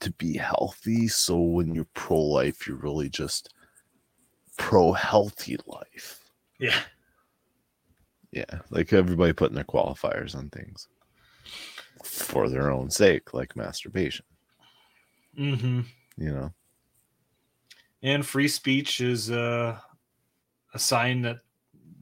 [0.00, 1.08] to be healthy.
[1.08, 3.54] So when you're pro life, you're really just
[4.56, 6.30] pro healthy life.
[6.58, 6.80] Yeah.
[8.32, 8.60] Yeah.
[8.70, 10.88] Like everybody putting their qualifiers on things
[12.02, 14.24] for their own sake, like masturbation,
[15.38, 15.80] Mm-hmm.
[16.16, 16.52] you know?
[18.02, 19.78] And free speech is uh,
[20.74, 21.38] a sign that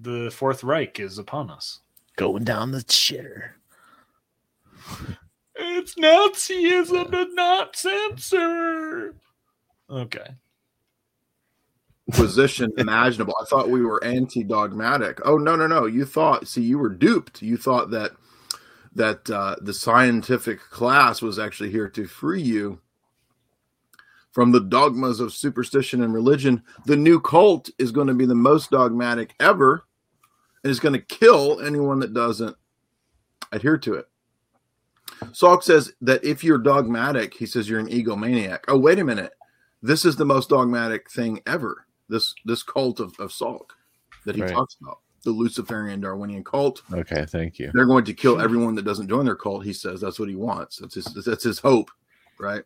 [0.01, 1.81] the Fourth Reich is upon us.
[2.16, 3.51] Going down the shitter.
[5.55, 9.15] It's Nazism to not censor.
[9.90, 10.27] Okay.
[12.11, 13.35] Position imaginable.
[13.41, 15.20] I thought we were anti-dogmatic.
[15.24, 15.87] Oh no, no, no!
[15.87, 17.43] You thought, see, you were duped.
[17.43, 18.12] You thought that
[18.95, 22.81] that uh, the scientific class was actually here to free you
[24.32, 26.62] from the dogmas of superstition and religion.
[26.87, 29.85] The new cult is going to be the most dogmatic ever,
[30.62, 32.57] and is going to kill anyone that doesn't
[33.53, 34.09] adhere to it.
[35.32, 38.61] Salk says that if you're dogmatic, he says you're an egomaniac.
[38.69, 39.32] Oh, wait a minute.
[39.82, 41.87] This is the most dogmatic thing ever.
[42.11, 43.70] This this cult of, of Salk
[44.27, 44.53] that he Right.
[44.53, 44.99] talks about.
[45.23, 46.82] The Luciferian Darwinian cult.
[46.93, 47.70] Okay, thank you.
[47.74, 49.65] They're going to kill everyone that doesn't join their cult.
[49.65, 50.78] He says that's what he wants.
[50.78, 51.91] That's his that's his hope,
[52.39, 52.65] right?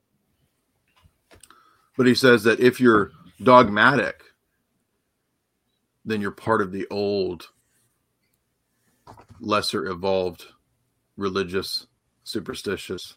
[1.97, 3.11] But he says that if you're
[3.43, 4.23] dogmatic,
[6.05, 7.49] then you're part of the old,
[9.41, 10.47] lesser evolved,
[11.17, 11.87] religious,
[12.25, 13.17] superstitious,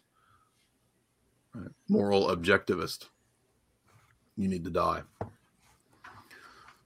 [1.54, 3.08] right, moral objectivist.
[4.36, 5.02] You need to die.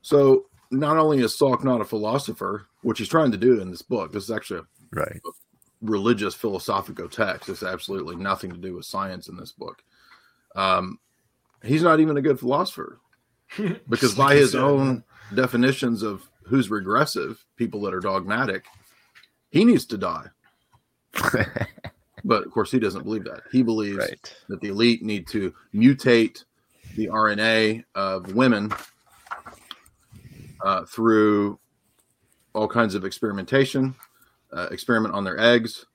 [0.03, 3.83] So not only is Salk not a philosopher, which he's trying to do in this
[3.83, 5.20] book, this is actually a right.
[5.81, 7.47] religious philosophical text.
[7.47, 9.83] There's absolutely nothing to do with science in this book.
[10.57, 10.99] Um,
[11.62, 13.01] he's not even a good philosopher
[13.89, 15.05] because by his own
[15.35, 18.65] definitions of who's regressive, people that are dogmatic,
[19.51, 20.27] he needs to die.
[22.24, 23.43] but of course, he doesn't believe that.
[23.53, 24.09] He believes
[24.49, 26.45] that the elite need to mutate
[26.97, 28.73] the RNA of women
[30.62, 31.59] uh, through
[32.55, 33.94] all kinds of experimentation,
[34.52, 35.86] uh, experiment on their eggs,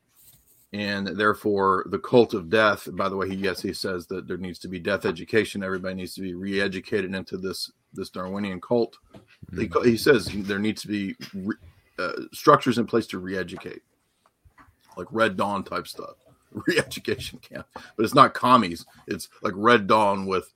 [0.73, 2.88] and therefore the cult of death.
[2.94, 5.64] By the way, he yes, he says that there needs to be death education.
[5.64, 8.98] Everybody needs to be re-educated into this this Darwinian cult.
[9.56, 11.56] He, he says there needs to be re,
[11.98, 13.81] uh, structures in place to re-educate,
[14.98, 16.15] like Red Dawn type stuff,
[16.52, 17.65] re-education camp.
[17.73, 18.85] But it's not commies.
[19.07, 20.53] It's like Red Dawn with,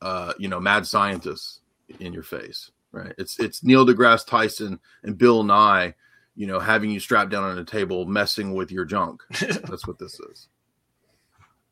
[0.00, 1.60] uh, you know, mad scientists
[2.00, 3.14] in your face, right?
[3.18, 5.94] It's it's Neil deGrasse Tyson and Bill Nye,
[6.36, 9.22] you know, having you strapped down on a table, messing with your junk.
[9.40, 10.48] That's what this is.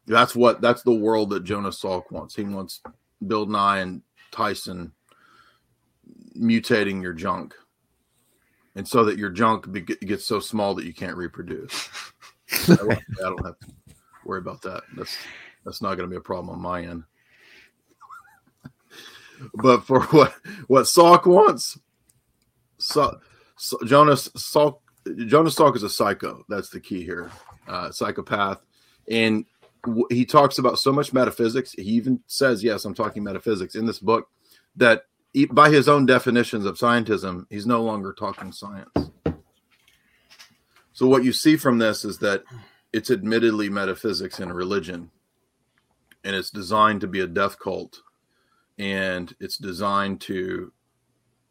[0.07, 2.35] That's what that's the world that Jonas Salk wants.
[2.35, 2.81] He wants
[3.27, 4.03] Bill Nye and
[4.33, 4.93] Tyson
[6.37, 7.55] mutating your junk,
[8.75, 11.89] and so that your junk be, gets so small that you can't reproduce.
[12.69, 13.67] I don't, I don't have to
[14.25, 14.83] worry about that.
[14.97, 15.17] That's
[15.65, 17.05] that's not going to be a problem on my end.
[19.55, 20.35] But for what
[20.67, 21.79] what Salk wants,
[22.79, 23.19] so,
[23.85, 24.79] Jonas Salk
[25.27, 26.45] Jonas Salk is a psycho.
[26.49, 27.31] That's the key here,
[27.69, 28.61] uh, psychopath,
[29.11, 29.45] and
[29.85, 31.73] w- he talks about so much metaphysics.
[31.73, 34.29] He even says, "Yes, I'm talking metaphysics" in this book.
[34.77, 35.05] That
[35.35, 39.11] e- by his own definitions of scientism, he's no longer talking science.
[40.93, 42.45] So what you see from this is that
[42.93, 45.11] it's admittedly metaphysics and religion,
[46.25, 48.03] and it's designed to be a death cult,
[48.81, 50.73] and it's designed to,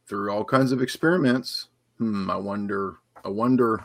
[0.08, 1.68] through all kinds of experiments.
[2.00, 2.98] Hmm, I wonder.
[3.24, 3.84] I wonder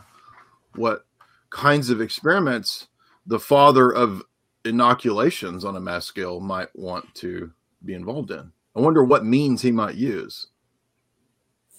[0.75, 1.05] what
[1.51, 2.87] kinds of experiments
[3.25, 4.23] the father of
[4.63, 7.51] inoculations on a mass scale might want to
[7.83, 8.51] be involved in.
[8.75, 10.47] I wonder what means he might use.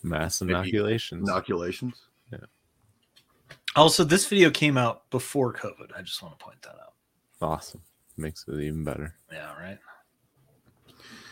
[0.02, 1.28] Mass Maybe inoculations.
[1.28, 2.06] Inoculations.
[2.30, 2.38] Yeah.
[3.74, 5.90] Also, this video came out before COVID.
[5.96, 6.94] I just want to point that out.
[7.40, 7.80] Awesome.
[8.16, 9.14] Makes it even better.
[9.32, 9.78] Yeah, right.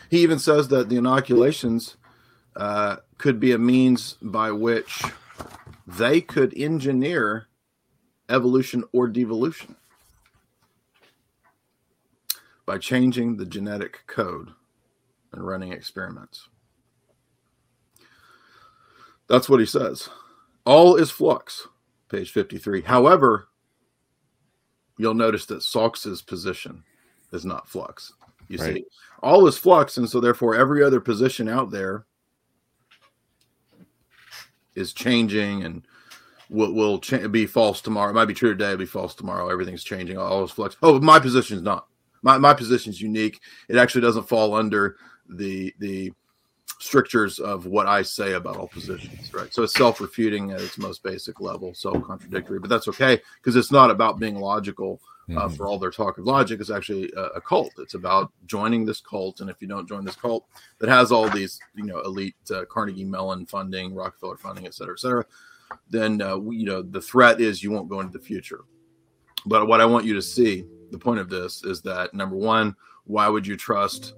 [0.09, 1.97] He even says that the inoculations
[2.55, 5.03] uh, could be a means by which
[5.87, 7.47] they could engineer
[8.29, 9.75] evolution or devolution.
[12.65, 14.49] by changing the genetic code
[15.31, 16.49] and running experiments.
[19.27, 20.09] That's what he says.
[20.65, 21.67] All is flux,
[22.09, 22.81] page 53.
[22.81, 23.47] However,
[24.97, 26.83] you'll notice that Salk's position
[27.31, 28.13] is not flux.
[28.47, 28.75] You Right.
[28.75, 28.85] see,
[29.23, 32.05] all is flux, and so therefore every other position out there
[34.75, 35.85] is changing and
[36.49, 38.11] will will cha- be false tomorrow.
[38.11, 39.49] It might be true today, it'll be false tomorrow.
[39.49, 40.17] Everything's changing.
[40.17, 40.75] All is flux.
[40.83, 41.87] Oh, my position's not.
[42.21, 43.39] My my position's unique.
[43.69, 44.97] It actually doesn't fall under
[45.29, 46.11] the the
[46.79, 49.51] strictures of what I say about all positions, right?
[49.53, 53.89] So it's self-refuting at its most basic level, self-contradictory, but that's okay because it's not
[53.91, 54.99] about being logical.
[55.35, 57.71] Uh, for all their talk of logic, it's actually a, a cult.
[57.79, 60.45] It's about joining this cult, and if you don't join this cult
[60.77, 64.93] that has all these, you know, elite uh, Carnegie Mellon funding, Rockefeller funding, et cetera,
[64.93, 65.25] et cetera,
[65.89, 68.65] then uh, we, you know the threat is you won't go into the future.
[69.47, 72.75] But what I want you to see, the point of this is that number one,
[73.05, 74.13] why would you trust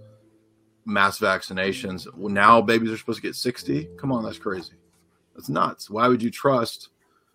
[0.85, 2.07] mass vaccinations?
[2.15, 3.89] Well, now babies are supposed to get 60.
[3.97, 4.73] Come on, that's crazy.
[5.35, 5.89] That's nuts.
[5.89, 6.89] Why would you trust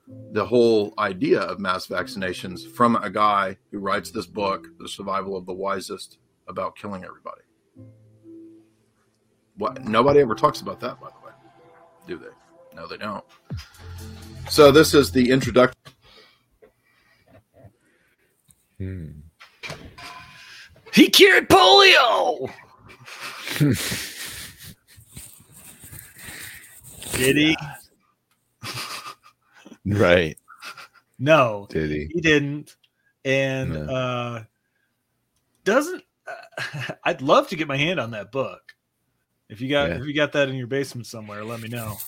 [0.06, 5.36] the whole idea of mass vaccinations from a guy who writes this book, The Survival
[5.36, 6.18] of the Wisest,
[6.48, 7.42] about killing everybody?
[9.56, 11.32] What nobody ever talks about that, by the way,
[12.06, 12.76] do they?
[12.76, 13.24] No, they don't.
[14.48, 15.78] So this is the introduction.
[18.78, 19.10] Hmm.
[20.92, 22.50] He cured polio.
[27.12, 27.56] Did he?
[29.86, 30.36] Right.
[31.18, 31.66] No.
[31.70, 32.08] Did he?
[32.12, 32.74] He didn't.
[33.24, 33.94] And No.
[33.94, 34.44] uh
[35.62, 38.74] doesn't uh, I'd love to get my hand on that book.
[39.48, 39.96] If you got Yeah.
[39.98, 41.98] if you got that in your basement somewhere, let me know.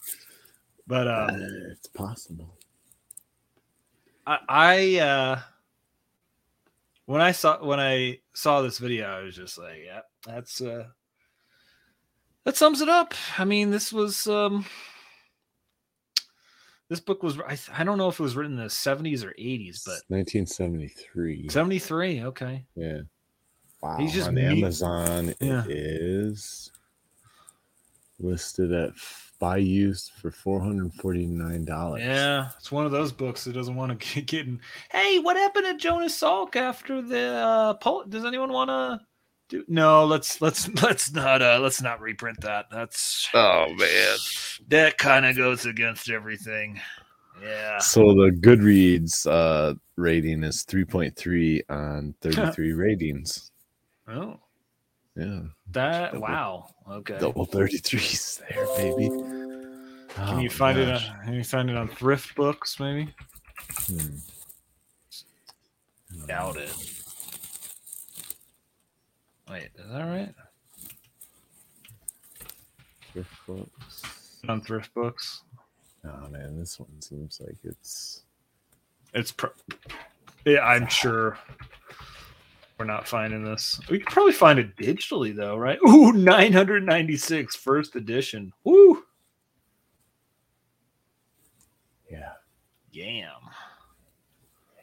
[0.89, 1.29] But uh
[1.71, 2.59] it's possible.
[4.27, 5.41] I, I uh
[7.07, 10.89] when I saw when I saw this video, I was just like, yeah, that's uh
[12.45, 13.15] that sums it up.
[13.39, 14.65] I mean, this was um
[16.95, 19.35] this book was I, I don't know if it was written in the 70s or
[19.39, 21.49] 80s, but 1973.
[21.49, 22.65] 73, okay.
[22.77, 23.01] Yeah.
[23.83, 23.97] Wow.
[23.99, 25.35] He's just on me- Amazon.
[25.41, 25.65] Yeah.
[25.65, 26.71] It is
[28.21, 28.93] listed at
[29.41, 32.01] buy by use for four hundred forty nine dollars.
[32.03, 34.61] Yeah, it's one of those books that doesn't want to get in
[34.91, 38.05] Hey, what happened to Jonas Salk after the uh poll?
[38.09, 39.01] Does anyone want to
[39.59, 39.65] do?
[39.69, 42.67] No, let's let's let's not uh let's not reprint that.
[42.71, 44.17] That's oh man,
[44.69, 46.81] that kind of goes against everything.
[47.43, 47.79] Yeah.
[47.79, 53.51] So the Goodreads uh, rating is three point three on thirty three ratings.
[54.09, 54.39] Oh,
[55.17, 55.41] Yeah,
[55.73, 56.67] that Double- wow.
[56.91, 57.19] Okay.
[57.19, 59.09] double thirty threes there, baby.
[59.09, 60.89] Can Oh you my find it?
[60.91, 62.79] On, can you find it on thrift books?
[62.79, 63.13] Maybe.
[63.89, 64.17] Hmm.
[66.27, 66.73] Doubt it.
[69.51, 70.35] Wait, is that right?
[73.13, 74.41] Thrift books.
[74.49, 75.43] On thrift books.
[76.05, 78.23] Oh man, this one seems like it's
[79.15, 79.51] It's pro-
[80.45, 81.39] yeah, I'm sure
[82.79, 83.81] we're not finding this.
[83.89, 85.79] We could probably find it digitally though, right?
[85.89, 88.53] Ooh, 996 first edition.
[88.65, 89.03] Woo!
[92.11, 92.33] yeah,
[92.93, 93.31] Yam.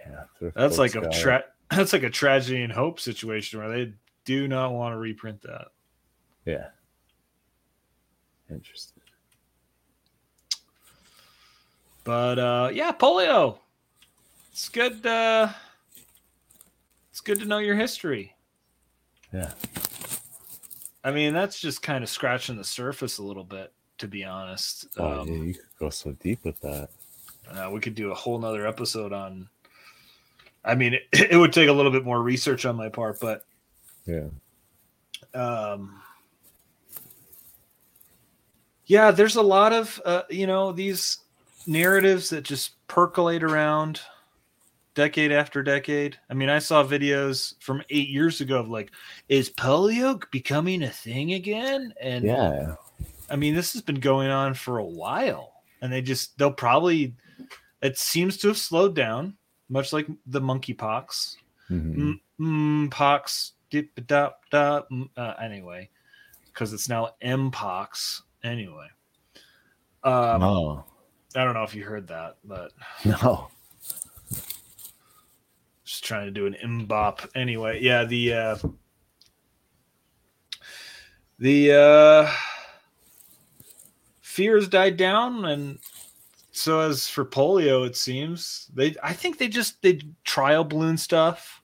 [0.10, 0.24] yeah.
[0.56, 3.94] That's like a tra- that's like a tragedy and hope situation where they
[4.26, 5.68] do not want to reprint that.
[6.46, 6.68] Yeah.
[8.50, 9.02] Interesting.
[12.04, 13.60] But uh yeah, polio.
[14.52, 15.50] It's good uh
[17.12, 18.36] it's good to know your history.
[19.34, 19.52] Yeah.
[21.04, 24.88] I mean, that's just kind of scratching the surface a little bit, to be honest.
[24.98, 26.90] Oh Um, yeah, you could go so deep with that.
[27.50, 29.50] Uh, we could do a whole nother episode on.
[30.64, 33.46] I mean, it, it would take a little bit more research on my part, but
[34.06, 34.28] Yeah.
[35.34, 36.02] um,
[38.86, 41.20] yeah, there's a lot of uh, you know these
[41.68, 44.02] narratives that just percolate around
[44.94, 46.18] decade after decade.
[46.30, 48.92] I mean, I saw videos from eight years ago of like,
[49.30, 51.94] is polio becoming a thing again?
[52.02, 52.76] And Yeah.
[53.30, 57.16] I mean, this has been going on for a while, and they just they'll probably
[57.82, 59.38] it seems to have slowed down,
[59.70, 61.38] much like the monkeypox.
[61.70, 61.96] Mhm.
[61.96, 64.82] Mm, mm, pox, dip, da, da,
[65.18, 65.90] uh, anyway,
[66.46, 68.22] because it's now mpox.
[68.44, 68.88] Anyway,
[70.04, 70.86] um, no.
[71.36, 72.72] I don't know if you heard that, but
[73.06, 73.50] No.
[75.84, 77.28] just trying to do an mbop.
[77.36, 78.58] Anyway, yeah, the uh,
[81.40, 82.32] the uh,
[84.22, 85.80] fears died down, and
[86.52, 88.96] so as for polio, it seems they.
[89.02, 91.61] I think they just they trial balloon stuff.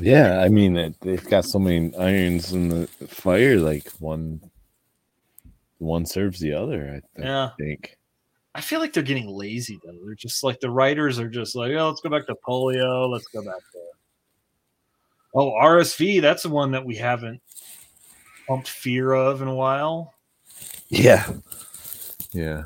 [0.00, 3.56] Yeah, I mean, it, they've got so many irons in the fire.
[3.56, 4.40] Like one,
[5.78, 7.00] one serves the other.
[7.18, 7.50] I, I Yeah.
[7.58, 7.96] think.
[8.54, 9.92] I feel like they're getting lazy though.
[10.04, 13.08] They're just like the writers are just like, oh, let's go back to polio.
[13.10, 13.78] Let's go back to
[15.34, 16.20] oh RSV.
[16.22, 17.40] That's the one that we haven't
[18.48, 20.14] pumped fear of in a while.
[20.88, 21.30] Yeah.
[22.32, 22.64] Yeah.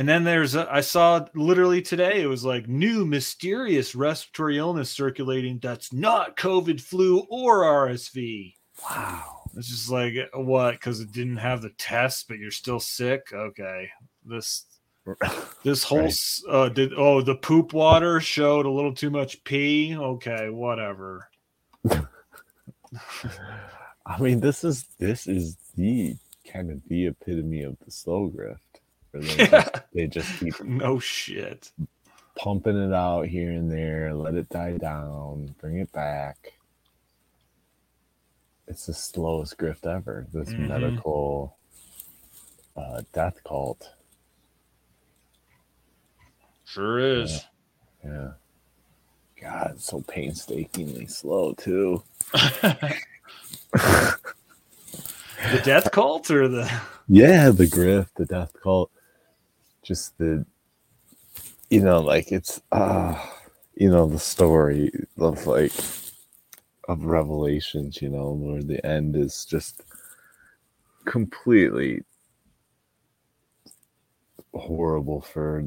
[0.00, 4.90] And then there's a, I saw literally today it was like new mysterious respiratory illness
[4.90, 8.54] circulating that's not COVID, flu, or RSV.
[8.82, 9.42] Wow.
[9.54, 10.70] It's just like what?
[10.72, 13.26] Because it didn't have the test, but you're still sick.
[13.30, 13.90] Okay,
[14.24, 14.64] this
[15.64, 19.94] this whole s uh, did oh the poop water showed a little too much pee.
[19.94, 21.28] Okay, whatever.
[21.90, 22.00] I
[24.18, 26.16] mean, this is this is the
[26.50, 28.69] kind of the epitome of the slow grift.
[29.12, 31.72] They, just, they just keep no shit
[32.36, 36.54] pumping it out here and there, let it die down, bring it back.
[38.68, 40.26] It's the slowest grift ever.
[40.32, 40.58] This Mhm.
[40.58, 41.58] medical
[42.76, 43.90] uh, death cult.
[46.66, 47.46] Sure is.
[48.04, 48.32] Yeah.
[49.40, 52.04] God, it's so painstakingly slow too.
[55.50, 56.70] The death cult or the
[57.08, 58.90] Yeah, the grift, the death cult,
[59.90, 60.46] just the,
[61.68, 63.20] you know, like it's, uh,
[63.74, 65.72] you know, the story of like,
[66.88, 69.82] of revelations, you know, where the end is just
[71.06, 72.02] completely
[74.54, 75.64] horrible for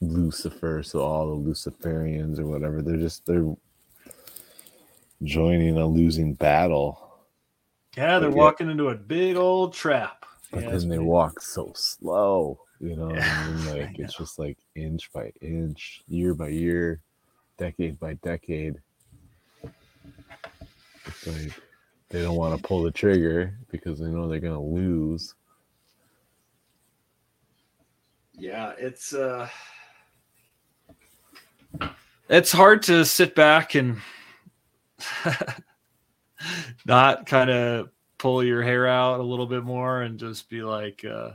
[0.00, 0.82] Lucifer.
[0.82, 3.54] So all the Luciferians or whatever, they're just, they're
[5.24, 7.20] joining a losing battle.
[7.96, 10.19] yeah, they're But walking into a big old trap.
[10.52, 13.66] But Yeah, then they walk so slow you know what I mean?
[13.78, 17.02] like it's just like inch by inch year by year
[17.58, 18.76] decade by decade.
[21.06, 21.52] It's like
[22.08, 25.34] they don't want to pull the trigger because they know they're gonna lose.
[28.32, 29.46] Yeah it's uh
[32.30, 34.00] it's hard to sit back and
[36.86, 37.90] not kind of
[38.20, 41.30] pull your hair out a little bit more and just be like uh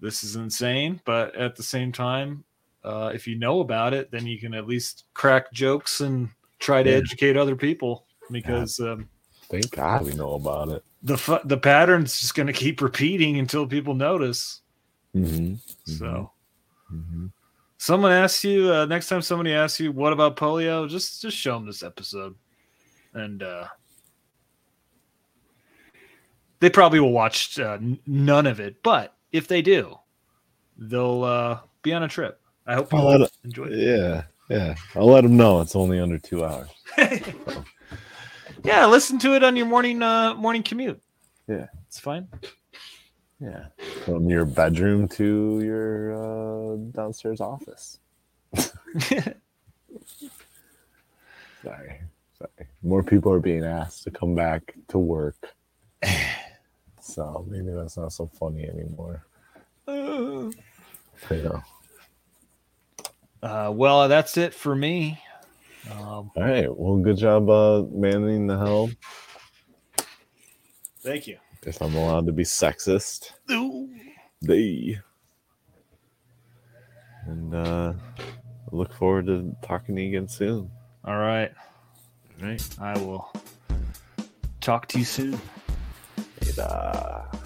[0.00, 1.00] this is insane.
[1.04, 2.44] But at the same time
[2.84, 6.28] uh if you know about it then you can at least crack jokes and
[6.58, 6.96] try to Yeah.
[6.96, 9.08] educate other people because um
[9.48, 10.82] thank god we know about it.
[11.02, 14.60] the fu- the pattern's just going to keep repeating until people notice.
[15.14, 15.54] Mm-hmm.
[15.84, 16.30] so.
[16.92, 17.26] Mm-hmm.
[17.78, 21.54] Someone asks you uh, next time somebody asks you what about polio, just just show
[21.54, 22.34] them this episode,
[23.14, 23.66] and uh,
[26.62, 27.76] they probably will watch uh,
[28.06, 28.82] none of it.
[28.84, 29.98] But if they do,
[30.78, 32.40] they'll uh, be on a trip.
[32.68, 33.78] I hope I'll you enjoy it.
[33.78, 36.68] yeah yeah i'll let them know it's only under two hours
[38.64, 41.02] Yeah, listen to it on your morning uh, morning commute.
[41.48, 42.28] yeah It's fine.
[43.40, 43.66] yeah
[44.04, 47.98] from your bedroom to your uh, downstairs office
[51.64, 52.00] sorry
[52.38, 55.54] sorry more people are being asked to come back to work
[57.02, 59.24] so maybe that's not so funny anymore
[59.88, 60.50] Uh,
[61.30, 61.62] you know
[63.42, 65.18] Uh, well, that's it for me.
[65.90, 68.96] Um, all right well good job uh manning the helm
[71.00, 71.38] thank you.
[71.66, 73.32] if i'm allowed to be sexist
[74.40, 74.96] they
[77.26, 77.92] and uh
[78.70, 80.70] look forward to talking to you again soon
[81.04, 81.50] All right.
[82.40, 82.68] All right.
[82.80, 83.32] I will
[84.60, 85.40] talk to you soon.
[86.56, 87.41] Later.